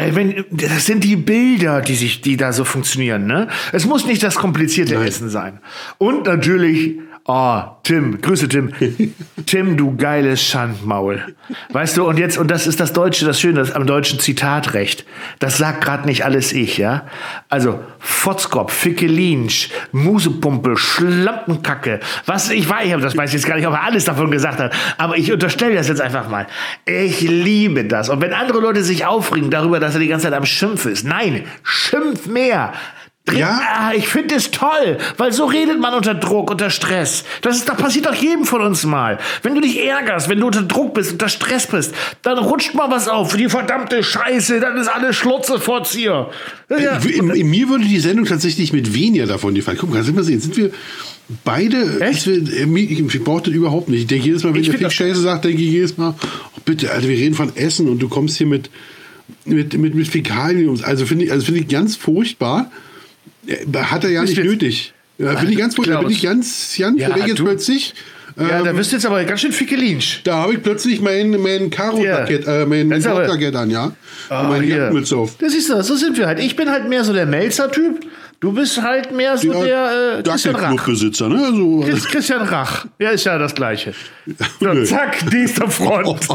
Ey, 0.00 0.14
wenn, 0.14 0.44
das 0.52 0.86
sind 0.86 1.02
die 1.02 1.16
Bilder, 1.16 1.80
die 1.80 1.96
sich, 1.96 2.20
die 2.20 2.36
da 2.36 2.52
so 2.52 2.64
funktionieren, 2.64 3.26
ne? 3.26 3.48
Es 3.72 3.84
muss 3.84 4.06
nicht 4.06 4.22
das 4.22 4.36
komplizierte 4.36 4.94
Essen 4.94 5.28
sein. 5.28 5.58
Und 5.98 6.26
natürlich, 6.26 7.00
oh, 7.28 7.62
Tim, 7.84 8.20
Grüße 8.20 8.48
Tim. 8.48 8.72
Tim, 9.46 9.76
du 9.76 9.96
geiles 9.96 10.42
Schandmaul. 10.42 11.22
Weißt 11.70 11.96
du, 11.96 12.06
und 12.06 12.18
jetzt, 12.18 12.36
und 12.36 12.50
das 12.50 12.66
ist 12.66 12.80
das 12.80 12.92
Deutsche, 12.92 13.24
das 13.24 13.40
Schöne, 13.40 13.60
das 13.60 13.72
am 13.72 13.86
deutschen 13.86 14.18
Zitatrecht. 14.18 15.04
Das 15.38 15.58
sagt 15.58 15.84
gerade 15.84 16.06
nicht 16.06 16.24
alles 16.24 16.52
ich, 16.52 16.78
ja? 16.78 17.06
Also, 17.48 17.80
Fotzkopf, 17.98 18.72
Fickelinsch, 18.72 19.70
Musepumpe, 19.92 20.76
Schlampenkacke. 20.76 22.00
Was, 22.26 22.50
ich 22.50 22.68
weiß, 22.68 23.00
das 23.00 23.16
weiß 23.16 23.30
ich 23.30 23.34
jetzt 23.34 23.46
gar 23.46 23.56
nicht, 23.56 23.66
ob 23.66 23.74
er 23.74 23.84
alles 23.84 24.04
davon 24.04 24.30
gesagt 24.30 24.58
hat. 24.58 24.74
Aber 24.96 25.16
ich 25.16 25.30
unterstelle 25.32 25.74
das 25.74 25.88
jetzt 25.88 26.00
einfach 26.00 26.28
mal. 26.28 26.46
Ich 26.84 27.20
liebe 27.20 27.84
das. 27.84 28.08
Und 28.08 28.20
wenn 28.20 28.32
andere 28.32 28.60
Leute 28.60 28.82
sich 28.82 29.06
aufregen 29.06 29.50
darüber, 29.50 29.80
dass 29.80 29.94
er 29.94 30.00
die 30.00 30.08
ganze 30.08 30.24
Zeit 30.24 30.34
am 30.34 30.46
Schimpfen 30.46 30.92
ist. 30.92 31.04
Nein, 31.04 31.44
schimpf 31.62 32.26
mehr. 32.26 32.72
Ja? 33.36 33.60
Ah, 33.76 33.92
ich 33.94 34.08
finde 34.08 34.34
es 34.36 34.50
toll, 34.50 34.98
weil 35.16 35.32
so 35.32 35.44
redet 35.46 35.80
man 35.80 35.94
unter 35.94 36.14
Druck, 36.14 36.50
unter 36.50 36.70
Stress. 36.70 37.24
Das, 37.42 37.56
ist, 37.56 37.68
das 37.68 37.76
passiert 37.76 38.06
doch 38.06 38.14
jedem 38.14 38.44
von 38.44 38.60
uns 38.62 38.84
mal. 38.84 39.18
Wenn 39.42 39.54
du 39.54 39.60
dich 39.60 39.84
ärgerst, 39.84 40.28
wenn 40.28 40.40
du 40.40 40.46
unter 40.46 40.62
Druck 40.62 40.94
bist, 40.94 41.12
unter 41.12 41.28
Stress 41.28 41.66
bist, 41.66 41.94
dann 42.22 42.38
rutscht 42.38 42.74
mal 42.74 42.90
was 42.90 43.08
auf. 43.08 43.36
Die 43.36 43.48
verdammte 43.48 44.02
Scheiße, 44.02 44.60
dann 44.60 44.76
ist 44.76 44.88
alles 44.88 45.16
Schlotze 45.16 45.58
vor 45.58 45.82
dir. 45.82 46.30
Ja, 46.70 46.98
In, 46.98 47.30
in 47.30 47.48
mir 47.50 47.68
würde 47.68 47.84
die 47.84 47.98
Sendung 48.00 48.26
tatsächlich 48.26 48.72
mit 48.72 48.94
weniger 48.94 49.26
davon 49.26 49.54
gefallen. 49.54 49.78
Guck 49.80 49.92
mal, 49.92 50.02
sind 50.04 50.16
wir, 50.16 50.22
sehen, 50.24 50.40
sind 50.40 50.56
wir 50.56 50.70
beide. 51.44 52.00
Echt? 52.00 52.26
Ich, 52.26 52.26
will- 52.26 52.66
mir- 52.66 52.90
ich, 52.90 53.24
brauche 53.24 53.42
das 53.42 53.52
überhaupt 53.54 53.88
nicht. 53.88 54.00
Ich 54.02 54.06
denke 54.06 54.26
jedes 54.26 54.44
Mal, 54.44 54.54
wenn 54.54 54.60
Ich 54.60 54.68
der 54.68 54.78
find 54.78 54.90
Fick 54.92 54.96
Scheiße 54.96 55.20
sagt, 55.20 55.44
denke 55.44 55.62
ich 55.62 55.70
jedes 55.70 55.96
Mal, 55.96 56.14
oh, 56.22 56.60
bitte, 56.64 56.90
Alter, 56.90 57.08
wir 57.08 57.16
reden 57.16 57.34
von 57.34 57.54
Essen 57.56 57.88
und 57.88 58.00
du 58.00 58.08
kommst 58.08 58.36
hier 58.38 58.46
mit, 58.46 58.70
mit, 59.44 59.76
mit, 59.78 59.94
mit 59.94 60.08
Fäkalien. 60.08 60.82
Also 60.84 61.06
finde 61.06 61.24
ich, 61.26 61.32
also 61.32 61.44
finde 61.46 61.60
ich 61.60 61.68
ganz 61.68 61.96
furchtbar. 61.96 62.70
Hat 63.76 64.04
er 64.04 64.10
ja 64.10 64.20
Bist 64.22 64.36
nicht 64.36 64.44
nötig. 64.44 64.92
Ja, 65.18 65.36
finde 65.36 65.52
ich 65.52 65.58
ganz 65.58 65.74
furchtbar. 65.74 65.96
Da 65.96 66.02
bin 66.02 66.10
ich 66.10 66.22
ganz, 66.22 66.76
ganz, 66.78 67.00
Ja, 67.00 67.08
da 67.08 67.14
bin 67.14 67.26
jetzt 67.26 67.38
du- 67.40 67.44
plötzlich. 67.44 67.94
ja, 68.38 68.58
ähm, 68.60 68.64
da 68.66 68.76
wirst 68.76 68.92
du 68.92 68.96
jetzt 68.96 69.06
aber 69.06 69.24
ganz 69.24 69.40
schön 69.40 69.50
fickelinsch. 69.52 70.20
da 70.22 70.36
habe 70.42 70.52
ich 70.54 70.62
plötzlich 70.62 71.00
mein, 71.00 71.30
mein 71.40 71.70
Karo-Jackett, 71.70 72.46
Ja. 72.46 72.62
äh, 72.62 72.66
mein 72.66 72.88
Jackett 72.90 73.56
an, 73.56 73.68
ja. 73.70 73.92
Ah, 74.28 74.42
und 74.42 74.48
meine 74.50 74.64
hier. 74.64 74.76
Jackenmütze 74.76 75.16
auf. 75.16 75.36
Das 75.38 75.54
ist 75.54 75.68
das, 75.70 75.86
so 75.88 75.96
sind 75.96 76.16
wir 76.16 76.26
halt. 76.28 76.38
Ich 76.38 76.54
bin 76.54 76.70
halt 76.70 76.88
mehr 76.88 77.02
so 77.02 77.12
der 77.12 77.26
Melzer-Typ. 77.26 78.00
Du 78.40 78.52
bist 78.52 78.80
halt 78.80 79.10
mehr 79.10 79.36
so 79.36 79.50
der 79.64 80.18
äh, 80.18 80.22
Christian 80.22 80.54
Rach. 80.54 80.60
Dackelclubbesitzer, 80.70 81.28
ne? 81.28 81.44
Also, 81.46 81.80
Chris- 81.80 82.04
Christian 82.06 82.42
Rach. 82.42 82.86
Ja, 83.00 83.10
ist 83.10 83.24
ja 83.24 83.36
das 83.38 83.52
Gleiche. 83.56 83.94
So, 84.60 84.84
zack, 84.84 85.32
nächster 85.32 85.68
Front. 85.68 86.06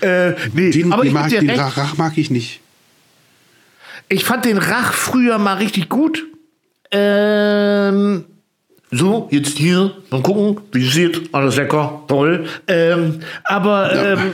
äh, 0.00 0.32
nee, 0.52 0.70
Den, 0.70 0.92
aber 0.92 1.04
den, 1.04 1.12
mag, 1.12 1.28
den 1.30 1.50
Rach, 1.50 1.76
Rach 1.76 1.96
mag 1.96 2.18
ich 2.18 2.30
nicht. 2.30 2.60
Ich 4.12 4.24
fand 4.24 4.44
den 4.44 4.58
Rach 4.58 4.92
früher 4.92 5.38
mal 5.38 5.54
richtig 5.56 5.88
gut. 5.88 6.24
Ähm, 6.90 8.24
so, 8.90 9.28
jetzt 9.30 9.56
hier, 9.56 9.92
mal 10.10 10.20
gucken, 10.22 10.60
wie 10.72 10.86
es 10.86 10.92
sieht. 10.92 11.34
Alles 11.34 11.56
lecker, 11.56 12.02
toll. 12.08 12.46
Ähm, 12.68 13.20
aber, 13.44 13.94
Ja. 13.94 14.12
ähm, 14.12 14.32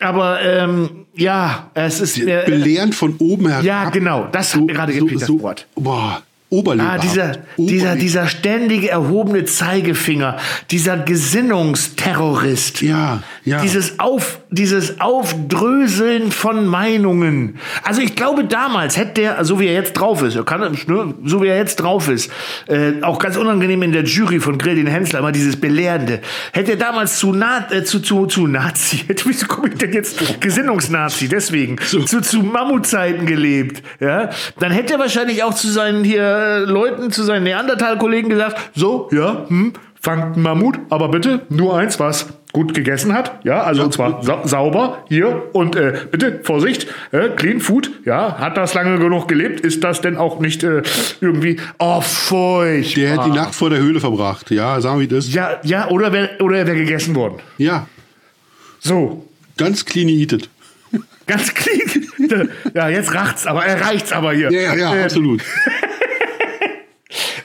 aber, 0.00 0.40
ähm, 0.42 1.06
ja, 1.14 1.70
es 1.74 2.00
ist. 2.00 2.18
Äh, 2.18 2.44
Belehrend 2.46 2.94
von 2.94 3.16
oben 3.18 3.48
her. 3.48 3.60
ja, 3.62 3.90
genau, 3.90 4.28
das 4.32 4.56
mir 4.56 4.66
gerade 4.72 4.92
gefehlt, 4.92 5.22
das 5.22 5.28
Wort. 5.28 5.66
Boah, 5.74 6.22
Oberlippenhaft. 6.58 6.98
Ah, 6.98 7.02
dieser, 7.02 7.32
dieser, 7.56 7.86
Oberlip- 7.92 8.00
dieser 8.00 8.28
ständige 8.28 8.90
erhobene 8.90 9.44
Zeigefinger, 9.44 10.36
dieser 10.70 10.96
Gesinnungsterrorist. 10.98 12.82
Ja, 12.82 13.22
ja. 13.44 13.60
Dieses, 13.60 13.98
Auf, 13.98 14.40
dieses 14.50 15.00
Aufdröseln 15.00 16.32
von 16.32 16.66
Meinungen. 16.66 17.58
Also 17.82 18.00
ich 18.00 18.14
glaube 18.16 18.44
damals 18.44 18.96
hätte 18.96 19.14
der, 19.20 19.44
so 19.44 19.60
wie 19.60 19.66
er 19.66 19.74
jetzt 19.74 19.94
drauf 19.94 20.22
ist, 20.22 20.44
kann, 20.46 20.60
ne, 20.86 21.14
so 21.24 21.42
wie 21.42 21.48
er 21.48 21.56
jetzt 21.56 21.76
drauf 21.76 22.08
ist, 22.08 22.30
äh, 22.68 23.02
auch 23.02 23.18
ganz 23.18 23.36
unangenehm 23.36 23.82
in 23.82 23.92
der 23.92 24.04
Jury 24.04 24.40
von 24.40 24.58
Grillin 24.58 24.86
Hensler, 24.86 25.18
immer 25.20 25.32
dieses 25.32 25.56
Belehrende, 25.56 26.20
hätte 26.52 26.72
er 26.72 26.76
damals 26.78 27.18
zu, 27.18 27.32
Na, 27.32 27.66
äh, 27.70 27.84
zu, 27.84 28.00
zu, 28.00 28.26
zu 28.26 28.46
Nazi, 28.46 29.00
wieso 29.24 29.46
komme 29.46 29.68
ich 29.68 29.74
denn 29.78 29.92
jetzt 29.92 30.40
Gesinnungsnazi, 30.40 31.28
deswegen, 31.28 31.78
zu, 31.78 32.20
zu 32.20 32.42
Mammutzeiten 32.42 33.26
gelebt, 33.26 33.82
ja, 34.00 34.30
dann 34.58 34.72
hätte 34.72 34.94
er 34.94 34.98
wahrscheinlich 34.98 35.42
auch 35.42 35.54
zu 35.54 35.68
seinen 35.68 36.04
hier 36.04 36.43
äh, 36.44 36.58
Leuten, 36.60 37.10
zu 37.10 37.22
seinen 37.24 37.44
Neandertal-Kollegen 37.44 38.28
gesagt, 38.28 38.58
so, 38.74 39.08
ja, 39.12 39.44
hm, 39.48 39.72
fangt 40.00 40.34
einen 40.34 40.42
Mammut, 40.42 40.78
aber 40.90 41.08
bitte 41.08 41.40
nur 41.48 41.76
eins, 41.76 41.98
was 41.98 42.26
gut 42.52 42.72
gegessen 42.72 43.12
hat, 43.14 43.40
ja, 43.44 43.62
also 43.64 43.82
und 43.82 43.92
zwar 43.92 44.22
sa 44.22 44.46
sauber 44.46 44.98
hier 45.08 45.42
und 45.54 45.74
äh, 45.74 45.94
bitte 46.10 46.38
Vorsicht, 46.44 46.86
äh, 47.10 47.30
Clean 47.30 47.58
Food, 47.60 47.90
ja, 48.04 48.38
hat 48.38 48.56
das 48.56 48.74
lange 48.74 48.96
genug 48.98 49.26
gelebt, 49.26 49.60
ist 49.60 49.82
das 49.82 50.02
denn 50.02 50.16
auch 50.16 50.38
nicht 50.38 50.62
äh, 50.62 50.82
irgendwie, 51.20 51.58
oh 51.80 52.00
furchtbar. 52.00 53.02
Der 53.02 53.16
hat 53.16 53.26
die 53.26 53.30
Nacht 53.30 53.54
vor 53.56 53.70
der 53.70 53.80
Höhle 53.80 53.98
verbracht. 53.98 54.52
Ja, 54.52 54.80
sagen 54.80 55.00
wir 55.00 55.08
das. 55.08 55.32
ja, 55.34 55.58
ja, 55.64 55.88
oder 55.88 56.12
wär, 56.12 56.30
oder 56.40 56.58
er 56.58 56.66
wäre 56.68 56.76
gegessen 56.76 57.16
worden. 57.16 57.38
Ja, 57.58 57.86
So, 58.78 59.26
ganz 59.56 59.84
clean 59.84 60.08
eated. 60.08 60.48
ganz 61.26 61.52
clean. 61.54 61.80
ja, 62.74 62.88
jetzt 62.88 63.12
racht's, 63.14 63.46
aber 63.48 63.64
er 63.64 63.80
reicht's 63.84 64.12
aber 64.12 64.32
hier. 64.32 64.52
Ja, 64.52 64.60
ja, 64.60 64.74
ja, 64.76 64.94
Äh, 64.94 65.04
absolut. 65.04 65.42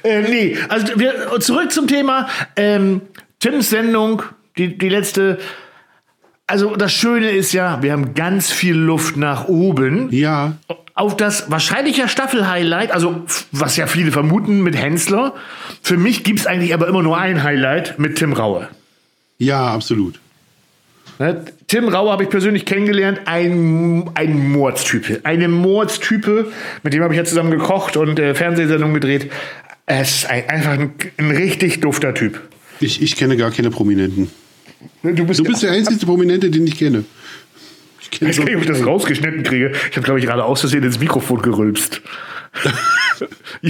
Äh, 0.04 0.22
nee, 0.22 0.58
also 0.70 1.00
wir, 1.00 1.40
zurück 1.40 1.72
zum 1.72 1.88
Thema. 1.88 2.28
Ähm, 2.56 3.02
Tims 3.40 3.70
Sendung, 3.70 4.24
die, 4.58 4.78
die 4.78 4.90
letzte. 4.90 5.40
Also 6.48 6.76
das 6.76 6.92
Schöne 6.92 7.30
ist 7.30 7.54
ja, 7.54 7.82
wir 7.84 7.92
haben 7.92 8.16
ganz 8.16 8.52
viel 8.52 8.76
Luft 8.76 9.18
nach 9.18 9.48
oben. 9.48 10.10
Ja, 10.12 10.58
Auf 10.96 11.16
das 11.16 11.52
wahrscheinliche 11.52 12.08
Staffel-Highlight, 12.08 12.92
also 12.92 13.24
was 13.52 13.78
ja 13.78 13.86
viele 13.86 14.12
vermuten 14.12 14.62
mit 14.62 14.76
Hensler. 14.76 15.36
Für 15.82 15.96
mich 15.96 16.24
gibt's 16.24 16.48
eigentlich 16.48 16.74
aber 16.74 16.88
immer 16.88 17.04
nur 17.04 17.18
ein 17.18 17.44
Highlight 17.44 18.00
mit 18.00 18.18
Tim 18.18 18.34
Raue. 18.34 18.68
ja, 19.38 19.74
absolut. 19.74 20.20
Ne? 21.20 21.46
Tim 21.68 21.88
Raue 21.88 22.12
habe 22.12 22.24
ich 22.24 22.30
persönlich 22.30 22.66
kennengelernt, 22.66 23.22
ein, 23.26 24.10
ein 24.16 24.52
Mordstype. 24.52 25.20
Eine 25.24 25.50
Mordstype, 25.50 26.52
mit 26.82 26.94
dem 26.94 27.04
habe 27.04 27.14
ich 27.14 27.18
ja 27.18 27.26
zusammen 27.26 27.52
gekocht 27.52 27.96
und 27.98 28.18
äh, 28.18 28.34
Fernsehsendungen 28.34 28.96
gedreht. 28.96 29.32
Er 29.90 30.04
ist 30.04 30.28
ein, 30.28 30.48
einfach 30.48 30.74
ein, 30.74 30.94
ein 31.18 31.32
richtig 31.32 31.82
dufter 31.82 32.14
Typ. 32.14 32.40
Ich, 32.80 33.02
ich 33.02 33.16
kenne 33.16 33.36
gar 33.38 33.50
keine 33.50 33.72
Prominenten. 33.72 34.30
Du 35.02 35.26
bist, 35.26 35.40
Du 35.40 35.44
bist 35.44 35.64
der 35.64 35.72
einzige 35.72 36.06
Prominente, 36.06 36.52
den 36.52 36.68
ich 36.68 36.78
kenne. 36.78 37.06
Ich 38.00 38.12
kenne 38.12 38.30
ich 38.30 38.38
weiß 38.38 38.46
nicht, 38.46 38.56
ob 38.56 38.62
ich 38.62 38.68
das 38.68 38.86
rausgeschnitten 38.86 39.42
kriege. 39.42 39.72
Ich 39.90 39.98
habe, 39.98 40.06
glaube 40.06 40.20
ich, 40.20 40.28
gerade 40.28 40.46
aus 40.46 40.60
Versehen 40.60 40.84
ins 40.84 41.00
Mikrofon 41.00 41.42
gerülpst. 41.42 42.04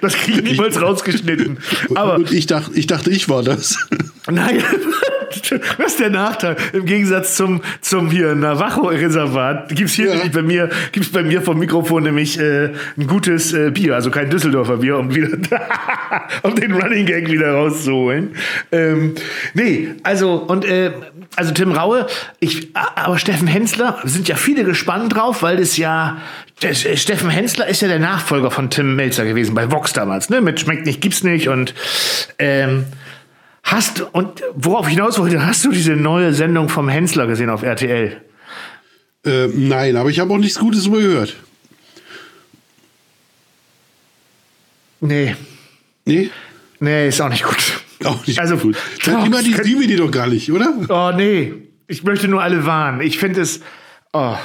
das 0.00 0.14
kriege 0.14 0.40
ich 0.40 0.50
niemals 0.50 0.82
rausgeschnitten. 0.82 1.58
Aber 1.94 2.16
Und 2.16 2.32
ich 2.32 2.46
dachte, 2.46 2.76
ich 2.76 2.88
dachte, 2.88 3.10
ich 3.10 3.28
war 3.28 3.44
das. 3.44 3.78
Nein, 4.28 4.64
das 5.78 5.92
ist 5.92 6.00
der 6.00 6.10
Nachteil. 6.10 6.56
Im 6.72 6.84
Gegensatz 6.84 7.36
zum, 7.36 7.62
zum 7.80 8.10
hier 8.10 8.34
Navajo-Reservat 8.34 9.74
gibt's 9.74 9.94
hier 9.94 10.14
Ja. 10.14 10.22
bei 10.32 10.42
mir, 10.42 10.70
gibt's 10.92 11.10
bei 11.10 11.22
mir 11.22 11.42
vom 11.42 11.58
Mikrofon 11.58 12.02
nämlich 12.02 12.38
äh, 12.38 12.72
ein 12.96 13.06
gutes 13.06 13.52
äh, 13.52 13.70
Bier, 13.70 13.94
also 13.94 14.10
kein 14.10 14.30
Düsseldorfer 14.30 14.78
Bier, 14.78 14.98
um 14.98 15.14
wieder 15.14 15.28
um 16.42 16.54
den 16.54 16.72
Running 16.72 17.06
Gag 17.06 17.30
wieder 17.30 17.52
rauszuholen. 17.52 18.34
Ähm, 18.72 19.14
nee, 19.54 19.94
also 20.02 20.34
und 20.34 20.64
äh, 20.64 20.92
also 21.36 21.52
Tim 21.52 21.72
Raue, 21.72 22.06
ich, 22.40 22.74
aber 22.74 23.18
Steffen 23.18 23.48
Hensler 23.48 23.98
sind 24.04 24.28
ja 24.28 24.36
viele 24.36 24.64
gespannt 24.64 25.14
drauf, 25.14 25.42
weil 25.42 25.56
das 25.56 25.76
ja 25.76 26.18
das, 26.60 26.80
Steffen 27.00 27.30
Hensler 27.30 27.66
ist 27.68 27.82
ja 27.82 27.88
der 27.88 28.00
Nachfolger 28.00 28.50
von 28.50 28.70
Tim 28.70 28.96
Melzer 28.96 29.24
gewesen 29.24 29.54
bei 29.54 29.70
Vox 29.70 29.92
damals, 29.92 30.30
ne? 30.30 30.40
Mit 30.40 30.60
schmeckt 30.60 30.86
nicht, 30.86 31.00
gibt's 31.00 31.22
nicht 31.22 31.48
und 31.48 31.74
ähm, 32.38 32.86
Hast 33.70 33.98
du, 33.98 34.06
und 34.12 34.42
worauf 34.54 34.86
ich 34.86 34.94
hinaus 34.94 35.18
wollte, 35.18 35.44
hast 35.44 35.62
du 35.64 35.70
diese 35.72 35.92
neue 35.92 36.32
Sendung 36.32 36.68
vom 36.70 36.88
Hensler 36.88 37.26
gesehen 37.26 37.50
auf 37.50 37.62
RTL? 37.62 38.20
äh, 39.26 39.46
nein, 39.48 39.96
aber 39.96 40.08
ich 40.08 40.20
habe 40.20 40.32
auch 40.32 40.38
nichts 40.38 40.58
Gutes 40.58 40.84
darüber 40.84 41.00
gehört. 41.02 41.36
Nee. 45.00 45.36
Nee, 46.04 46.30
Nee, 46.80 47.08
ist 47.08 47.20
auch 47.20 47.28
nicht 47.28 47.44
gut. 47.44 47.56
auch 48.04 48.26
nicht 48.26 48.38
Also, 48.38 48.56
gut. 48.56 48.76
Dann 49.04 49.26
immer 49.26 49.42
die 49.42 49.54
wir 49.80 49.86
die 49.86 49.96
doch 49.96 50.10
gar 50.10 50.28
nicht, 50.28 50.50
oder? 50.50 50.72
Oh, 50.88 51.12
nee. 51.16 51.52
Ich 51.88 52.04
möchte 52.04 52.28
nur 52.28 52.42
alle 52.42 52.64
warnen. 52.64 53.00
Ich 53.00 53.18
finde 53.18 53.40
es. 53.42 53.60
Oh. 54.12 54.36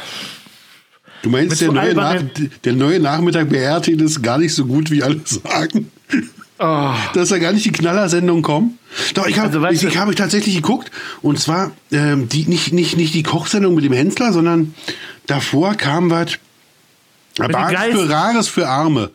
Du 1.21 1.29
meinst, 1.29 1.61
der, 1.61 1.67
so 1.67 1.73
neue 1.73 1.93
Nach 1.93 2.21
der 2.65 2.73
neue 2.73 2.99
Nachmittag 2.99 3.49
bei 3.49 3.57
RTL 3.57 4.01
ist 4.01 4.21
gar 4.21 4.37
nicht 4.37 4.53
so 4.53 4.65
gut, 4.65 4.91
wie 4.91 5.01
alle 5.03 5.21
sagen. 5.25 5.91
Oh. 6.65 6.93
Dass 7.13 7.27
da 7.27 7.39
gar 7.39 7.51
nicht 7.51 7.65
die 7.65 7.71
Knallersendungen 7.73 8.41
kommen. 8.41 8.77
Doch, 9.15 9.27
ich 9.27 9.37
habe 9.37 9.47
Also, 9.67 9.87
ich, 9.87 9.93
ich 9.93 9.97
hab 9.99 10.15
tatsächlich 10.15 10.55
geguckt. 10.55 10.91
Und 11.21 11.37
zwar 11.37 11.71
ähm, 11.91 12.29
die, 12.29 12.45
nicht, 12.45 12.71
nicht, 12.71 12.95
nicht 12.95 13.13
die 13.13 13.23
Kochsendung 13.23 13.75
mit 13.75 13.83
dem 13.83 13.91
Händler, 13.91 14.31
sondern 14.31 14.73
davor 15.27 15.75
kam 15.75 16.09
was. 16.09 16.37
Bares 17.37 17.79
für 17.91 18.09
Rares 18.09 18.47
für 18.47 18.69
Arme. 18.69 19.09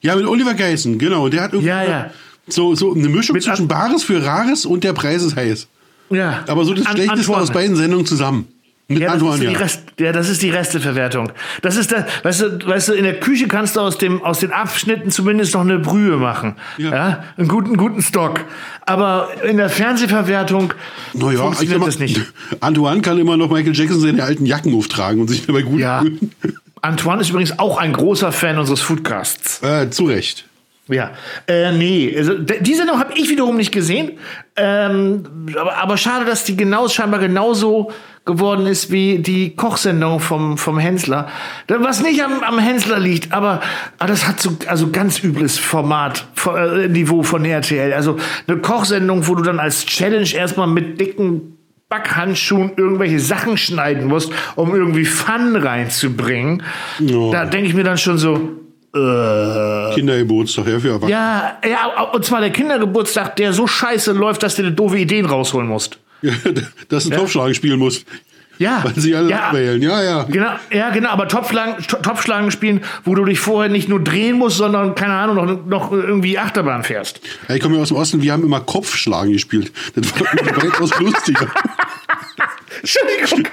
Ja, 0.00 0.14
mit 0.14 0.26
Oliver 0.26 0.54
Geißen, 0.54 0.98
genau. 0.98 1.28
Der 1.28 1.42
hat 1.42 1.52
irgendwie 1.54 1.68
Ja, 1.70 1.82
ja. 1.82 2.10
So, 2.46 2.74
so 2.76 2.92
eine 2.94 3.08
Mischung 3.08 3.34
Mit 3.34 3.42
zwischen 3.44 3.66
Bares 3.66 4.04
für 4.04 4.24
Rares 4.24 4.64
und 4.66 4.84
der 4.84 4.92
Preis 4.92 5.22
ist 5.22 5.34
heiß. 5.34 5.66
Ja. 6.10 6.44
Aber 6.46 6.64
so 6.64 6.74
das 6.74 6.86
An- 6.86 6.92
Schlechteste 6.92 7.20
Antoine. 7.20 7.42
aus 7.42 7.50
beiden 7.52 7.74
Sendungen 7.76 8.06
zusammen. 8.06 8.46
Mit 8.92 9.02
Ja, 9.02 9.08
das, 9.08 9.16
ist 9.16 9.22
Antoine, 9.22 9.46
die. 9.50 9.54
Rest, 9.54 9.82
ja, 9.98 10.12
das 10.12 10.28
ist 10.28 10.42
die 10.42 10.50
Resteverwertung. 10.50 11.32
Das 11.62 11.76
ist 11.76 11.92
das, 11.92 12.04
weißt 12.22 12.40
du, 12.42 12.66
weißt 12.66 12.88
du, 12.88 12.92
in 12.94 13.04
der 13.04 13.20
Küche 13.20 13.48
kannst 13.48 13.76
du 13.76 13.80
aus, 13.80 13.98
dem, 13.98 14.22
aus 14.22 14.40
den 14.40 14.52
Abschnitten 14.52 15.10
zumindest 15.10 15.54
noch 15.54 15.62
eine 15.62 15.78
Brühe 15.78 16.16
machen. 16.16 16.56
Ja. 16.78 16.90
Ja. 16.90 17.24
einen 17.36 17.48
guten, 17.48 17.76
guten 17.76 18.02
Stock. 18.02 18.40
Aber 18.86 19.28
in 19.48 19.56
der 19.56 19.68
Fernsehverwertung 19.68 20.74
Naja, 21.14 21.38
funktioniert 21.38 21.78
mal, 21.78 21.86
das 21.86 21.98
nicht. 21.98 22.20
Antoine 22.60 23.00
kann 23.00 23.18
immer 23.18 23.36
noch 23.36 23.50
Michael 23.50 23.74
Jackson 23.74 24.00
seine 24.00 24.22
alten 24.22 24.46
Jacken 24.46 24.74
auftragen 24.74 25.20
und 25.20 25.28
sich 25.28 25.46
dabei 25.46 25.62
gut 25.62 25.80
Ja. 25.80 26.04
Antoine 26.82 27.20
ist 27.20 27.30
übrigens 27.30 27.58
auch 27.60 27.78
ein 27.78 27.92
großer 27.92 28.32
Fan 28.32 28.58
unseres 28.58 28.80
Foodcasts. 28.80 29.62
Äh, 29.62 29.90
zu 29.90 30.06
Recht. 30.06 30.46
Ja, 30.88 31.12
äh, 31.46 31.70
nee, 31.70 32.12
also, 32.16 32.34
die 32.38 32.74
Sendung 32.74 32.98
habe 32.98 33.12
ich 33.14 33.30
wiederum 33.30 33.56
nicht 33.56 33.70
gesehen. 33.70 34.18
Ähm, 34.56 35.24
aber, 35.56 35.76
aber 35.76 35.96
schade, 35.96 36.24
dass 36.24 36.42
die 36.42 36.56
genau, 36.56 36.88
scheinbar 36.88 37.20
genauso 37.20 37.92
geworden 38.24 38.66
ist 38.66 38.92
wie 38.92 39.18
die 39.18 39.56
Kochsendung 39.56 40.20
vom, 40.20 40.56
vom 40.56 40.78
Hensler. 40.78 41.28
Was 41.68 42.02
nicht 42.02 42.22
am, 42.22 42.42
am 42.42 42.58
Hensler 42.58 43.00
liegt, 43.00 43.32
aber, 43.32 43.60
aber 43.98 44.08
das 44.08 44.28
hat 44.28 44.40
so 44.40 44.50
also 44.66 44.90
ganz 44.90 45.22
übles 45.22 45.58
Format, 45.58 46.26
äh, 46.46 46.88
Niveau 46.88 47.22
von 47.22 47.44
RTL. 47.44 47.92
Also 47.92 48.16
eine 48.46 48.58
Kochsendung, 48.58 49.26
wo 49.26 49.34
du 49.34 49.42
dann 49.42 49.58
als 49.58 49.86
Challenge 49.86 50.32
erstmal 50.34 50.68
mit 50.68 51.00
dicken 51.00 51.58
Backhandschuhen 51.88 52.72
irgendwelche 52.76 53.20
Sachen 53.20 53.58
schneiden 53.58 54.06
musst, 54.06 54.32
um 54.56 54.74
irgendwie 54.74 55.04
Fun 55.04 55.56
reinzubringen. 55.56 56.62
Ja. 57.00 57.30
Da 57.30 57.44
denke 57.44 57.68
ich 57.68 57.74
mir 57.74 57.84
dann 57.84 57.98
schon 57.98 58.16
so, 58.16 58.62
äh, 58.94 59.94
Kindergeburtstag, 59.94 60.66
ja, 60.68 60.78
für 60.78 60.88
Erwachsene. 60.88 61.10
ja, 61.10 61.58
ja, 61.66 62.02
und 62.12 62.24
zwar 62.24 62.40
der 62.40 62.50
Kindergeburtstag, 62.50 63.36
der 63.36 63.52
so 63.52 63.66
scheiße 63.66 64.12
läuft, 64.12 64.42
dass 64.42 64.56
du 64.56 64.62
dir 64.62 64.70
doofe 64.70 64.98
Ideen 64.98 65.26
rausholen 65.26 65.68
musst. 65.68 65.98
Ja. 66.22 66.32
Dass 66.88 67.04
du 67.04 67.10
Topfschlagen 67.10 67.54
spielen 67.54 67.78
musst. 67.78 68.06
Ja. 68.58 68.84
Weil 68.84 68.94
sie 68.96 69.14
alle 69.16 69.30
ja. 69.30 69.48
abwählen. 69.48 69.80
Ja, 69.82 70.02
ja. 70.02 70.22
Genau, 70.24 70.52
ja, 70.70 70.90
genau, 70.90 71.08
aber 71.10 71.26
Topfschlagen, 71.26 71.84
To- 71.86 71.96
Topfschlagen 71.96 72.50
spielen, 72.52 72.82
wo 73.04 73.14
du 73.14 73.24
dich 73.24 73.40
vorher 73.40 73.70
nicht 73.72 73.88
nur 73.88 73.98
drehen 73.98 74.38
musst, 74.38 74.58
sondern, 74.58 74.94
keine 74.94 75.14
Ahnung, 75.14 75.36
noch, 75.36 75.66
noch 75.66 75.92
irgendwie 75.92 76.38
Achterbahn 76.38 76.84
fährst. 76.84 77.20
ja. 77.48 77.54
Ich 77.56 77.60
komme 77.62 77.76
ja 77.76 77.82
aus 77.82 77.88
dem 77.88 77.96
Osten, 77.96 78.22
wir 78.22 78.32
haben 78.32 78.44
immer 78.44 78.60
Kopfschlagen 78.60 79.32
gespielt. 79.32 79.72
Das 79.96 80.12
war 80.20 80.26
weitaus 80.62 80.96
lustiger. 81.00 81.48
Entschuldigung. 82.80 83.48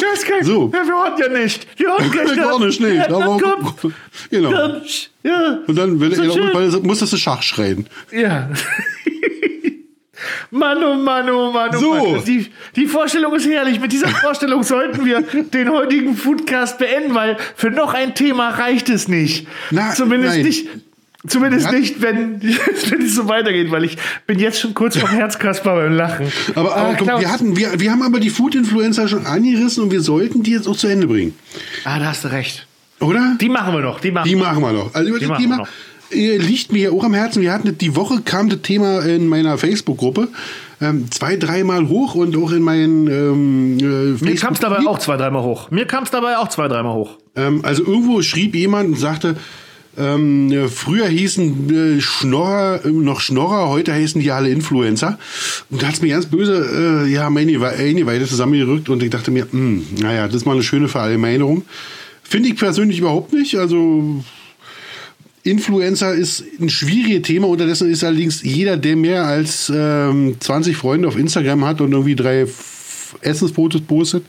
Das 0.00 0.24
kann, 0.24 0.44
So. 0.44 0.70
Ja, 0.72 0.86
wir 0.86 1.02
hatten 1.02 1.20
ja 1.20 1.28
nicht. 1.42 1.66
Wir 1.78 1.90
hatten 1.92 2.10
gleich 2.10 2.36
Gar 2.36 2.58
nicht. 2.60 2.80
Ja, 2.80 3.06
Aber, 3.06 3.36
Kopf. 3.38 3.86
genau. 4.30 4.50
Kopf. 4.52 4.86
Ja. 5.24 5.58
Und 5.66 5.76
dann 5.76 6.00
wenn, 6.00 6.14
So 6.14 6.22
ja, 6.22 6.54
weil, 6.54 6.68
musstest 6.82 7.12
du 7.12 7.16
Schach 7.16 7.42
schreien. 7.42 7.86
Ja. 8.12 8.48
Mann, 10.50 10.78
oh 10.84 10.94
Mann, 10.94 11.28
oh 11.30 11.50
Mann, 11.52 11.70
oh 11.74 11.78
So. 11.78 11.94
Mann. 12.12 12.24
Die, 12.24 12.46
die 12.76 12.86
Vorstellung 12.86 13.34
ist 13.34 13.46
herrlich. 13.46 13.80
Mit 13.80 13.92
dieser 13.92 14.08
Vorstellung 14.08 14.62
sollten 14.62 15.04
wir 15.04 15.22
den 15.22 15.70
heutigen 15.70 16.16
Foodcast 16.16 16.78
beenden, 16.78 17.14
weil 17.14 17.36
für 17.56 17.70
noch 17.70 17.94
ein 17.94 18.14
Thema 18.14 18.50
reicht 18.50 18.88
es 18.88 19.08
nicht. 19.08 19.46
Na, 19.70 19.92
zumindest 19.94 20.36
nein. 20.36 20.44
nicht. 20.44 20.66
Zumindest 21.28 21.66
Ja. 21.66 21.72
nicht, 21.72 22.00
wenn, 22.00 22.40
wenn 22.88 23.02
es 23.02 23.14
so 23.14 23.28
weitergeht, 23.28 23.70
weil 23.70 23.84
ich 23.84 23.98
bin 24.26 24.38
jetzt 24.38 24.58
schon 24.58 24.72
kurz 24.72 24.96
vom 24.96 25.10
Herzkasper 25.10 25.76
beim 25.76 25.92
Lachen. 25.92 26.32
Aber, 26.54 26.74
Ah, 26.74 26.80
aber 26.80 26.94
komm, 26.96 27.08
Klaus. 27.08 27.20
wir, 27.20 27.30
hatten, 27.30 27.56
wir, 27.58 27.78
wir 27.78 27.90
haben 27.90 28.02
aber 28.02 28.20
die 28.20 28.30
Food-Influencer 28.30 29.06
schon 29.06 29.26
angerissen 29.26 29.84
und 29.84 29.90
wir 29.92 30.00
sollten 30.00 30.42
die 30.42 30.52
jetzt 30.52 30.66
auch 30.66 30.76
zu 30.76 30.86
Ende 30.86 31.06
bringen. 31.06 31.34
Ah, 31.84 31.98
da 31.98 32.06
hast 32.06 32.24
du 32.24 32.28
recht. 32.28 32.66
Oder? 33.00 33.36
Die 33.38 33.50
machen 33.50 33.74
wir 33.74 33.80
noch. 33.80 34.00
Die 34.00 34.10
machen 34.10 34.28
Die 34.28 34.34
wir. 34.36 34.44
machen 34.44 34.62
wir 34.62 34.72
noch. 34.72 34.94
Also 34.94 35.08
über 35.10 35.18
Die 35.18 35.28
wir 35.28 35.36
Thema 35.36 35.56
noch. 35.58 35.68
Liegt 36.10 36.72
mir 36.72 36.82
ja 36.82 36.90
auch 36.90 37.04
am 37.04 37.14
Herzen. 37.14 37.42
Wir 37.42 37.52
hatten 37.52 37.76
die 37.76 37.96
Woche 37.96 38.20
kam 38.22 38.48
das 38.48 38.62
Thema 38.62 39.00
in 39.00 39.28
meiner 39.28 39.58
Facebook-Gruppe 39.58 40.28
ähm, 40.80 41.10
zwei, 41.10 41.36
dreimal 41.36 41.88
hoch 41.88 42.14
und 42.14 42.36
auch 42.36 42.52
in 42.52 42.62
meinen 42.62 43.06
ähm, 43.06 43.78
äh, 43.78 43.82
Mir 43.82 44.18
Facebook- 44.18 44.40
kam 44.40 44.52
es 44.54 44.60
dabei 44.60 44.86
auch 44.86 44.98
zwei, 44.98 45.16
dreimal 45.16 45.42
hoch. 45.42 45.70
Mir 45.70 45.86
kam 45.86 46.04
es 46.04 46.10
dabei 46.10 46.38
auch 46.38 46.48
zwei, 46.48 46.68
dreimal 46.68 46.94
hoch. 46.94 47.18
Ähm, 47.36 47.60
also 47.64 47.84
irgendwo 47.84 48.22
schrieb 48.22 48.54
jemand 48.54 48.88
und 48.90 48.98
sagte, 48.98 49.36
ähm, 49.98 50.50
äh, 50.52 50.68
früher 50.68 51.06
hießen 51.08 51.98
äh, 51.98 52.00
Schnorrer 52.00 52.84
äh, 52.84 52.88
noch 52.88 53.20
Schnorrer, 53.20 53.68
heute 53.68 53.92
heißen 53.92 54.20
die 54.20 54.30
alle 54.30 54.48
Influencer. 54.48 55.18
Und 55.68 55.82
da 55.82 55.88
hat's 55.88 56.00
mir 56.00 56.14
ganz 56.14 56.26
böse, 56.26 57.04
äh, 57.06 57.12
ja, 57.12 57.28
meine 57.28 57.60
Weile 57.60 58.26
zusammengerückt 58.26 58.88
und 58.88 59.02
ich 59.02 59.10
dachte 59.10 59.30
mir, 59.30 59.46
hm, 59.50 59.84
naja, 60.00 60.26
das 60.26 60.36
ist 60.36 60.46
mal 60.46 60.52
eine 60.52 60.62
schöne 60.62 60.88
Verallgemeinerung. 60.88 61.64
Finde 62.22 62.48
ich 62.48 62.56
persönlich 62.56 63.00
überhaupt 63.00 63.32
nicht. 63.32 63.56
Also 63.56 64.22
Influencer 65.42 66.14
ist 66.14 66.44
ein 66.60 66.68
schwieriges 66.68 67.22
Thema. 67.22 67.48
Unterdessen 67.48 67.90
ist 67.90 68.04
allerdings 68.04 68.42
jeder, 68.42 68.76
der 68.76 68.96
mehr 68.96 69.24
als 69.24 69.72
ähm, 69.74 70.36
20 70.38 70.76
Freunde 70.76 71.08
auf 71.08 71.16
Instagram 71.16 71.64
hat 71.64 71.80
und 71.80 71.92
irgendwie 71.92 72.14
drei 72.14 72.46
Essensfotos 73.20 73.80
postet, 73.82 74.24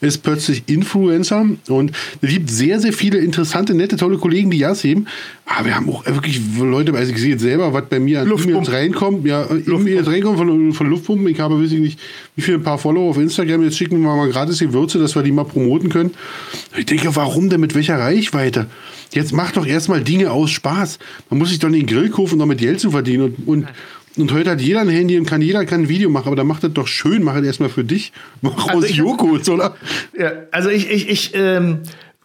ist 0.00 0.22
plötzlich 0.22 0.62
Influencer. 0.66 1.46
Und 1.68 1.92
es 2.20 2.30
gibt 2.30 2.50
sehr, 2.50 2.80
sehr 2.80 2.92
viele 2.92 3.18
interessante, 3.18 3.74
nette, 3.74 3.96
tolle 3.96 4.18
Kollegen, 4.18 4.50
die 4.50 4.58
Gas 4.58 4.84
heben. 4.84 5.06
Aber 5.46 5.66
wir 5.66 5.74
haben 5.74 5.88
auch 5.88 6.06
wirklich 6.06 6.40
Leute, 6.58 6.94
also 6.94 7.12
ich 7.12 7.18
sehe 7.18 7.30
jetzt 7.30 7.42
selber, 7.42 7.72
was 7.72 7.86
bei 7.88 7.98
mir 7.98 8.20
an 8.20 8.28
Luftpumpen. 8.28 8.62
E-Mails 8.62 8.72
reinkommt. 8.72 9.26
Ja, 9.26 9.46
E-Mails 9.50 10.06
reinkommt 10.06 10.38
von, 10.38 10.72
von 10.72 10.90
Luftpumpen. 10.90 11.26
Ich 11.28 11.40
habe, 11.40 11.60
weiß 11.62 11.72
ich 11.72 11.80
nicht, 11.80 12.00
wie 12.36 12.42
viele 12.42 12.58
paar 12.58 12.78
Follower 12.78 13.10
auf 13.10 13.18
Instagram. 13.18 13.64
Jetzt 13.64 13.78
schicken 13.78 14.00
wir 14.00 14.14
mal 14.14 14.28
gratis 14.28 14.58
die 14.58 14.72
Würze, 14.72 14.98
dass 14.98 15.14
wir 15.14 15.22
die 15.22 15.32
mal 15.32 15.44
promoten 15.44 15.88
können. 15.88 16.12
Ich 16.76 16.86
denke, 16.86 17.14
warum 17.16 17.50
denn 17.50 17.60
mit 17.60 17.74
welcher 17.74 17.98
Reichweite? 17.98 18.66
Jetzt 19.12 19.32
macht 19.32 19.56
doch 19.56 19.66
erstmal 19.66 20.02
Dinge 20.02 20.30
aus 20.30 20.50
Spaß. 20.50 20.98
Man 21.30 21.38
muss 21.38 21.50
sich 21.50 21.58
doch 21.58 21.70
den 21.70 21.86
Grill 21.86 22.10
kaufen, 22.10 22.34
um 22.34 22.40
damit 22.40 22.58
Geld 22.58 22.80
zu 22.80 22.90
verdienen. 22.90 23.34
Und, 23.46 23.48
und, 23.48 23.68
und 24.16 24.32
heute 24.32 24.50
hat 24.50 24.60
jeder 24.60 24.80
ein 24.80 24.88
Handy 24.88 25.18
und 25.18 25.26
kann 25.26 25.42
jeder 25.42 25.64
kann 25.66 25.82
ein 25.82 25.88
Video 25.88 26.10
machen, 26.10 26.28
aber 26.28 26.36
dann 26.36 26.46
macht 26.46 26.64
das 26.64 26.72
doch 26.72 26.86
schön, 26.86 27.22
mach 27.22 27.36
es 27.36 27.44
erstmal 27.44 27.70
für 27.70 27.84
dich. 27.84 28.12
Mach 28.40 28.68
Also 28.68 28.86
aus 28.86 28.96
Joghurt, 28.96 29.48
oder? 29.48 29.76
Ja, 30.18 30.32
also 30.50 30.68
ich, 30.68 30.90
ich, 30.90 31.08
ich, 31.08 31.30
ähm, 31.34 31.80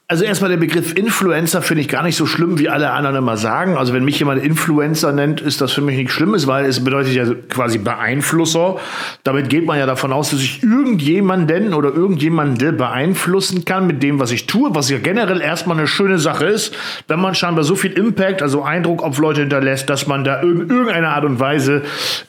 also 0.07 0.23
erstmal 0.23 0.51
der 0.51 0.57
Begriff 0.57 0.93
Influencer 0.93 1.63
finde 1.63 1.81
ich 1.81 1.87
gar 1.87 2.03
nicht 2.03 2.15
so 2.15 2.27
schlimm, 2.27 2.59
wie 2.59 2.69
alle 2.69 2.91
anderen 2.91 3.15
immer 3.15 3.37
sagen. 3.37 3.75
Also 3.75 3.91
wenn 3.91 4.05
mich 4.05 4.19
jemand 4.19 4.43
Influencer 4.43 5.11
nennt, 5.11 5.41
ist 5.41 5.61
das 5.61 5.71
für 5.71 5.81
mich 5.81 5.97
nichts 5.97 6.13
Schlimmes, 6.13 6.45
weil 6.45 6.65
es 6.65 6.83
bedeutet 6.83 7.13
ja 7.13 7.25
quasi 7.49 7.79
Beeinflusser. 7.79 8.77
Damit 9.23 9.49
geht 9.49 9.65
man 9.65 9.79
ja 9.79 9.87
davon 9.87 10.13
aus, 10.13 10.29
dass 10.29 10.41
ich 10.41 10.61
irgendjemanden 10.61 11.73
oder 11.73 11.91
irgendjemande 11.91 12.71
beeinflussen 12.71 13.65
kann 13.65 13.87
mit 13.87 14.03
dem, 14.03 14.19
was 14.19 14.29
ich 14.29 14.45
tue, 14.45 14.75
was 14.75 14.91
ja 14.91 14.99
generell 14.99 15.41
erstmal 15.41 15.75
eine 15.75 15.87
schöne 15.87 16.19
Sache 16.19 16.45
ist, 16.45 16.75
wenn 17.07 17.19
man 17.19 17.33
scheinbar 17.33 17.63
so 17.63 17.75
viel 17.75 17.93
Impact, 17.93 18.43
also 18.43 18.61
Eindruck 18.61 19.01
auf 19.01 19.17
Leute 19.17 19.41
hinterlässt, 19.41 19.89
dass 19.89 20.05
man 20.05 20.23
da 20.23 20.39
in 20.41 20.69
irgendeiner 20.69 21.09
Art 21.09 21.25
und 21.25 21.39
Weise 21.39 21.81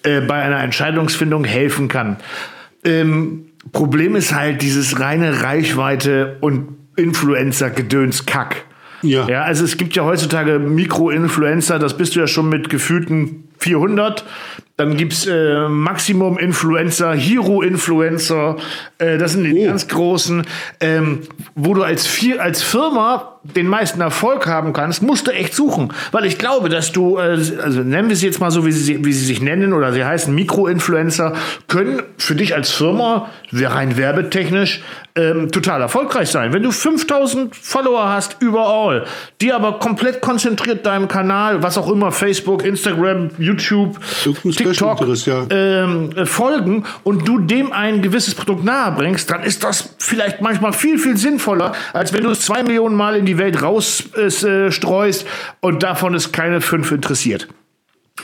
äh, 0.03 0.23
bei 0.23 0.37
einer 0.37 0.61
Entscheidungsfindung 0.61 1.45
helfen 1.45 1.89
kann. 1.89 2.17
Ähm, 2.85 3.49
Problem 3.73 4.17
ist 4.17 4.35
halt 4.35 4.63
dieses 4.63 4.99
reine 4.99 5.43
Reichweite 5.43 6.37
und 6.41 6.86
Influencer-Gedöns-Kack. 6.97 8.65
Ja. 9.03 9.29
ja. 9.29 9.43
Also 9.43 9.65
es 9.65 9.77
gibt 9.77 9.95
ja 9.95 10.05
heutzutage 10.05 10.59
Mikro-Influencer, 10.59 11.79
das 11.79 11.97
bist 11.97 12.17
du 12.17 12.21
ja 12.21 12.27
schon 12.27 12.49
mit 12.49 12.71
gefühlten 12.71 13.49
400. 13.59 14.25
Dann 14.77 14.97
gibt's 14.97 15.27
äh, 15.27 15.69
Maximum-Influencer, 15.69 17.15
Hero-Influencer, 17.15 18.57
äh, 18.99 19.17
das 19.19 19.33
sind 19.33 19.45
die 19.45 19.63
Oh. 19.63 19.67
ganz 19.67 19.89
großen, 19.89 20.45
ähm, 20.81 21.21
wo 21.55 21.73
du 21.75 21.83
als, 21.83 22.07
Fi- 22.07 22.39
als 22.39 22.63
Firma 22.63 23.36
den 23.55 23.69
meisten 23.69 24.01
Erfolg 24.01 24.47
haben 24.47 24.73
kannst, 24.73 25.03
musst 25.03 25.27
du 25.27 25.31
echt 25.33 25.55
suchen. 25.55 25.93
Weil 26.13 26.25
ich 26.25 26.39
glaube, 26.39 26.69
dass 26.69 26.93
du, 26.93 27.19
äh, 27.19 27.39
also 27.63 27.81
nennen 27.83 28.09
wir 28.09 28.17
sie 28.17 28.27
jetzt 28.27 28.41
mal 28.41 28.51
so, 28.51 28.67
wie 28.67 28.73
sie, 28.73 29.05
wie 29.05 29.13
sie 29.13 29.25
sich 29.25 29.41
nennen, 29.41 29.73
oder 29.73 29.93
sie 29.93 30.05
heißen 30.05 30.35
Mikro-Influencer, 30.35 31.35
können 31.69 32.03
für 32.19 32.35
dich 32.35 32.55
als 32.55 32.71
Firma, 32.71 33.31
rein 33.53 33.97
werbetechnisch, 33.97 34.83
ähm, 35.17 35.51
total 35.51 35.81
erfolgreich 35.81 36.29
sein. 36.29 36.53
Wenn 36.53 36.63
du 36.63 36.71
5000 36.71 37.57
Follower 37.57 38.09
hast, 38.09 38.37
überall, 38.41 39.07
die 39.41 39.53
aber 39.53 39.79
komplett 39.79 40.21
konzentriert 40.21 40.85
deinem 40.85 41.09
Kanal, 41.09 41.63
was 41.63 41.79
auch 41.79 41.91
immer, 41.91 42.13
Facebook, 42.13 42.65
Instagram, 42.65 43.31
YouTube, 43.39 43.99
TikTok, 44.43 45.01
ja. 45.27 45.47
ähm, 45.51 46.11
äh, 46.15 46.27
folgen 46.27 46.85
und 47.03 47.27
du 47.27 47.39
dem 47.39 47.73
ein 47.73 48.03
gewisses 48.03 48.35
Produkt 48.35 48.65
nahe 48.65 48.93
bringst, 48.93 49.31
dann 49.31 49.43
ist 49.43 49.65
das 49.65 49.95
vielleicht 49.99 50.43
manchmal 50.43 50.73
viel, 50.73 50.99
viel 50.99 51.17
sinnvoller, 51.17 51.73
als 51.93 52.13
wenn 52.13 52.23
du 52.23 52.31
es 52.31 52.41
zwei 52.41 52.63
Millionen 52.63 52.97
Mal 52.97 53.17
in 53.17 53.25
die 53.25 53.36
Welt 53.39 53.63
rausstreust 53.63 54.45
äh, 54.45 54.71
streust 54.73 55.27
und 55.61 55.83
davon 55.83 56.15
ist 56.15 56.33
keine 56.33 56.61
fünf 56.61 56.91
interessiert. 56.93 57.49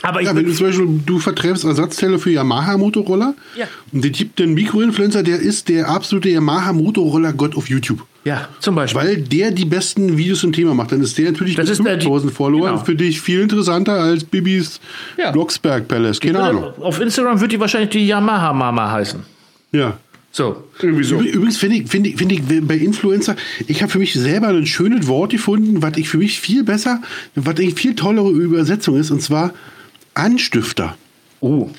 Aber 0.01 0.21
ich 0.21 0.27
Ja, 0.27 0.35
wenn 0.35 0.45
du 0.45 0.53
zum 0.53 0.65
Beispiel, 0.67 0.87
du 1.05 1.19
vertreibst 1.19 1.63
Ersatzteile 1.65 2.17
für 2.17 2.31
Yamaha-Motorroller 2.31 3.35
Ja. 3.55 3.67
und 3.91 4.03
der 4.03 4.09
gibt 4.11 4.41
einen 4.41 4.55
Mikroinfluencer, 4.55 5.21
der 5.21 5.39
ist 5.39 5.69
der 5.69 5.87
absolute 5.87 6.29
Yamaha-Motorroller-Gott 6.29 7.55
auf 7.55 7.69
YouTube. 7.69 8.03
ja, 8.25 8.47
zum 8.59 8.73
Beispiel. 8.75 9.01
Weil 9.01 9.17
der 9.17 9.51
die 9.51 9.65
besten 9.65 10.17
Videos 10.17 10.39
zum 10.39 10.51
Thema 10.51 10.73
macht. 10.73 10.91
Dann 10.93 11.01
ist 11.01 11.15
der 11.17 11.31
natürlich 11.31 11.55
Das 11.55 11.65
mit 11.67 11.73
ist 11.79 11.85
der- 11.85 11.93
5000 12.01 12.33
Follower 12.33 12.69
genau. 12.71 12.83
für 12.83 12.95
dich 12.95 13.21
viel 13.21 13.41
interessanter 13.41 13.93
als 13.93 14.23
Bibis 14.23 14.79
Ja. 15.17 15.31
Blocksberg 15.31 15.87
Palace. 15.87 16.19
Keine 16.19 16.39
Ahnung. 16.41 16.63
Auf 16.81 16.99
Instagram 16.99 17.39
wird 17.39 17.51
die 17.51 17.59
wahrscheinlich 17.59 17.91
die 17.91 18.07
Yamaha-Mama 18.07 18.91
heißen. 18.91 19.19
Ja. 19.73 19.97
So, 20.35 20.63
irgendwie 20.81 21.03
so. 21.03 21.17
Übr- 21.17 21.31
Übrigens 21.31 21.57
finde 21.57 21.75
ich, 21.77 21.87
finde 21.87 22.09
ich, 22.09 22.17
finde 22.17 22.33
ich 22.33 22.41
bei 22.67 22.75
Influencer, 22.75 23.35
ich 23.67 23.83
habe 23.83 23.91
für 23.91 23.99
mich 23.99 24.13
selber 24.13 24.47
ein 24.47 24.65
schönes 24.65 25.05
Wort 25.05 25.31
gefunden, 25.31 25.83
was 25.83 25.95
ich 25.95 26.09
für 26.09 26.17
mich 26.17 26.39
viel 26.39 26.63
besser, 26.63 27.03
was 27.35 27.55
eigentlich 27.59 27.75
viel 27.75 27.95
tollere 27.95 28.31
Übersetzung 28.31 28.97
ist, 28.97 29.11
und 29.11 29.21
zwar 29.21 29.53
Anstifter. 30.15 30.97
Oh. 31.39 31.69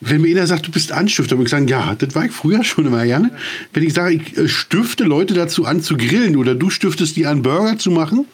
Wenn 0.00 0.22
mir 0.22 0.34
einer 0.34 0.46
sagt, 0.46 0.66
du 0.66 0.70
bist 0.70 0.90
Anstifter, 0.90 1.36
würde 1.36 1.44
ich 1.44 1.50
sagen, 1.50 1.68
ja, 1.68 1.94
das 1.96 2.14
war 2.14 2.24
ich 2.24 2.32
früher 2.32 2.64
schon 2.64 2.86
immer 2.86 3.04
gerne. 3.04 3.30
Wenn 3.74 3.82
ich 3.82 3.92
sage, 3.92 4.14
ich 4.14 4.38
äh, 4.38 4.48
stifte 4.48 5.04
Leute 5.04 5.34
dazu 5.34 5.66
an 5.66 5.82
zu 5.82 5.96
grillen 5.98 6.36
oder 6.36 6.54
du 6.54 6.70
stiftest 6.70 7.16
die 7.16 7.26
an 7.26 7.42
Burger 7.42 7.78
zu 7.78 7.90
machen 7.90 8.24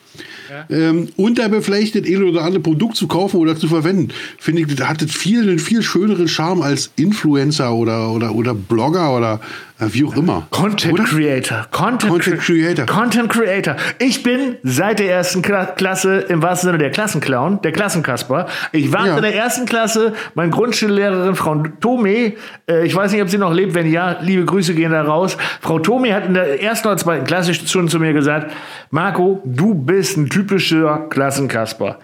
ähm, 0.70 1.09
das 1.16 1.68
eine 1.68 2.24
oder 2.24 2.42
andere 2.42 2.61
Produkt 2.61 2.97
zu 2.97 3.07
kaufen 3.07 3.38
oder 3.38 3.57
zu 3.57 3.68
verwenden, 3.68 4.09
finde 4.38 4.62
ich, 4.62 4.80
hat 4.80 5.03
das 5.03 5.11
viel, 5.11 5.42
einen 5.42 5.59
viel 5.59 5.82
schöneren 5.82 6.28
Charme 6.28 6.62
als 6.62 6.90
Influencer 6.97 7.72
oder, 7.74 8.11
oder, 8.11 8.34
oder 8.34 8.55
Blogger 8.55 9.16
oder 9.16 9.40
äh, 9.80 9.86
wie 9.90 10.05
auch 10.05 10.16
immer. 10.16 10.47
Content 10.51 10.92
Oder? 10.95 11.05
Creator. 11.05 11.66
Content, 11.72 12.12
Content 12.12 12.40
Cre- 12.40 12.45
Creator. 12.45 12.86
Content 12.86 13.28
Creator. 13.28 13.76
Ich 13.99 14.22
bin 14.22 14.57
seit 14.62 15.01
der 15.01 15.11
ersten 15.11 15.42
Kla 15.42 15.64
Klasse 15.66 16.18
im 16.28 16.42
wahrsten 16.42 16.68
Sinne 16.68 16.78
der 16.78 16.90
Klassenclown, 16.90 17.61
der 17.62 17.72
Klassenkasper. 17.72 18.47
Ich 18.72 18.92
war 18.92 19.07
Ja. 19.09 19.16
in 19.16 19.22
der 19.22 19.34
ersten 19.34 19.66
Klasse, 19.66 20.12
meine 20.34 20.51
Grundschullehrerin 20.51 21.34
Frau 21.34 21.64
Tome, 21.80 22.34
äh, 22.70 22.86
ich 22.86 22.95
weiß 22.95 23.11
nicht, 23.12 23.22
ob 23.22 23.28
sie 23.28 23.38
noch 23.38 23.53
lebt, 23.53 23.74
wenn 23.74 23.90
ja, 23.90 24.18
liebe 24.22 24.45
Grüße 24.45 24.74
gehen 24.74 24.92
da 24.92 25.03
raus. 25.03 25.36
Frau 25.61 25.80
Tome 25.80 26.14
hat 26.14 26.26
in 26.26 26.34
der 26.34 26.62
ersten 26.62 26.86
oder 26.86 26.97
zweiten 26.97 27.24
Klasse 27.24 27.53
schon 27.55 27.88
zu 27.88 27.99
mir 27.99 28.12
gesagt, 28.12 28.53
Marco, 28.92 29.42
du 29.45 29.74
bist 29.74 30.16
ein 30.16 30.28
typischer 30.35 31.07
Klassenkasper. 31.11 31.99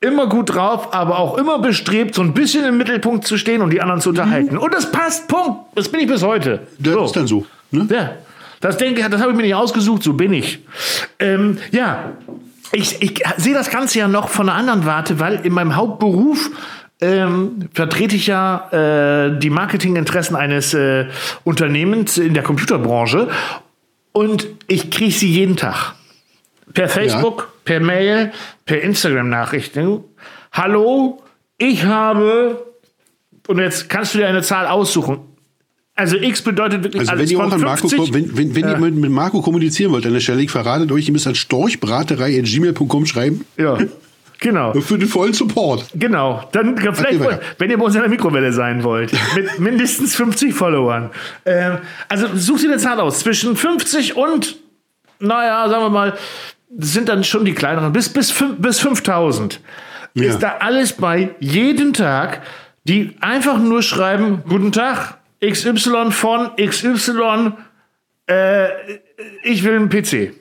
Immer 0.00 0.26
gut 0.28 0.54
drauf, 0.54 0.92
aber 0.92 1.18
auch 1.20 1.38
immer 1.38 1.60
bestrebt, 1.60 2.14
so 2.16 2.22
ein 2.22 2.34
bisschen 2.34 2.64
im 2.64 2.76
Mittelpunkt 2.78 3.26
zu 3.26 3.38
stehen 3.38 3.62
und 3.62 3.70
die 3.70 3.80
anderen 3.80 4.00
zu 4.00 4.08
unterhalten. 4.10 4.58
Und 4.58 4.74
das 4.74 4.90
passt, 4.90 5.28
Punkt. 5.28 5.60
Das 5.76 5.88
bin 5.88 6.00
ich 6.00 6.08
bis 6.08 6.22
heute. 6.22 6.66
Das 6.80 6.94
So. 6.94 7.04
ist 7.04 7.16
dann 7.16 7.26
so. 7.28 7.46
Ne? 7.70 7.86
Ja, 7.90 8.10
das 8.60 8.76
denke 8.76 9.00
ich, 9.00 9.06
das 9.06 9.20
habe 9.20 9.30
ich 9.30 9.36
mir 9.36 9.44
nicht 9.44 9.54
ausgesucht, 9.54 10.02
so 10.02 10.14
bin 10.14 10.32
ich. 10.32 10.58
Ähm, 11.20 11.58
ja, 11.70 12.10
ich, 12.72 13.00
ich 13.00 13.22
sehe 13.36 13.54
das 13.54 13.70
Ganze 13.70 14.00
ja 14.00 14.08
noch 14.08 14.28
von 14.30 14.48
einer 14.48 14.58
anderen 14.58 14.84
Warte, 14.84 15.20
weil 15.20 15.40
in 15.46 15.52
meinem 15.52 15.76
Hauptberuf 15.76 16.50
ähm, 17.00 17.68
vertrete 17.72 18.16
ich 18.16 18.26
ja 18.26 18.68
äh, 18.72 19.38
die 19.38 19.50
Marketinginteressen 19.50 20.34
eines 20.34 20.74
äh, 20.74 21.06
Unternehmens 21.44 22.18
in 22.18 22.34
der 22.34 22.42
Computerbranche 22.42 23.28
und 24.12 24.48
ich 24.66 24.90
kriege 24.90 25.12
sie 25.12 25.30
jeden 25.30 25.56
Tag. 25.56 25.94
Per 26.74 26.88
Facebook, 26.88 27.52
per 27.66 27.80
Mail, 27.80 28.32
per 28.64 28.80
Instagram-Nachrichten. 28.80 30.00
Hallo, 30.52 31.22
ich 31.58 31.84
habe, 31.84 32.64
und 33.46 33.58
jetzt 33.58 33.90
kannst 33.90 34.14
du 34.14 34.18
dir 34.18 34.28
eine 34.28 34.40
Zahl 34.42 34.66
aussuchen. 34.66 35.18
Also 35.94 36.16
X 36.16 36.42
bedeutet 36.42 36.84
wirklich 36.84 37.00
Also 37.00 37.12
wenn 37.12 37.18
alles 37.18 37.30
ihr 37.30 37.38
auch 37.38 37.44
von 37.44 37.52
an 37.54 37.60
Marco, 37.60 37.88
50 37.88 37.98
ko- 37.98 38.14
wenn, 38.14 38.36
wenn, 38.36 38.54
wenn 38.54 38.68
ihr 38.68 38.76
mit, 38.78 38.94
mit 38.94 39.10
Marco 39.10 39.40
kommunizieren 39.40 39.92
wollt 39.92 40.04
an 40.06 40.12
der 40.12 40.20
Stelle, 40.20 40.42
ich 40.42 40.50
verrate 40.50 40.90
euch, 40.92 41.06
ihr 41.06 41.12
müsst 41.12 41.26
an 41.26 41.34
storchbraterei.gmail.com 41.34 43.06
schreiben. 43.06 43.46
Ja, 43.56 43.78
genau. 44.38 44.74
Für 44.80 44.98
den 44.98 45.08
vollen 45.08 45.32
Support. 45.32 45.86
Genau. 45.94 46.46
Dann 46.52 46.76
vielleicht, 46.76 47.20
weiter. 47.20 47.40
wenn 47.58 47.70
ihr 47.70 47.78
bei 47.78 47.84
uns 47.84 47.94
in 47.94 48.02
der 48.02 48.10
Mikrowelle 48.10 48.52
sein 48.52 48.82
wollt, 48.84 49.10
mit 49.34 49.58
mindestens 49.58 50.14
50 50.16 50.54
Followern. 50.54 51.10
Ähm, 51.46 51.78
also 52.10 52.26
sucht 52.36 52.62
ihr 52.64 52.68
eine 52.70 52.78
Zahl 52.78 53.00
aus. 53.00 53.20
Zwischen 53.20 53.56
50 53.56 54.16
und, 54.16 54.56
naja, 55.18 55.66
sagen 55.70 55.82
wir 55.84 55.90
mal, 55.90 56.18
sind 56.78 57.08
dann 57.08 57.24
schon 57.24 57.44
die 57.44 57.54
kleineren, 57.54 57.92
bis, 57.92 58.08
bis, 58.08 58.34
bis 58.58 58.80
5000. 58.80 59.60
Ja. 60.14 60.24
Ist 60.24 60.42
da 60.42 60.56
alles 60.60 60.94
bei, 60.94 61.30
jeden 61.40 61.92
Tag, 61.92 62.42
die 62.84 63.16
einfach 63.20 63.58
nur 63.58 63.82
schreiben, 63.82 64.42
guten 64.48 64.72
Tag, 64.72 65.18
XY 65.44 66.10
von 66.10 66.50
XY, 66.56 67.52
äh, 68.28 68.68
ich 69.42 69.62
will 69.62 69.76
einen 69.76 69.88
PC. 69.88 70.32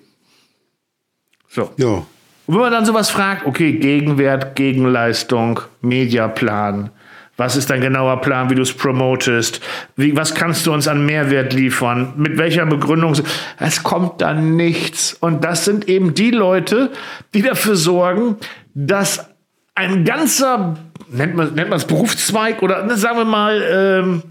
So. 1.50 1.72
Ja. 1.78 2.06
Und 2.48 2.54
wenn 2.54 2.62
man 2.62 2.72
dann 2.72 2.86
sowas 2.86 3.10
fragt, 3.10 3.46
okay, 3.46 3.74
Gegenwert, 3.74 4.56
Gegenleistung, 4.56 5.62
Mediaplan, 5.82 6.92
was 7.38 7.56
ist 7.56 7.70
dein 7.70 7.82
genauer 7.82 8.22
Plan, 8.22 8.50
wie 8.50 8.56
du 8.56 8.62
es 8.62 8.74
promotest, 8.74 9.62
wie, 9.96 10.16
was 10.16 10.36
kannst 10.36 10.66
du 10.66 10.74
uns 10.74 10.88
an 10.88 11.06
Mehrwert 11.06 11.54
liefern, 11.54 12.14
mit 12.16 12.38
welcher 12.38 12.66
Begründung, 12.66 13.16
es 13.60 13.84
kommt 13.84 14.22
dann 14.22 14.56
nichts. 14.56 15.14
Und 15.14 15.44
das 15.44 15.66
sind 15.66 15.90
eben 15.90 16.14
die 16.14 16.32
Leute, 16.32 16.92
die 17.34 17.42
dafür 17.42 17.76
sorgen, 17.76 18.38
dass 18.74 19.30
ein 19.76 20.06
ganzer, 20.06 20.78
nennt 21.10 21.36
man 21.36 21.54
nennt 21.54 21.74
es 21.74 21.86
Berufszweig 21.86 22.64
oder 22.64 22.84
ne, 22.84 22.96
sagen 22.96 23.18
wir 23.18 23.26
mal, 23.26 23.62
ähm, 23.70 24.24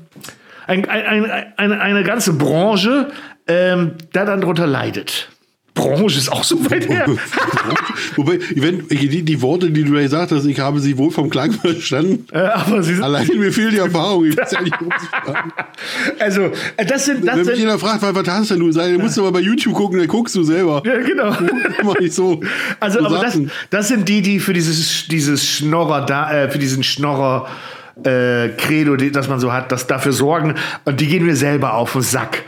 ein, 0.66 0.88
ein, 0.88 1.24
ein, 1.26 1.52
eine, 1.56 1.80
eine 1.80 2.02
ganze 2.04 2.32
Branche 2.32 3.10
ähm, 3.46 3.92
da 4.12 4.24
dann 4.24 4.40
drunter 4.40 4.66
leidet. 4.66 5.28
Branche 5.74 6.18
ist 6.18 6.30
auch 6.30 6.44
so 6.44 6.70
weit 6.70 6.88
her. 6.88 7.06
Wobei, 8.16 8.38
wenn, 8.54 8.86
die, 8.88 9.22
die 9.22 9.42
Worte, 9.42 9.72
die 9.72 9.82
du 9.82 9.92
da 9.92 10.02
gesagt 10.02 10.30
hast, 10.30 10.44
ich 10.44 10.60
habe 10.60 10.78
sie 10.78 10.96
wohl 10.96 11.10
vom 11.10 11.28
Klang 11.28 11.50
verstanden. 11.60 12.26
Äh, 12.32 12.38
aber 12.38 12.82
sie 12.82 12.94
sind, 12.94 13.02
Allein 13.02 13.26
mir 13.36 13.52
fehlt 13.52 13.72
die 13.72 13.78
Erfahrung. 13.78 14.24
Ich 14.24 14.36
ja 14.36 14.60
nicht, 14.62 14.76
fragen. 14.76 15.52
also, 16.20 16.42
äh, 16.76 16.86
das 16.86 17.06
sind, 17.06 17.26
das 17.26 17.38
Wenn 17.38 17.46
mich 17.46 17.58
jeder 17.58 17.78
fragt, 17.78 18.02
was, 18.02 18.14
was 18.14 18.28
hast 18.28 18.50
denn 18.52 18.60
du? 18.60 18.70
Sag, 18.70 18.92
du 18.92 18.98
musst 19.00 19.18
aber 19.18 19.32
bei 19.32 19.40
YouTube 19.40 19.74
gucken, 19.74 19.98
dann 19.98 20.06
guckst 20.06 20.36
du 20.36 20.44
selber. 20.44 20.80
ja, 20.86 20.98
genau. 21.00 21.36
Mach 21.82 21.96
ich 21.96 22.14
so. 22.14 22.40
Also, 22.78 23.00
so 23.00 23.06
aber 23.06 23.18
das, 23.18 23.38
das 23.70 23.88
sind 23.88 24.08
die, 24.08 24.22
die 24.22 24.38
für 24.38 24.52
dieses, 24.52 25.08
dieses 25.08 25.44
Schnorrer 25.44 26.06
da, 26.06 26.32
äh, 26.32 26.50
für 26.50 26.60
diesen 26.60 26.84
Schnorrer, 26.84 27.48
äh, 28.04 28.50
Credo, 28.56 28.96
die, 28.96 29.10
das 29.10 29.28
man 29.28 29.40
so 29.40 29.52
hat, 29.52 29.72
das 29.72 29.86
dafür 29.86 30.12
sorgen, 30.12 30.54
und 30.84 31.00
die 31.00 31.06
gehen 31.06 31.26
mir 31.26 31.36
selber 31.36 31.74
auf 31.74 31.92
den 31.92 32.02
Sack. 32.02 32.44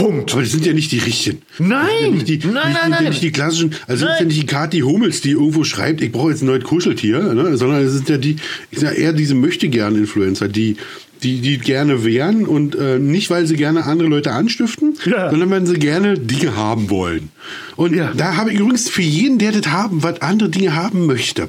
Punkt. 0.00 0.32
Aber 0.32 0.42
das 0.42 0.50
sind 0.52 0.64
ja 0.66 0.72
nicht 0.72 0.90
die 0.92 0.98
richtigen. 0.98 1.42
Nein, 1.58 2.12
Nicht 2.14 2.28
die, 2.28 2.38
nein, 2.38 2.52
nicht, 2.54 2.80
nein, 2.82 2.90
nein. 2.90 3.04
nicht 3.04 3.22
die 3.22 3.30
klassischen, 3.32 3.74
also 3.86 4.04
Nein. 4.06 4.14
sind 4.18 4.20
ja 4.20 4.26
nicht 4.28 4.42
die 4.42 4.46
Kati 4.46 4.80
Hummels, 4.80 5.20
die 5.20 5.30
irgendwo 5.32 5.64
schreibt, 5.64 6.00
ich 6.00 6.10
brauche 6.12 6.30
jetzt 6.30 6.42
ein 6.42 6.46
neues 6.46 6.64
Kuscheltier, 6.64 7.34
ne? 7.34 7.56
sondern 7.56 7.84
es 7.84 7.92
sind 7.92 8.08
ja 8.08 8.16
die, 8.18 8.36
ich 8.70 8.78
sag 8.80 8.96
eher 8.98 9.12
diese 9.12 9.34
möchte 9.34 9.68
gerne 9.68 9.98
Influencer, 9.98 10.48
die, 10.48 10.76
die, 11.22 11.40
die 11.40 11.58
gerne 11.58 12.04
wären 12.04 12.46
und 12.46 12.74
äh, 12.76 12.98
nicht, 12.98 13.28
weil 13.30 13.46
sie 13.46 13.56
gerne 13.56 13.84
andere 13.84 14.08
Leute 14.08 14.32
anstiften, 14.32 14.94
Ja. 15.04 15.28
sondern 15.30 15.50
weil 15.50 15.66
sie 15.66 15.74
gerne 15.78 16.18
Dinge 16.18 16.56
haben 16.56 16.88
wollen. 16.90 17.28
Und 17.76 17.94
Ja. 17.94 18.12
da 18.16 18.36
habe 18.36 18.52
ich 18.52 18.58
übrigens 18.58 18.88
für 18.88 19.02
jeden, 19.02 19.38
der 19.38 19.52
das 19.52 19.70
haben, 19.70 20.02
was 20.02 20.22
andere 20.22 20.48
Dinge 20.48 20.74
haben 20.74 21.04
möchte. 21.06 21.48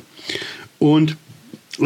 Und 0.77 1.15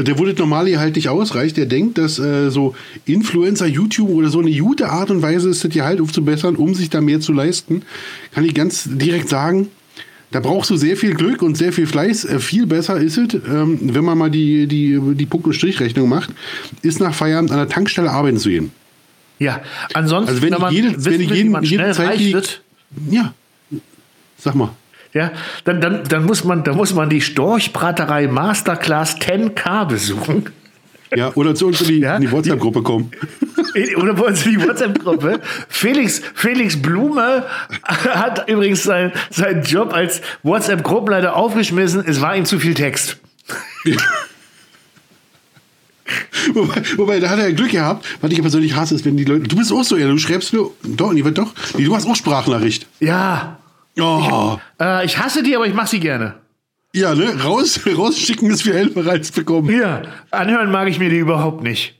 der, 0.02 0.18
wo 0.20 0.26
das 0.26 0.38
normale 0.38 0.80
halt 0.80 0.96
nicht 0.96 1.10
ausreicht, 1.10 1.58
der 1.58 1.66
denkt, 1.66 1.98
dass 1.98 2.20
äh, 2.20 2.50
so 2.50 2.76
Influencer, 3.06 3.66
YouTube 3.68 4.10
oder 4.10 4.30
so 4.30 4.40
eine 4.40 4.52
gute 4.58 4.90
Art 4.90 5.12
und 5.12 5.22
Weise 5.22 5.50
ist, 5.50 5.64
das 5.64 5.72
Gehalt 5.72 6.02
aufzubessern, 6.02 6.56
um 6.56 6.74
sich 6.74 6.90
da 6.90 7.02
mehr 7.02 7.20
zu 7.20 7.32
leisten, 7.34 7.84
kann 8.34 8.44
ich 8.46 8.54
ganz 8.54 8.84
direkt 8.92 9.30
sagen, 9.30 9.68
da 10.32 10.40
brauchst 10.42 10.70
du 10.70 10.76
sehr 10.76 10.98
viel 10.98 11.14
Glück 11.14 11.42
und 11.42 11.56
sehr 11.56 11.72
viel 11.72 11.88
Fleiß. 11.88 12.26
Äh, 12.26 12.40
viel 12.40 12.66
besser 12.66 12.98
ist 12.98 13.18
es, 13.18 13.34
ähm, 13.48 13.80
wenn 13.94 14.04
man 14.04 14.18
mal 14.18 14.30
die, 14.32 14.68
die, 14.68 15.00
die 15.16 15.26
Punkt- 15.26 15.46
und 15.48 15.54
Strichrechnung 15.54 16.10
macht, 16.10 16.30
ist 16.82 17.00
nach 17.00 17.14
Feierabend 17.14 17.52
an 17.52 17.58
der 17.58 17.70
Tankstelle 17.70 18.12
arbeiten 18.12 18.38
zu 18.38 18.50
gehen. 18.50 18.72
Ja, 19.40 19.62
ansonsten, 19.94 20.30
Also 20.30 20.42
wenn 20.42 20.54
wenn 20.54 20.62
man 20.62 20.74
jede- 20.74 20.96
wenn 20.96 21.06
will, 21.06 21.22
jeden- 21.22 21.36
wie 21.48 21.50
man 21.50 21.64
jede 21.64 21.76
schnell 21.84 21.94
Zeit, 21.94 22.08
reich 22.10 22.18
die- 22.20 22.36
Ja, 23.16 23.34
sag 24.38 24.56
mal. 24.56 24.70
Ja, 25.16 25.32
dann, 25.64 25.80
dann, 25.80 26.04
dann, 26.04 26.26
muss 26.26 26.44
man, 26.44 26.66
dann 26.66 26.76
muss 26.76 26.94
man 26.94 27.10
die 27.10 27.22
Storchbraterei 27.22 28.28
Masterclass 28.28 29.16
10K 29.18 29.86
besuchen. 29.86 30.50
Ja, 31.16 31.32
oder 31.36 31.56
zu 31.56 31.68
uns 31.68 31.80
in 31.82 31.88
die, 31.88 32.00
Ja, 32.00 32.20
die 32.20 32.30
WhatsApp-Gruppe 32.30 32.84
kommen. 32.84 33.12
Oder 33.98 34.18
wollen 34.18 34.36
Sie 34.36 34.58
die 34.58 34.62
WhatsApp-Gruppe? 34.62 35.40
Felix, 35.70 36.22
Felix 36.34 36.82
Blume 36.82 37.46
hat 37.84 38.50
übrigens 38.50 38.84
sein, 38.84 39.14
seinen 39.30 39.64
Job 39.64 39.94
als 39.94 40.22
WhatsApp-Gruppenleiter 40.44 41.36
aufgeschmissen. 41.36 42.04
Es 42.06 42.20
war 42.20 42.36
ihm 42.36 42.46
zu 42.46 42.60
viel 42.60 42.74
Text. 42.74 43.18
Wobei, 46.54 46.82
wobei, 46.98 47.20
da 47.20 47.30
hat 47.30 47.40
er 47.40 47.50
ja 47.50 47.56
Glück 47.56 47.72
gehabt. 47.72 48.06
Was 48.22 48.32
ich 48.32 48.40
persönlich 48.40 48.76
hasse, 48.76 48.94
ist, 48.94 49.06
wenn 49.06 49.18
die 49.18 49.24
Leute. 49.24 49.48
Du 49.48 49.56
bist 49.56 49.72
auch 49.72 49.84
so, 49.84 49.98
ja, 49.98 50.08
du 50.08 50.18
schreibst 50.20 50.54
nur. 50.54 50.72
Doch, 50.84 51.12
nee, 51.12 51.24
doch. 51.24 51.52
Nee, 51.76 51.86
du 51.86 51.96
hast 51.96 52.06
auch 52.08 52.16
Sprachnachricht. 52.16 52.86
Ja, 53.00 53.58
Oh. 54.00 54.58
äh, 54.82 55.06
ich 55.06 55.18
hasse 55.18 55.44
die, 55.44 55.56
aber 55.56 55.68
ich 55.68 55.74
mache 55.74 55.88
sie 55.88 56.00
gerne. 56.00 56.36
Ja, 56.94 57.14
ne? 57.16 57.42
Raus, 57.44 57.80
rausschicken 57.98 58.50
ist 58.50 58.64
viel 58.64 58.74
helfer 58.74 59.10
als 59.10 59.32
bekommen. 59.32 59.70
Ja, 59.78 60.02
anhören 60.32 60.72
mag 60.72 60.88
ich 60.88 61.00
mir 61.00 61.10
die 61.10 61.18
überhaupt 61.18 61.64
nicht. 61.64 62.00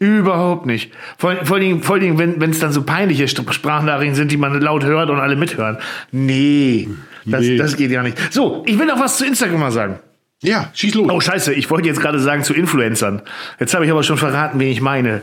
Überhaupt 0.00 0.64
nicht. 0.66 0.92
Vor, 1.16 1.34
vor 1.44 1.56
allen 1.56 1.64
Dingen, 1.64 1.82
vor 1.82 1.96
allen 1.96 2.16
Dingen 2.16 2.40
wenn 2.40 2.50
es 2.50 2.60
dann 2.60 2.70
so 2.72 2.82
peinliche 2.82 3.26
Sprachnachrichten 3.26 4.14
sind, 4.14 4.30
die 4.30 4.36
man 4.36 4.60
laut 4.60 4.84
hört 4.84 5.10
und 5.10 5.18
alle 5.18 5.34
mithören. 5.34 5.78
Nee, 6.12 6.88
das, 7.24 7.40
Nee. 7.40 7.56
das 7.56 7.76
geht 7.76 7.90
ja 7.90 8.04
nicht. 8.04 8.16
So, 8.32 8.62
ich 8.66 8.78
will 8.78 8.86
noch 8.86 9.00
was 9.00 9.18
zu 9.18 9.26
Instagram 9.26 9.58
mal 9.58 9.72
sagen. 9.72 9.98
Ja, 10.40 10.70
schieß 10.72 10.94
los. 10.94 11.08
Oh, 11.10 11.20
scheiße, 11.20 11.52
ich 11.52 11.68
wollte 11.68 11.88
jetzt 11.88 12.00
gerade 12.00 12.20
sagen 12.20 12.44
zu 12.44 12.54
Influencern. 12.54 13.22
Jetzt 13.58 13.74
habe 13.74 13.84
ich 13.86 13.90
aber 13.90 14.04
schon 14.04 14.18
verraten, 14.18 14.60
wen 14.60 14.68
ich 14.68 14.80
meine. 14.80 15.22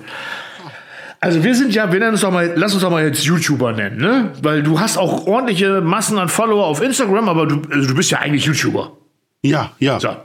Also 1.25 1.43
wir 1.43 1.55
sind 1.55 1.73
ja, 1.73 1.91
wir 1.91 1.99
nennen 1.99 2.11
uns 2.11 2.21
doch 2.21 2.31
mal, 2.31 2.53
lass 2.55 2.73
uns 2.73 2.83
doch 2.83 2.91
mal 2.91 3.03
jetzt 3.03 3.23
YouTuber 3.25 3.71
nennen, 3.71 3.97
ne? 3.97 4.31
Weil 4.43 4.61
du 4.61 4.79
hast 4.79 4.95
auch 4.97 5.25
ordentliche 5.25 5.81
Massen 5.81 6.19
an 6.19 6.29
Follower 6.29 6.67
auf 6.67 6.81
Instagram, 6.83 7.27
aber 7.29 7.47
du, 7.47 7.63
also 7.71 7.87
du 7.87 7.95
bist 7.95 8.11
ja 8.11 8.19
eigentlich 8.19 8.45
YouTuber. 8.45 8.91
Ja, 9.41 9.71
ja. 9.79 9.99
So. 9.99 10.15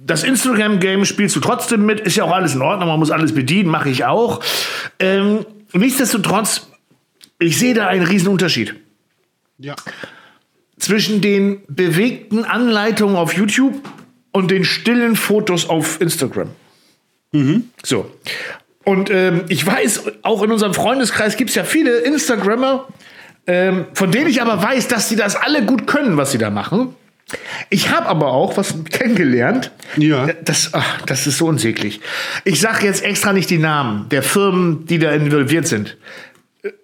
Das 0.00 0.24
Instagram-Game 0.24 1.04
spielst 1.04 1.36
du 1.36 1.40
trotzdem 1.40 1.84
mit, 1.84 2.00
ist 2.00 2.16
ja 2.16 2.24
auch 2.24 2.32
alles 2.32 2.54
in 2.54 2.62
Ordnung, 2.62 2.88
man 2.88 2.98
muss 2.98 3.10
alles 3.10 3.34
bedienen, 3.34 3.68
mache 3.68 3.90
ich 3.90 4.06
auch. 4.06 4.40
Ähm, 4.98 5.44
nichtsdestotrotz, 5.74 6.68
ich 7.38 7.58
sehe 7.58 7.74
da 7.74 7.86
einen 7.88 8.06
riesen 8.06 8.28
Unterschied 8.28 8.76
Ja. 9.58 9.76
zwischen 10.78 11.20
den 11.20 11.60
bewegten 11.68 12.44
Anleitungen 12.44 13.16
auf 13.16 13.34
YouTube 13.34 13.74
und 14.32 14.50
den 14.50 14.64
stillen 14.64 15.16
Fotos 15.16 15.68
auf 15.68 16.00
Instagram. 16.00 16.48
So. 17.82 18.10
Und 18.88 19.10
ähm, 19.10 19.42
ich 19.48 19.66
weiß, 19.66 20.04
auch 20.22 20.42
in 20.42 20.50
unserem 20.50 20.72
Freundeskreis 20.72 21.36
gibt 21.36 21.50
es 21.50 21.56
ja 21.56 21.64
viele 21.64 21.98
Instagrammer, 21.98 22.88
ähm, 23.46 23.84
von 23.92 24.10
denen 24.10 24.28
ich 24.28 24.40
aber 24.40 24.62
weiß, 24.62 24.88
dass 24.88 25.10
sie 25.10 25.16
das 25.16 25.36
alle 25.36 25.62
gut 25.66 25.86
können, 25.86 26.16
was 26.16 26.32
sie 26.32 26.38
da 26.38 26.48
machen. 26.48 26.94
Ich 27.68 27.90
habe 27.90 28.06
aber 28.06 28.28
auch 28.28 28.56
was 28.56 28.74
kennengelernt. 28.90 29.72
Ja. 29.98 30.28
Das, 30.42 30.70
ach, 30.72 31.02
das 31.02 31.26
ist 31.26 31.36
so 31.36 31.44
unsäglich. 31.48 32.00
Ich 32.46 32.62
sage 32.62 32.86
jetzt 32.86 33.04
extra 33.04 33.34
nicht 33.34 33.50
die 33.50 33.58
Namen 33.58 34.08
der 34.08 34.22
Firmen, 34.22 34.86
die 34.86 34.98
da 34.98 35.10
involviert 35.10 35.66
sind. 35.66 35.98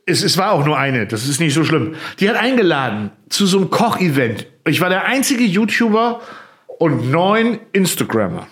Es, 0.05 0.23
es 0.23 0.37
war 0.37 0.53
auch 0.53 0.67
nur 0.67 0.77
eine, 0.77 1.07
das 1.07 1.27
ist 1.27 1.41
nicht 1.41 1.55
so 1.55 1.65
schlimm. 1.65 1.95
Die 2.21 2.29
hat 2.29 2.37
eingeladen 2.37 3.13
zu 3.31 3.47
so 3.47 3.57
einem 3.57 3.71
Kochevent. 3.71 4.47
Ich 4.67 4.83
war 4.83 4.91
der 4.91 5.07
einzige 5.07 5.45
YouTuber 5.45 6.21
und 6.67 7.11
neun 7.11 7.61
Instagrammer. 7.73 8.47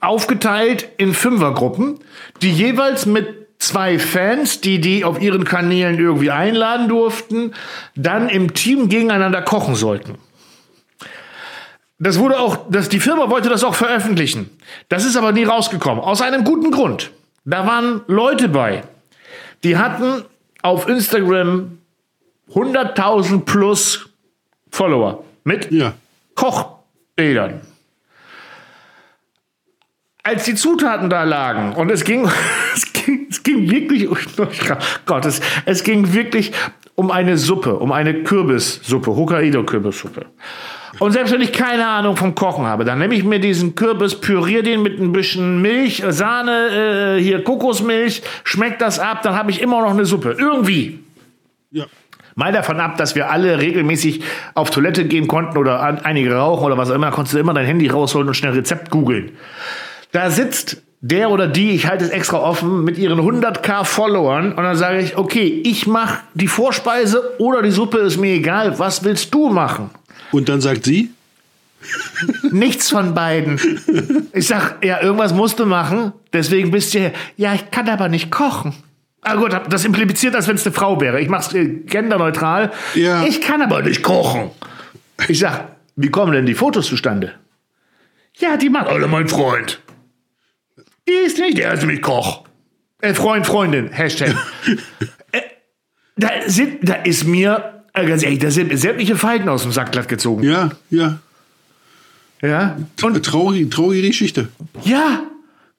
Aufgeteilt 0.00 0.88
in 0.96 1.14
Fünfergruppen, 1.14 1.98
die 2.42 2.52
jeweils 2.52 3.06
mit 3.06 3.48
zwei 3.58 3.98
Fans, 3.98 4.60
die 4.60 4.80
die 4.80 5.04
auf 5.04 5.20
ihren 5.20 5.44
Kanälen 5.44 5.98
irgendwie 5.98 6.30
einladen 6.30 6.88
durften, 6.88 7.54
dann 7.94 8.28
im 8.28 8.54
Team 8.54 8.88
gegeneinander 8.88 9.42
kochen 9.42 9.74
sollten. 9.74 10.16
Das 11.98 12.18
wurde 12.18 12.40
auch, 12.40 12.70
das, 12.70 12.88
die 12.88 13.00
Firma 13.00 13.28
wollte 13.28 13.50
das 13.50 13.62
auch 13.62 13.74
veröffentlichen. 13.74 14.48
Das 14.88 15.04
ist 15.04 15.16
aber 15.16 15.32
nie 15.32 15.44
rausgekommen. 15.44 16.02
Aus 16.02 16.22
einem 16.22 16.44
guten 16.44 16.70
Grund. 16.70 17.10
Da 17.44 17.66
waren 17.66 18.00
Leute 18.06 18.48
bei, 18.48 18.82
die 19.64 19.76
hatten 19.76 20.24
auf 20.62 20.88
Instagram 20.88 21.78
100.000 22.54 23.44
plus 23.44 24.08
Follower 24.70 25.22
mit 25.44 25.70
Ja. 25.70 25.92
Kochbildern. 26.34 27.60
Als 30.22 30.44
die 30.44 30.54
Zutaten 30.54 31.08
da 31.08 31.24
lagen 31.24 31.72
und 31.72 31.90
es 31.90 32.04
ging, 32.04 32.28
es 32.74 32.92
ging, 32.92 33.26
es 33.30 33.42
ging 33.42 33.70
wirklich, 33.70 34.08
oh 34.10 34.16
Gott, 35.06 35.24
es, 35.24 35.40
es 35.64 35.82
ging 35.82 36.12
wirklich 36.12 36.52
um 36.94 37.10
eine 37.10 37.38
Suppe, 37.38 37.76
um 37.76 37.92
eine 37.92 38.22
Kürbissuppe, 38.22 39.10
Hokkaido-Kürbissuppe. 39.10 40.26
Und 40.98 41.12
selbst 41.12 41.32
wenn 41.32 41.40
ich 41.40 41.52
keine 41.52 41.86
Ahnung 41.86 42.16
vom 42.16 42.34
Kochen 42.34 42.66
habe, 42.66 42.84
dann 42.84 42.98
nehme 42.98 43.14
ich 43.14 43.24
mir 43.24 43.38
diesen 43.38 43.74
Kürbis, 43.74 44.20
püriere 44.20 44.62
den 44.62 44.82
mit 44.82 45.00
ein 45.00 45.12
bisschen 45.12 45.62
Milch, 45.62 46.02
Sahne, 46.08 47.16
äh, 47.16 47.22
hier 47.22 47.42
Kokosmilch, 47.42 48.22
schmeckt 48.44 48.82
das 48.82 48.98
ab, 48.98 49.22
dann 49.22 49.34
habe 49.34 49.50
ich 49.50 49.62
immer 49.62 49.80
noch 49.80 49.92
eine 49.92 50.04
Suppe. 50.04 50.36
Irgendwie. 50.38 50.98
Ja. 51.70 51.86
Mal 52.34 52.52
davon 52.52 52.80
ab, 52.80 52.96
dass 52.98 53.14
wir 53.14 53.30
alle 53.30 53.60
regelmäßig 53.60 54.22
auf 54.54 54.70
Toilette 54.70 55.06
gehen 55.06 55.26
konnten 55.26 55.56
oder 55.56 56.04
einige 56.04 56.34
rauchen 56.34 56.64
oder 56.64 56.76
was 56.76 56.90
auch 56.90 56.94
immer, 56.94 57.10
konntest 57.10 57.34
du 57.34 57.38
immer 57.38 57.54
dein 57.54 57.66
Handy 57.66 57.88
rausholen 57.88 58.28
und 58.28 58.34
schnell 58.34 58.52
Rezept 58.52 58.90
googeln. 58.90 59.32
Da 60.12 60.30
sitzt 60.30 60.82
der 61.00 61.30
oder 61.30 61.46
die, 61.46 61.70
ich 61.70 61.86
halte 61.86 62.04
es 62.04 62.10
extra 62.10 62.38
offen, 62.38 62.84
mit 62.84 62.98
ihren 62.98 63.20
100k 63.20 63.84
Followern 63.84 64.52
und 64.52 64.62
dann 64.62 64.76
sage 64.76 65.00
ich, 65.00 65.16
okay, 65.16 65.62
ich 65.64 65.86
mache 65.86 66.20
die 66.34 66.48
Vorspeise 66.48 67.36
oder 67.38 67.62
die 67.62 67.70
Suppe, 67.70 67.98
ist 67.98 68.18
mir 68.18 68.34
egal, 68.34 68.78
was 68.78 69.02
willst 69.02 69.32
du 69.32 69.48
machen? 69.48 69.90
Und 70.30 70.48
dann 70.48 70.60
sagt 70.60 70.84
sie, 70.84 71.10
Nichts 72.50 72.90
von 72.90 73.14
beiden. 73.14 73.58
Ich 74.32 74.46
sag, 74.46 74.84
ja, 74.84 75.02
irgendwas 75.02 75.32
musst 75.32 75.58
du 75.58 75.66
machen, 75.66 76.12
deswegen 76.32 76.70
bist 76.70 76.94
du 76.94 76.98
hier. 76.98 77.12
Ja, 77.36 77.54
ich 77.54 77.70
kann 77.70 77.88
aber 77.88 78.08
nicht 78.08 78.30
kochen. 78.30 78.74
Ah 79.22 79.36
gut, 79.36 79.58
das 79.68 79.84
impliziert, 79.84 80.34
als 80.34 80.48
wenn 80.48 80.56
es 80.56 80.66
eine 80.66 80.74
Frau 80.74 81.00
wäre. 81.00 81.20
Ich 81.20 81.28
mach's 81.28 81.52
äh, 81.52 81.66
genderneutral. 81.66 82.70
Ja. 82.94 83.24
Ich 83.24 83.40
kann 83.40 83.60
aber 83.60 83.82
nicht 83.82 84.02
kochen. 84.02 84.50
Ich 85.28 85.38
sag, 85.38 85.68
wie 85.96 86.10
kommen 86.10 86.32
denn 86.32 86.46
die 86.46 86.54
Fotos 86.54 86.86
zustande? 86.86 87.32
Ja, 88.38 88.56
die 88.56 88.70
macht 88.70 88.88
alle 88.88 89.06
mein 89.06 89.28
Freund. 89.28 89.80
Die 91.10 91.26
ist 91.26 91.38
nicht, 91.38 91.58
der 91.58 91.72
ist 91.72 91.80
nämlich 91.80 92.02
Koch. 92.02 92.44
Äh, 93.00 93.14
Freund, 93.14 93.44
Freundin, 93.44 93.90
Hashtag. 93.90 94.36
äh, 95.32 95.40
da, 96.16 96.28
sind, 96.46 96.88
da 96.88 96.94
ist 96.94 97.26
mir, 97.26 97.82
äh, 97.94 98.06
ganz 98.06 98.22
ehrlich, 98.22 98.38
da 98.38 98.50
sind 98.52 98.78
sämtliche 98.78 99.16
Falten 99.16 99.48
aus 99.48 99.62
dem 99.62 99.72
Sack 99.72 99.90
glatt 99.90 100.08
gezogen. 100.08 100.44
ja, 100.44 100.70
ja. 100.90 101.18
Ja. 102.42 102.76
Und 103.02 103.22
Traurige, 103.26 103.68
traurige 103.68 104.06
Geschichte. 104.08 104.48
Ja, 104.84 105.24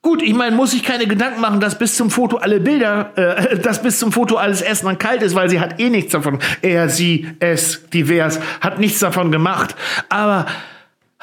gut, 0.04 0.22
ich 0.22 0.34
meine, 0.34 0.56
muss 0.56 0.74
ich 0.74 0.84
keine 0.84 1.08
Gedanken 1.08 1.42
machen, 1.42 1.60
dass 1.60 1.80
bis 1.80 1.96
zum 1.96 2.12
Foto 2.12 2.38
alle 2.38 2.60
Bilder, 2.60 3.14
äh, 3.16 3.58
dass 3.64 3.82
bis 3.82 3.98
zum 4.00 4.12
Foto 4.12 4.36
alles 4.36 4.62
Essen 4.62 4.86
dann 4.86 5.00
kalt 5.00 5.22
ist, 5.24 5.34
weil 5.34 5.50
sie 5.50 5.60
hat 5.60 5.80
eh 5.80 5.90
nichts 5.90 6.12
davon. 6.12 6.40
Er, 6.62 6.90
sie, 6.90 7.26
es, 7.40 7.90
divers, 7.90 8.40
hat 8.60 8.80
nichts 8.80 9.00
davon 9.00 9.32
gemacht. 9.32 9.76
Aber, 10.10 10.46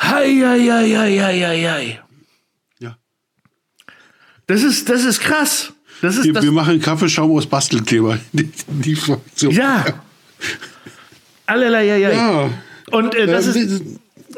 hei, 0.01 0.35
hei, 0.45 0.61
hei, 0.61 0.97
hei, 0.97 1.45
hei, 1.47 1.69
hei. 1.71 2.01
Das 4.49 4.62
ist, 4.64 4.88
das 4.88 5.05
ist 5.05 5.20
krass. 5.20 5.72
Das 6.03 6.16
ist, 6.16 6.24
Wir, 6.24 6.32
das, 6.32 6.42
wir 6.42 6.53
machen 6.53 6.80
Kaffeeschaum 6.80 7.30
aus 7.36 7.46
Bastelkleber. 7.46 8.18
Die, 8.32 8.51
die 8.68 8.96
Fraktion. 8.96 9.53
ja. 9.53 9.84
Allerlei, 11.46 11.86
ja, 11.86 11.96
ja. 11.96 12.11
Ja. 12.11 12.51
Und 12.90 13.14
äh, 13.14 13.26
das 13.26 13.55
Äh, 13.55 13.61
ist 13.61 13.82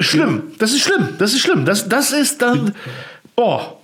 schlimm. 0.01 0.43
Das 0.59 0.73
ist 0.73 0.81
schlimm. 0.83 1.09
Das 1.19 1.33
ist 1.33 1.41
schlimm. 1.41 1.65
Das, 1.65 1.89
das 1.89 2.13
ist 2.13 2.41
dann, 2.41 2.75
boah. 3.35 3.80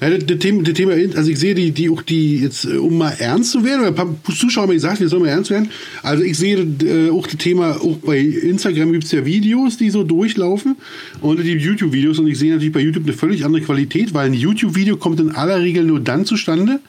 Ja, 0.00 0.10
das, 0.10 0.38
Thema, 0.38 0.62
das 0.62 0.74
Thema, 0.74 0.92
also 0.92 1.30
ich 1.30 1.38
sehe 1.38 1.54
die, 1.54 1.70
die 1.70 1.88
auch 1.88 2.02
die 2.02 2.40
jetzt, 2.40 2.66
äh, 2.66 2.76
um 2.76 2.98
mal 2.98 3.14
ernst 3.18 3.52
zu 3.52 3.64
werden, 3.64 3.80
weil 3.82 3.88
ein 3.88 3.94
paar 3.94 4.34
Zuschauer 4.34 4.62
haben 4.62 4.68
mir 4.68 4.74
gesagt, 4.74 5.00
wir 5.00 5.08
sollen 5.08 5.22
mal 5.22 5.28
ernst 5.28 5.50
werden. 5.50 5.70
Also 6.02 6.22
ich 6.22 6.36
sehe 6.36 6.58
äh, 6.58 7.10
auch 7.10 7.26
das 7.26 7.38
Thema, 7.38 7.76
auch 7.80 7.96
bei 7.98 8.18
Instagram 8.18 8.92
gibt 8.92 9.04
es 9.04 9.12
ja 9.12 9.24
Videos, 9.24 9.78
die 9.78 9.90
so 9.90 10.02
durchlaufen 10.04 10.76
und 11.20 11.42
die 11.42 11.52
YouTube-Videos 11.52 12.18
und 12.18 12.26
ich 12.26 12.38
sehe 12.38 12.52
natürlich 12.52 12.72
bei 12.72 12.80
YouTube 12.80 13.04
eine 13.04 13.14
völlig 13.14 13.44
andere 13.44 13.62
Qualität, 13.62 14.12
weil 14.12 14.26
ein 14.26 14.34
YouTube-Video 14.34 14.96
kommt 14.96 15.20
in 15.20 15.30
aller 15.30 15.60
Regel 15.60 15.84
nur 15.84 16.00
dann 16.00 16.26
zustande, 16.26 16.80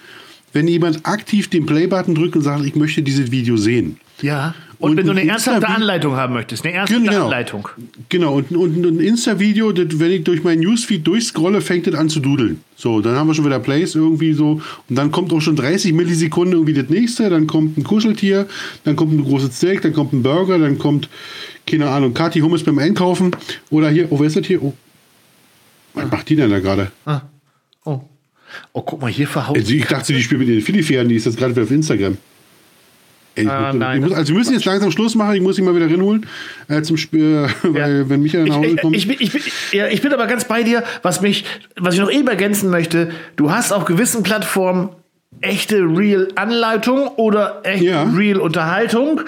wenn 0.52 0.68
jemand 0.68 1.06
aktiv 1.06 1.50
den 1.50 1.66
Play-Button 1.66 2.16
drückt 2.16 2.36
und 2.36 2.42
sagt, 2.42 2.66
ich 2.66 2.76
möchte 2.76 3.02
dieses 3.02 3.32
Video 3.32 3.58
sehen. 3.58 3.98
Ja. 4.22 4.56
Und, 4.84 4.90
Und 4.92 4.98
wenn 4.98 5.06
du 5.06 5.12
eine 5.14 5.22
ein 5.22 5.30
ernsthafte 5.30 5.70
Anleitung 5.70 6.18
haben 6.18 6.34
möchtest, 6.34 6.66
eine 6.66 6.74
ernsthafte 6.74 7.06
Genau. 7.06 7.24
Anleitung. 7.24 7.70
Genau, 8.10 8.36
und, 8.36 8.52
und 8.52 8.86
ein 8.86 9.00
Insta-Video, 9.00 9.72
wenn 9.74 10.12
ich 10.12 10.26
durch 10.26 10.44
mein 10.44 10.60
Newsfeed 10.60 11.08
durchscrolle, 11.08 11.62
fängt 11.62 11.88
das 11.88 11.96
an 11.96 12.10
zu 12.10 12.20
dudeln. 12.20 12.60
So, 12.76 13.00
dann 13.00 13.16
haben 13.16 13.28
wir 13.28 13.34
schon 13.34 13.46
wieder 13.46 13.60
Plays 13.60 13.96
irgendwie 13.96 14.34
so. 14.34 14.62
Und 14.90 14.96
dann 14.98 15.10
kommt 15.10 15.32
auch 15.32 15.40
schon 15.40 15.56
30 15.56 15.94
Millisekunden 15.94 16.52
irgendwie 16.52 16.74
das 16.74 16.90
nächste. 16.90 17.30
Dann 17.30 17.48
kommt 17.48 17.78
ein 17.78 17.86
Kuscheltier, 17.86 18.46
dann 18.84 18.98
kommt 18.98 19.14
ein 19.14 19.24
großes 19.24 19.56
Steak, 19.56 19.84
dann 19.84 19.94
kommt 19.94 20.12
ein 20.12 20.22
Burger, 20.22 20.60
dann 20.60 20.78
kommt, 20.78 21.08
keine 21.66 21.88
Ahnung, 21.90 22.14
Kathi 22.14 22.42
Hummus 22.42 22.64
beim 22.64 22.78
Einkaufen. 22.78 23.34
Oder 23.70 23.90
hier, 23.90 24.12
oh, 24.12 24.20
wer 24.20 24.28
ist 24.28 24.36
das 24.36 24.46
hier? 24.46 24.62
Oh. 24.62 24.74
Was 25.94 26.12
macht 26.12 26.28
die 26.28 26.36
denn 26.36 26.50
da 26.50 26.60
gerade? 26.60 26.92
Oh. 27.86 28.02
Oh, 28.74 28.82
guck 28.82 29.02
mal, 29.02 29.10
hier 29.10 29.30
verhaut. 29.30 29.56
Also 29.58 29.74
ich 29.74 29.86
dachte, 29.86 30.12
die 30.12 30.22
spielt 30.22 30.42
mit 30.42 30.50
den 30.50 30.60
Philly-Pferden, 30.60 31.08
die 31.08 31.16
ist 31.16 31.26
jetzt 31.26 31.38
gerade 31.38 31.56
wieder 31.56 31.64
auf 31.64 31.72
Instagram. 31.72 32.18
Ey, 33.36 33.44
ich 33.46 33.50
Ah, 33.50 33.70
muss, 33.72 33.76
nein, 33.80 34.04
ich 34.04 34.10
muss, 34.10 34.18
also 34.18 34.32
wir 34.34 34.38
müssen 34.40 34.54
jetzt 34.54 34.66
langsam 34.66 34.92
Schluss 34.92 35.16
machen, 35.16 35.34
ich 35.36 35.42
muss 35.42 35.58
ihn 35.58 35.66
mal 35.66 35.76
wieder 35.76 35.88
reinholen 35.88 36.26
äh, 36.68 36.82
zum 36.84 36.98
Spiel, 36.98 37.48
weil 37.64 38.08
wenn 38.10 38.22
Michael 38.22 38.46
nach 38.46 38.58
Hause 38.58 38.68
Ich, 38.68 38.82
kommt. 38.82 38.96
ich, 38.96 39.08
bin- 39.08 39.18
ich, 39.20 39.32
bin, 39.32 39.42
ja, 39.72 39.88
ich 39.88 40.02
bin 40.02 40.14
aber 40.14 40.28
ganz 40.28 40.46
bei 40.46 40.62
dir, 40.64 40.84
was 41.02 41.22
mich, 41.22 41.46
was 41.76 41.96
ich 41.96 42.00
noch 42.00 42.12
eben 42.12 42.28
ergänzen 42.28 42.70
möchte. 42.70 43.12
Du 43.36 43.50
hast 43.52 43.72
auf 43.74 43.86
gewissen 43.86 44.22
Plattformen 44.24 44.90
echte 45.42 45.78
Real-Anleitung 45.78 47.08
oder 47.16 47.62
echte 47.64 47.86
Ja. 47.86 48.04
Real-Unterhaltung. 48.04 49.22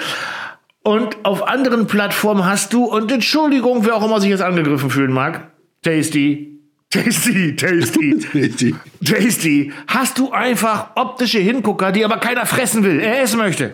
Und 0.84 1.18
auf 1.24 1.48
anderen 1.48 1.88
Plattformen 1.88 2.46
hast 2.46 2.72
du, 2.74 2.84
und 2.86 3.12
Entschuldigung, 3.12 3.86
wer 3.86 3.96
auch 3.96 4.06
immer 4.06 4.22
sich 4.22 4.30
jetzt 4.30 4.44
angegriffen 4.44 4.92
fühlen 4.92 5.12
mag, 5.12 5.48
Tasty, 5.82 6.60
Tasty, 6.92 7.56
Tasty, 7.56 8.20
Die- 8.60 8.76
Tasty, 9.04 9.74
hast 9.88 10.20
du 10.20 10.32
einfach 10.32 10.90
optische 10.96 11.40
Hingucker, 11.40 11.92
die 11.92 12.06
aber 12.06 12.18
keiner 12.18 12.46
fressen 12.46 12.84
will, 12.84 13.00
er 13.00 13.24
essen 13.24 13.40
möchte. 13.40 13.74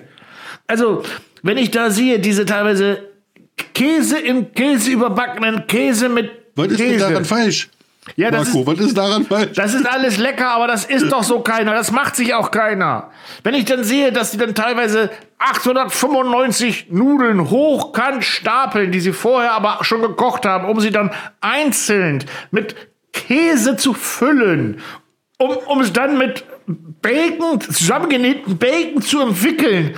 Also, 0.72 1.04
wenn 1.44 1.58
ich 1.58 1.70
da 1.72 1.92
sehe, 1.92 2.20
diese 2.20 2.46
teilweise 2.46 3.10
Käse 3.74 4.18
im 4.18 4.54
Käse 4.54 4.90
überbackenen 4.90 5.68
Käse 5.68 6.08
mit 6.08 6.32
Was 6.56 6.68
ist 6.68 6.80
denn 6.80 6.92
Käse. 6.92 7.10
daran 7.10 7.26
falsch? 7.26 7.70
Ja, 8.16 8.32
das 8.32 8.54
Marco, 8.54 8.66
was 8.68 8.80
ist 8.80 8.98
daran 8.98 9.26
falsch? 9.26 9.52
Das 9.58 9.74
ist 9.74 9.86
alles 9.86 10.18
lecker, 10.18 10.52
aber 10.52 10.68
das 10.68 10.86
ist 10.86 11.12
doch 11.12 11.24
so 11.24 11.42
keiner. 11.42 11.74
Das 11.74 11.92
macht 11.92 12.16
sich 12.16 12.34
auch 12.34 12.52
keiner. 12.52 13.12
Wenn 13.44 13.54
ich 13.54 13.66
dann 13.66 13.84
sehe, 13.84 14.14
dass 14.14 14.32
die 14.32 14.38
dann 14.38 14.56
teilweise 14.56 15.10
895 15.40 16.88
Nudeln 16.90 17.50
hochkant 17.50 18.24
stapeln, 18.24 18.94
die 18.94 19.02
sie 19.02 19.12
vorher 19.12 19.52
aber 19.52 19.80
schon 19.82 20.02
gekocht 20.02 20.46
haben, 20.46 20.70
um 20.70 20.80
sie 20.80 20.92
dann 20.92 21.12
einzeln 21.42 22.24
mit 22.52 22.78
Käse 23.12 23.76
zu 23.76 23.94
füllen, 23.94 24.80
um, 25.38 25.50
um 25.50 25.82
es 25.82 25.92
dann 25.92 26.18
mit 26.18 26.46
Bacon, 26.66 27.60
zusammengenähten 27.60 28.58
Bacon 28.58 29.02
zu 29.02 29.20
entwickeln. 29.20 29.98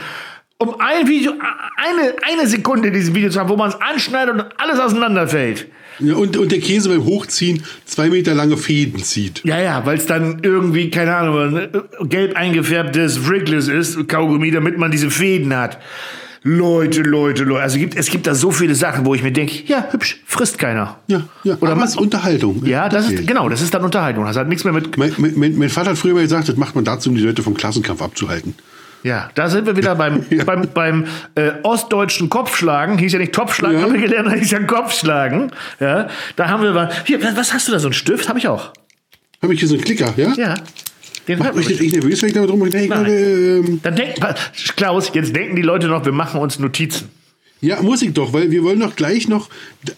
Um 0.63 0.79
ein 0.79 1.09
Video, 1.09 1.33
eine, 1.33 2.15
eine 2.21 2.47
Sekunde 2.47 2.89
dieses 2.89 3.13
Video 3.13 3.29
zu 3.29 3.37
haben, 3.37 3.49
wo 3.49 3.57
man 3.57 3.69
es 3.69 3.81
anschneidet 3.81 4.35
und 4.35 4.45
alles 4.57 4.79
auseinanderfällt. 4.79 5.67
Ja, 5.99 6.15
und, 6.15 6.37
und 6.37 6.53
der 6.53 6.59
Käse 6.59 6.87
beim 6.87 7.03
Hochziehen 7.03 7.63
zwei 7.83 8.09
Meter 8.09 8.33
lange 8.33 8.55
Fäden 8.55 9.03
zieht. 9.03 9.43
Ja, 9.43 9.59
ja, 9.59 9.85
weil 9.85 9.97
es 9.97 10.05
dann 10.05 10.39
irgendwie, 10.41 10.89
keine 10.89 11.17
Ahnung, 11.17 11.57
äh, 11.57 11.69
gelb 12.05 12.37
eingefärbtes 12.37 13.27
Wrigless 13.27 13.67
ist, 13.67 14.07
Kaugummi, 14.07 14.51
damit 14.51 14.77
man 14.77 14.89
diese 14.89 15.11
Fäden 15.11 15.53
hat. 15.53 15.79
Leute, 16.43 17.01
Leute, 17.01 17.43
Leute. 17.43 17.61
Also 17.61 17.77
gibt, 17.77 17.95
es 17.95 18.09
gibt 18.09 18.25
da 18.25 18.33
so 18.33 18.51
viele 18.51 18.73
Sachen, 18.73 19.05
wo 19.05 19.13
ich 19.15 19.21
mir 19.21 19.33
denke, 19.33 19.63
ja, 19.65 19.87
hübsch, 19.91 20.21
frisst 20.25 20.57
keiner. 20.57 20.97
Ja, 21.07 21.23
ja. 21.43 21.57
Oder 21.59 21.81
ist 21.83 21.97
Unterhaltung. 21.97 22.65
Ja, 22.65 22.87
das 22.87 23.09
ist, 23.09 23.27
genau, 23.27 23.49
das 23.49 23.61
ist 23.61 23.73
dann 23.73 23.83
Unterhaltung. 23.83 24.23
Das 24.23 24.37
hat 24.37 24.47
nichts 24.47 24.63
mehr 24.63 24.73
mit, 24.73 24.97
Mein, 24.97 25.13
mein, 25.17 25.33
mein, 25.35 25.57
mein 25.57 25.69
Vater 25.69 25.91
hat 25.91 25.97
früher 25.97 26.13
mal 26.13 26.21
gesagt, 26.21 26.47
das 26.47 26.55
macht 26.55 26.75
man 26.75 26.85
dazu, 26.85 27.09
um 27.09 27.15
die 27.15 27.21
Leute 27.21 27.43
vom 27.43 27.53
Klassenkampf 27.53 28.01
abzuhalten. 28.01 28.55
Ja, 29.03 29.29
da 29.35 29.49
sind 29.49 29.65
wir 29.65 29.75
wieder 29.77 29.95
beim, 29.95 30.25
beim, 30.45 30.67
beim 30.73 31.05
äh, 31.35 31.51
ostdeutschen 31.63 32.29
Kopfschlagen. 32.29 32.97
Hieß 32.97 33.13
ja 33.13 33.19
nicht 33.19 33.33
Topfschlagen, 33.33 33.77
Ja. 33.77 33.83
haben 33.83 33.93
wir 33.93 34.01
gelernt, 34.01 34.31
hieß 34.39 34.51
ja 34.51 34.59
Kopfschlagen. 34.63 35.51
Ja, 35.79 36.07
da 36.35 36.49
haben 36.49 36.63
wir, 36.63 36.71
mal- 36.71 36.89
hier, 37.05 37.21
was 37.35 37.53
hast 37.53 37.67
du 37.67 37.71
da, 37.73 37.79
so 37.79 37.87
einen 37.87 37.93
Stift? 37.93 38.29
Habe 38.29 38.39
ich 38.39 38.47
auch. 38.47 38.71
Habe 39.41 39.53
ich 39.53 39.59
hier 39.59 39.67
so 39.67 39.75
einen 39.75 39.83
Klicker, 39.83 40.13
ja? 40.17 40.33
Ja. 40.35 40.55
Den 41.27 41.39
Macht 41.39 41.55
mich 41.55 41.69
echt 41.69 41.93
nervös, 41.93 42.21
wenn 42.21 42.29
ich 42.29 42.35
damit 42.35 42.49
rum 42.49 42.59
Nein. 42.59 43.05
ähm, 43.07 43.79
Dann 43.81 43.95
denkt, 43.95 44.19
Klaus, 44.75 45.11
jetzt 45.13 45.33
denken 45.33 45.55
die 45.55 45.61
Leute 45.61 45.87
noch, 45.87 46.03
wir 46.03 46.11
machen 46.11 46.41
uns 46.41 46.59
Notizen. 46.59 47.09
Ja, 47.63 47.81
muss 47.81 48.01
ich 48.01 48.11
doch, 48.13 48.33
weil 48.33 48.51
wir 48.51 48.61
wollen 48.63 48.81
doch 48.81 48.95
gleich 48.95 49.27
noch 49.29 49.49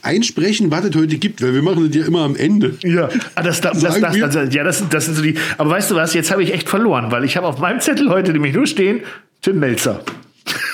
einsprechen, 0.03 0.69
was 0.69 0.85
es 0.85 0.95
heute 0.95 1.17
gibt, 1.17 1.41
weil 1.41 1.53
wir 1.55 1.63
machen 1.63 1.87
das 1.87 1.95
ja 1.95 2.05
immer 2.05 2.21
am 2.21 2.35
Ende. 2.35 2.77
Ja, 2.83 3.09
ah, 3.33 3.41
das, 3.41 3.59
das, 3.59 3.79
das, 3.81 3.99
das, 3.99 4.29
das, 4.33 4.53
ja, 4.53 4.63
das, 4.63 4.77
sind- 4.77 4.93
das 4.93 5.05
sind 5.05 5.15
so 5.15 5.23
die. 5.23 5.33
Aber 5.57 5.71
weißt 5.71 5.89
du 5.89 5.95
was? 5.95 6.13
Jetzt 6.13 6.29
habe 6.31 6.43
ich 6.43 6.53
echt 6.53 6.69
verloren, 6.69 7.11
weil 7.11 7.23
ich 7.23 7.35
habe 7.37 7.47
auf 7.47 7.57
meinem 7.59 7.79
Zettel 7.79 8.09
heute 8.09 8.31
nämlich 8.33 8.53
nur 8.53 8.67
stehen 8.67 9.01
Tim 9.41 9.59
Melzer. 9.59 10.03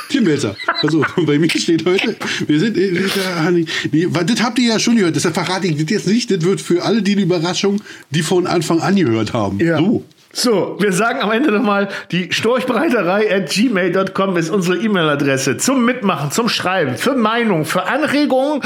Tim 0.10 0.26
Melzer. 0.26 0.58
Also, 0.82 1.02
bei 1.26 1.40
mir 1.40 1.50
steht 1.50 1.86
heute, 1.86 2.18
wir 2.46 2.60
sind, 2.60 2.78
äh, 2.78 2.90
äh, 2.90 3.52
nee, 3.52 3.66
nee, 3.94 4.08
das 4.26 4.44
habt 4.44 4.60
ihr 4.60 4.68
ja 4.74 4.80
schon 4.80 4.98
gehört, 4.98 5.16
deshalb 5.16 5.34
verrate 5.34 5.68
ich 5.68 5.78
das 5.78 5.90
jetzt 5.90 6.08
nicht, 6.08 6.30
das 6.30 6.42
wird 6.44 6.60
für 6.60 6.84
alle 6.84 7.02
die 7.02 7.14
Überraschung, 7.14 7.82
die 8.10 8.22
von 8.22 8.48
Anfang 8.48 8.82
an 8.82 8.98
gehört 8.98 9.32
haben. 9.32 9.60
So. 9.60 10.04
So, 10.34 10.78
wir 10.80 10.94
sagen 10.94 11.20
am 11.22 11.32
Ende 11.32 11.52
nochmal, 11.52 11.90
die 12.12 12.32
Storchbreiterei 12.32 13.34
at 13.36 13.50
gmail.com 13.50 14.38
ist 14.38 14.50
unsere 14.50 14.78
E-Mail-Adresse 14.78 15.58
zum 15.58 15.84
Mitmachen, 15.86 16.32
zum 16.32 16.48
Schreiben, 16.48 16.96
für 16.98 17.14
Meinung, 17.16 17.66
für 17.66 17.84
Anregungen, 17.84 18.62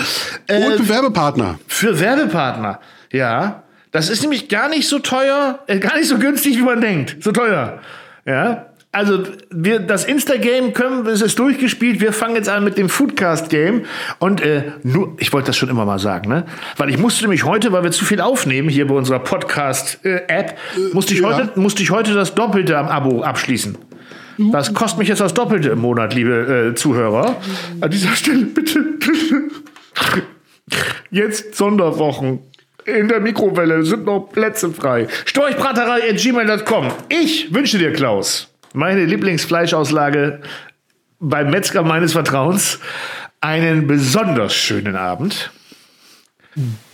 äh, 0.48 0.64
Und 0.66 0.78
für 0.78 0.90
Werbepartner. 0.90 1.60
für 1.68 2.00
Werbepartner. 2.00 2.80
Ja, 3.12 3.64
das 3.92 4.10
ist 4.10 4.22
nämlich 4.22 4.50
gar 4.50 4.70
nicht 4.70 4.88
so 4.88 5.00
teuer, 5.00 5.60
äh, 5.68 5.80
gar 5.80 5.98
nicht 5.98 6.08
so 6.10 6.18
günstig, 6.20 6.58
wie 6.58 6.62
man 6.64 6.82
denkt. 6.82 7.18
So 7.24 7.32
teuer. 7.32 7.80
Ja. 8.26 8.68
Also 8.96 9.24
wir, 9.50 9.80
das 9.80 10.06
Insta-Game 10.06 10.72
können, 10.72 11.06
es 11.06 11.22
ist 11.22 11.38
durchgespielt. 11.38 12.00
Wir 12.00 12.14
fangen 12.14 12.36
jetzt 12.36 12.48
an 12.48 12.64
mit 12.64 12.78
dem 12.78 12.88
Foodcast-Game. 12.88 13.82
Und 14.20 14.40
äh, 14.40 14.72
nur, 14.84 15.18
ich 15.20 15.34
wollte 15.34 15.48
das 15.48 15.58
schon 15.58 15.68
immer 15.68 15.84
mal 15.84 16.00
sagen, 16.00 16.30
ne? 16.30 16.46
Weil 16.78 16.90
ich 16.90 16.98
musste 16.98 17.24
nämlich 17.24 17.44
heute, 17.44 17.74
weil 17.74 17.84
wir 17.84 17.92
zu 17.92 18.06
viel 18.06 18.22
aufnehmen 18.22 18.70
hier 18.70 18.88
bei 18.88 18.96
unserer 18.96 19.20
Podcast-App, 19.20 20.58
musste, 20.94 21.14
ich 21.14 21.20
ja. 21.20 21.28
heute, 21.28 21.60
musste 21.60 21.84
ich 21.84 21.92
heute 21.92 22.14
das 22.14 22.36
Doppelte 22.36 22.78
am 22.78 22.88
Abo 22.88 23.22
abschließen. 23.22 23.78
Das 24.54 24.74
kostet 24.74 25.00
mich 25.00 25.10
jetzt 25.10 25.20
das 25.20 25.34
Doppelte 25.34 25.72
im 25.72 25.80
Monat, 25.80 26.14
liebe 26.14 26.70
äh, 26.72 26.76
Zuhörer. 26.76 27.36
An 27.82 27.92
dieser 27.92 28.16
Stelle 28.16 28.46
bitte. 28.46 28.80
Jetzt 31.12 31.56
Sonderwochen. 31.56 32.40
In 32.86 33.10
der 33.10 33.20
Mikrowelle 33.20 33.84
sind 33.84 34.06
noch 34.06 34.30
Plätze 34.32 34.70
frei. 34.72 35.08
Storchbraterei 35.26 36.10
at 36.10 36.18
gmail.com. 36.18 36.88
Ich 37.10 37.54
wünsche 37.54 37.78
dir, 37.78 37.92
Klaus, 37.92 38.55
meine 38.76 39.06
Lieblingsfleischauslage 39.06 40.42
beim 41.20 41.50
Metzger 41.50 41.84
meines 41.84 42.12
Vertrauens, 42.12 42.80
einen 43.42 43.88
besonders 43.88 44.54
schönen 44.54 44.96
Abend. 44.96 45.52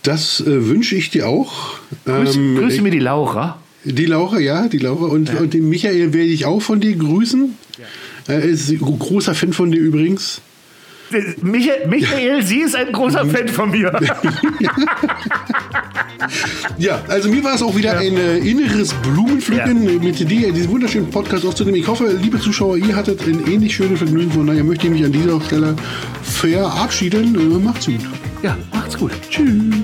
Das 0.02 0.40
äh, 0.40 0.68
wünsche 0.68 0.96
ich 0.96 1.10
dir 1.10 1.28
auch. 1.28 1.78
Grüß, 2.04 2.36
Ähm, 2.36 2.56
grüße 2.56 2.82
mir 2.82 2.90
die 2.90 2.98
Laura. 2.98 3.58
Die 3.84 4.06
Laura, 4.06 4.38
ja, 4.38 4.68
die 4.68 4.78
Laura. 4.78 5.06
Und, 5.06 5.34
und 5.34 5.54
den 5.54 5.68
Michael 5.68 6.12
werde 6.12 6.28
ich 6.28 6.44
auch 6.44 6.60
von 6.60 6.80
dir 6.80 6.96
grüßen. 6.96 7.56
Er 8.28 8.42
ist 8.42 8.68
ein 8.70 8.78
großer 8.78 9.34
Fan 9.34 9.52
von 9.52 9.70
dir 9.70 9.80
übrigens. 9.80 10.40
Michael, 11.42 11.88
Michael, 11.88 12.42
sie 12.42 12.60
ist 12.60 12.76
ein 12.76 12.92
großer 12.92 13.26
Fan 13.26 13.48
von 13.48 13.70
mir. 13.70 13.92
Ja, 16.78 17.00
also 17.08 17.28
mir 17.28 17.42
war 17.42 17.54
es 17.54 17.62
auch 17.62 17.74
wieder 17.76 17.98
ein 17.98 18.16
äh, 18.16 18.38
inneres 18.38 18.94
Blumenpflücken, 18.94 19.88
äh, 19.88 20.04
mit 20.04 20.18
dir 20.18 20.52
diesen 20.52 20.70
wunderschönen 20.70 21.10
Podcast 21.10 21.44
aufzunehmen. 21.44 21.76
Ich 21.78 21.86
hoffe, 21.86 22.16
liebe 22.20 22.38
Zuschauer, 22.38 22.76
ihr 22.76 22.94
hattet 22.94 23.26
ein 23.26 23.44
ähnlich 23.46 23.74
schönes 23.74 23.98
Vergnügen. 23.98 24.30
Von 24.30 24.46
daher 24.46 24.64
möchte 24.64 24.86
ich 24.86 24.92
mich 24.92 25.04
an 25.04 25.12
dieser 25.12 25.40
Stelle 25.40 25.74
verabschieden. 26.22 27.34
Äh, 27.34 27.58
macht's 27.58 27.86
gut. 27.86 28.00
Ja, 28.42 28.56
macht's 28.72 28.96
gut. 28.96 29.12
Tschüss. 29.30 29.74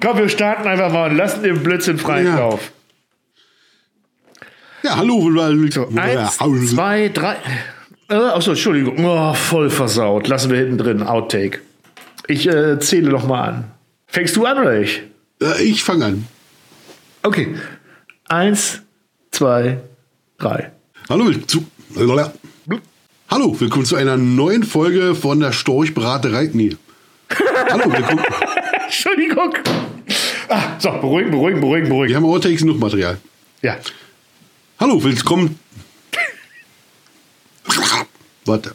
Komm, 0.00 0.18
wir 0.18 0.28
starten 0.28 0.68
einfach 0.68 0.92
mal 0.92 1.10
und 1.10 1.16
lassen 1.16 1.42
den 1.42 1.62
Blödsinn 1.62 1.98
freien 1.98 2.26
Ja. 2.26 2.38
Lauf. 2.38 2.72
Ja, 4.82 4.96
hallo. 4.96 5.30
So, 5.70 5.88
eins, 5.96 6.36
zwei, 6.36 7.08
drei. 7.08 7.36
Äh, 8.08 8.14
achso, 8.14 8.52
Entschuldigung. 8.52 9.04
Oh, 9.04 9.34
voll 9.34 9.70
versaut. 9.70 10.28
Lassen 10.28 10.50
wir 10.50 10.58
hinten 10.58 10.78
drin. 10.78 11.02
Outtake. 11.02 11.60
Ich 12.28 12.46
äh, 12.46 12.78
zähle 12.78 13.10
noch 13.10 13.26
mal 13.26 13.42
an. 13.42 13.64
Fängst 14.06 14.36
du 14.36 14.44
an 14.46 14.58
oder 14.58 14.80
ich? 14.80 15.02
Äh, 15.42 15.62
ich 15.62 15.82
fange 15.82 16.04
an. 16.06 16.26
Okay. 17.22 17.56
Eins, 18.28 18.82
zwei, 19.32 19.80
drei. 20.38 20.70
Hallo, 21.08 21.32
zu, 21.46 21.66
hallo, 23.30 23.60
willkommen 23.60 23.84
zu 23.84 23.96
einer 23.96 24.16
neuen 24.16 24.62
Folge 24.62 25.14
von 25.14 25.40
der 25.40 25.52
Storchbraterei. 25.52 26.50
Nee. 26.52 26.76
Hallo, 27.70 27.92
willkommen. 27.92 28.24
Entschuldigung. 28.84 29.54
Ah, 30.48 30.78
so, 30.78 30.90
beruhigen, 30.92 31.30
beruhigen, 31.30 31.60
beruhigen, 31.60 31.86
Wir 31.86 31.90
beruhigen. 31.90 32.16
haben 32.16 32.24
Outtakes 32.24 32.62
genug 32.62 32.78
Material. 32.78 33.18
Ja. 33.62 33.78
Hallo, 34.80 35.02
willkommen. 35.02 35.58
Warte. 38.44 38.74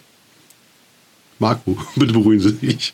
Marco, 1.39 1.77
bitte 1.95 2.13
beruhigen 2.13 2.41
Sie 2.41 2.67
sich. 2.67 2.93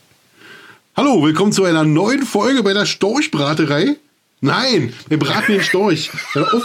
Hallo, 0.95 1.21
willkommen 1.21 1.51
zu 1.51 1.65
einer 1.65 1.84
neuen 1.84 2.23
Folge 2.23 2.63
bei 2.63 2.73
der 2.73 2.86
Storchbraterei. 2.86 3.97
Nein, 4.41 4.93
wir 5.09 5.19
braten 5.19 5.53
den 5.55 5.63
Storch. 5.63 6.09
Hör 6.34 6.53
auf. 6.53 6.63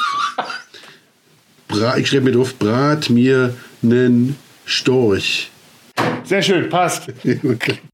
Bra 1.67 1.97
ich 1.97 2.09
schreibe 2.09 2.27
mir 2.27 2.33
drauf, 2.33 2.55
brat 2.57 3.11
mir 3.11 3.57
nen 3.83 4.37
Storch. 4.65 5.51
Sehr 6.25 6.43
schön, 6.43 6.69
passt. 6.69 7.09
Okay. 7.25 7.79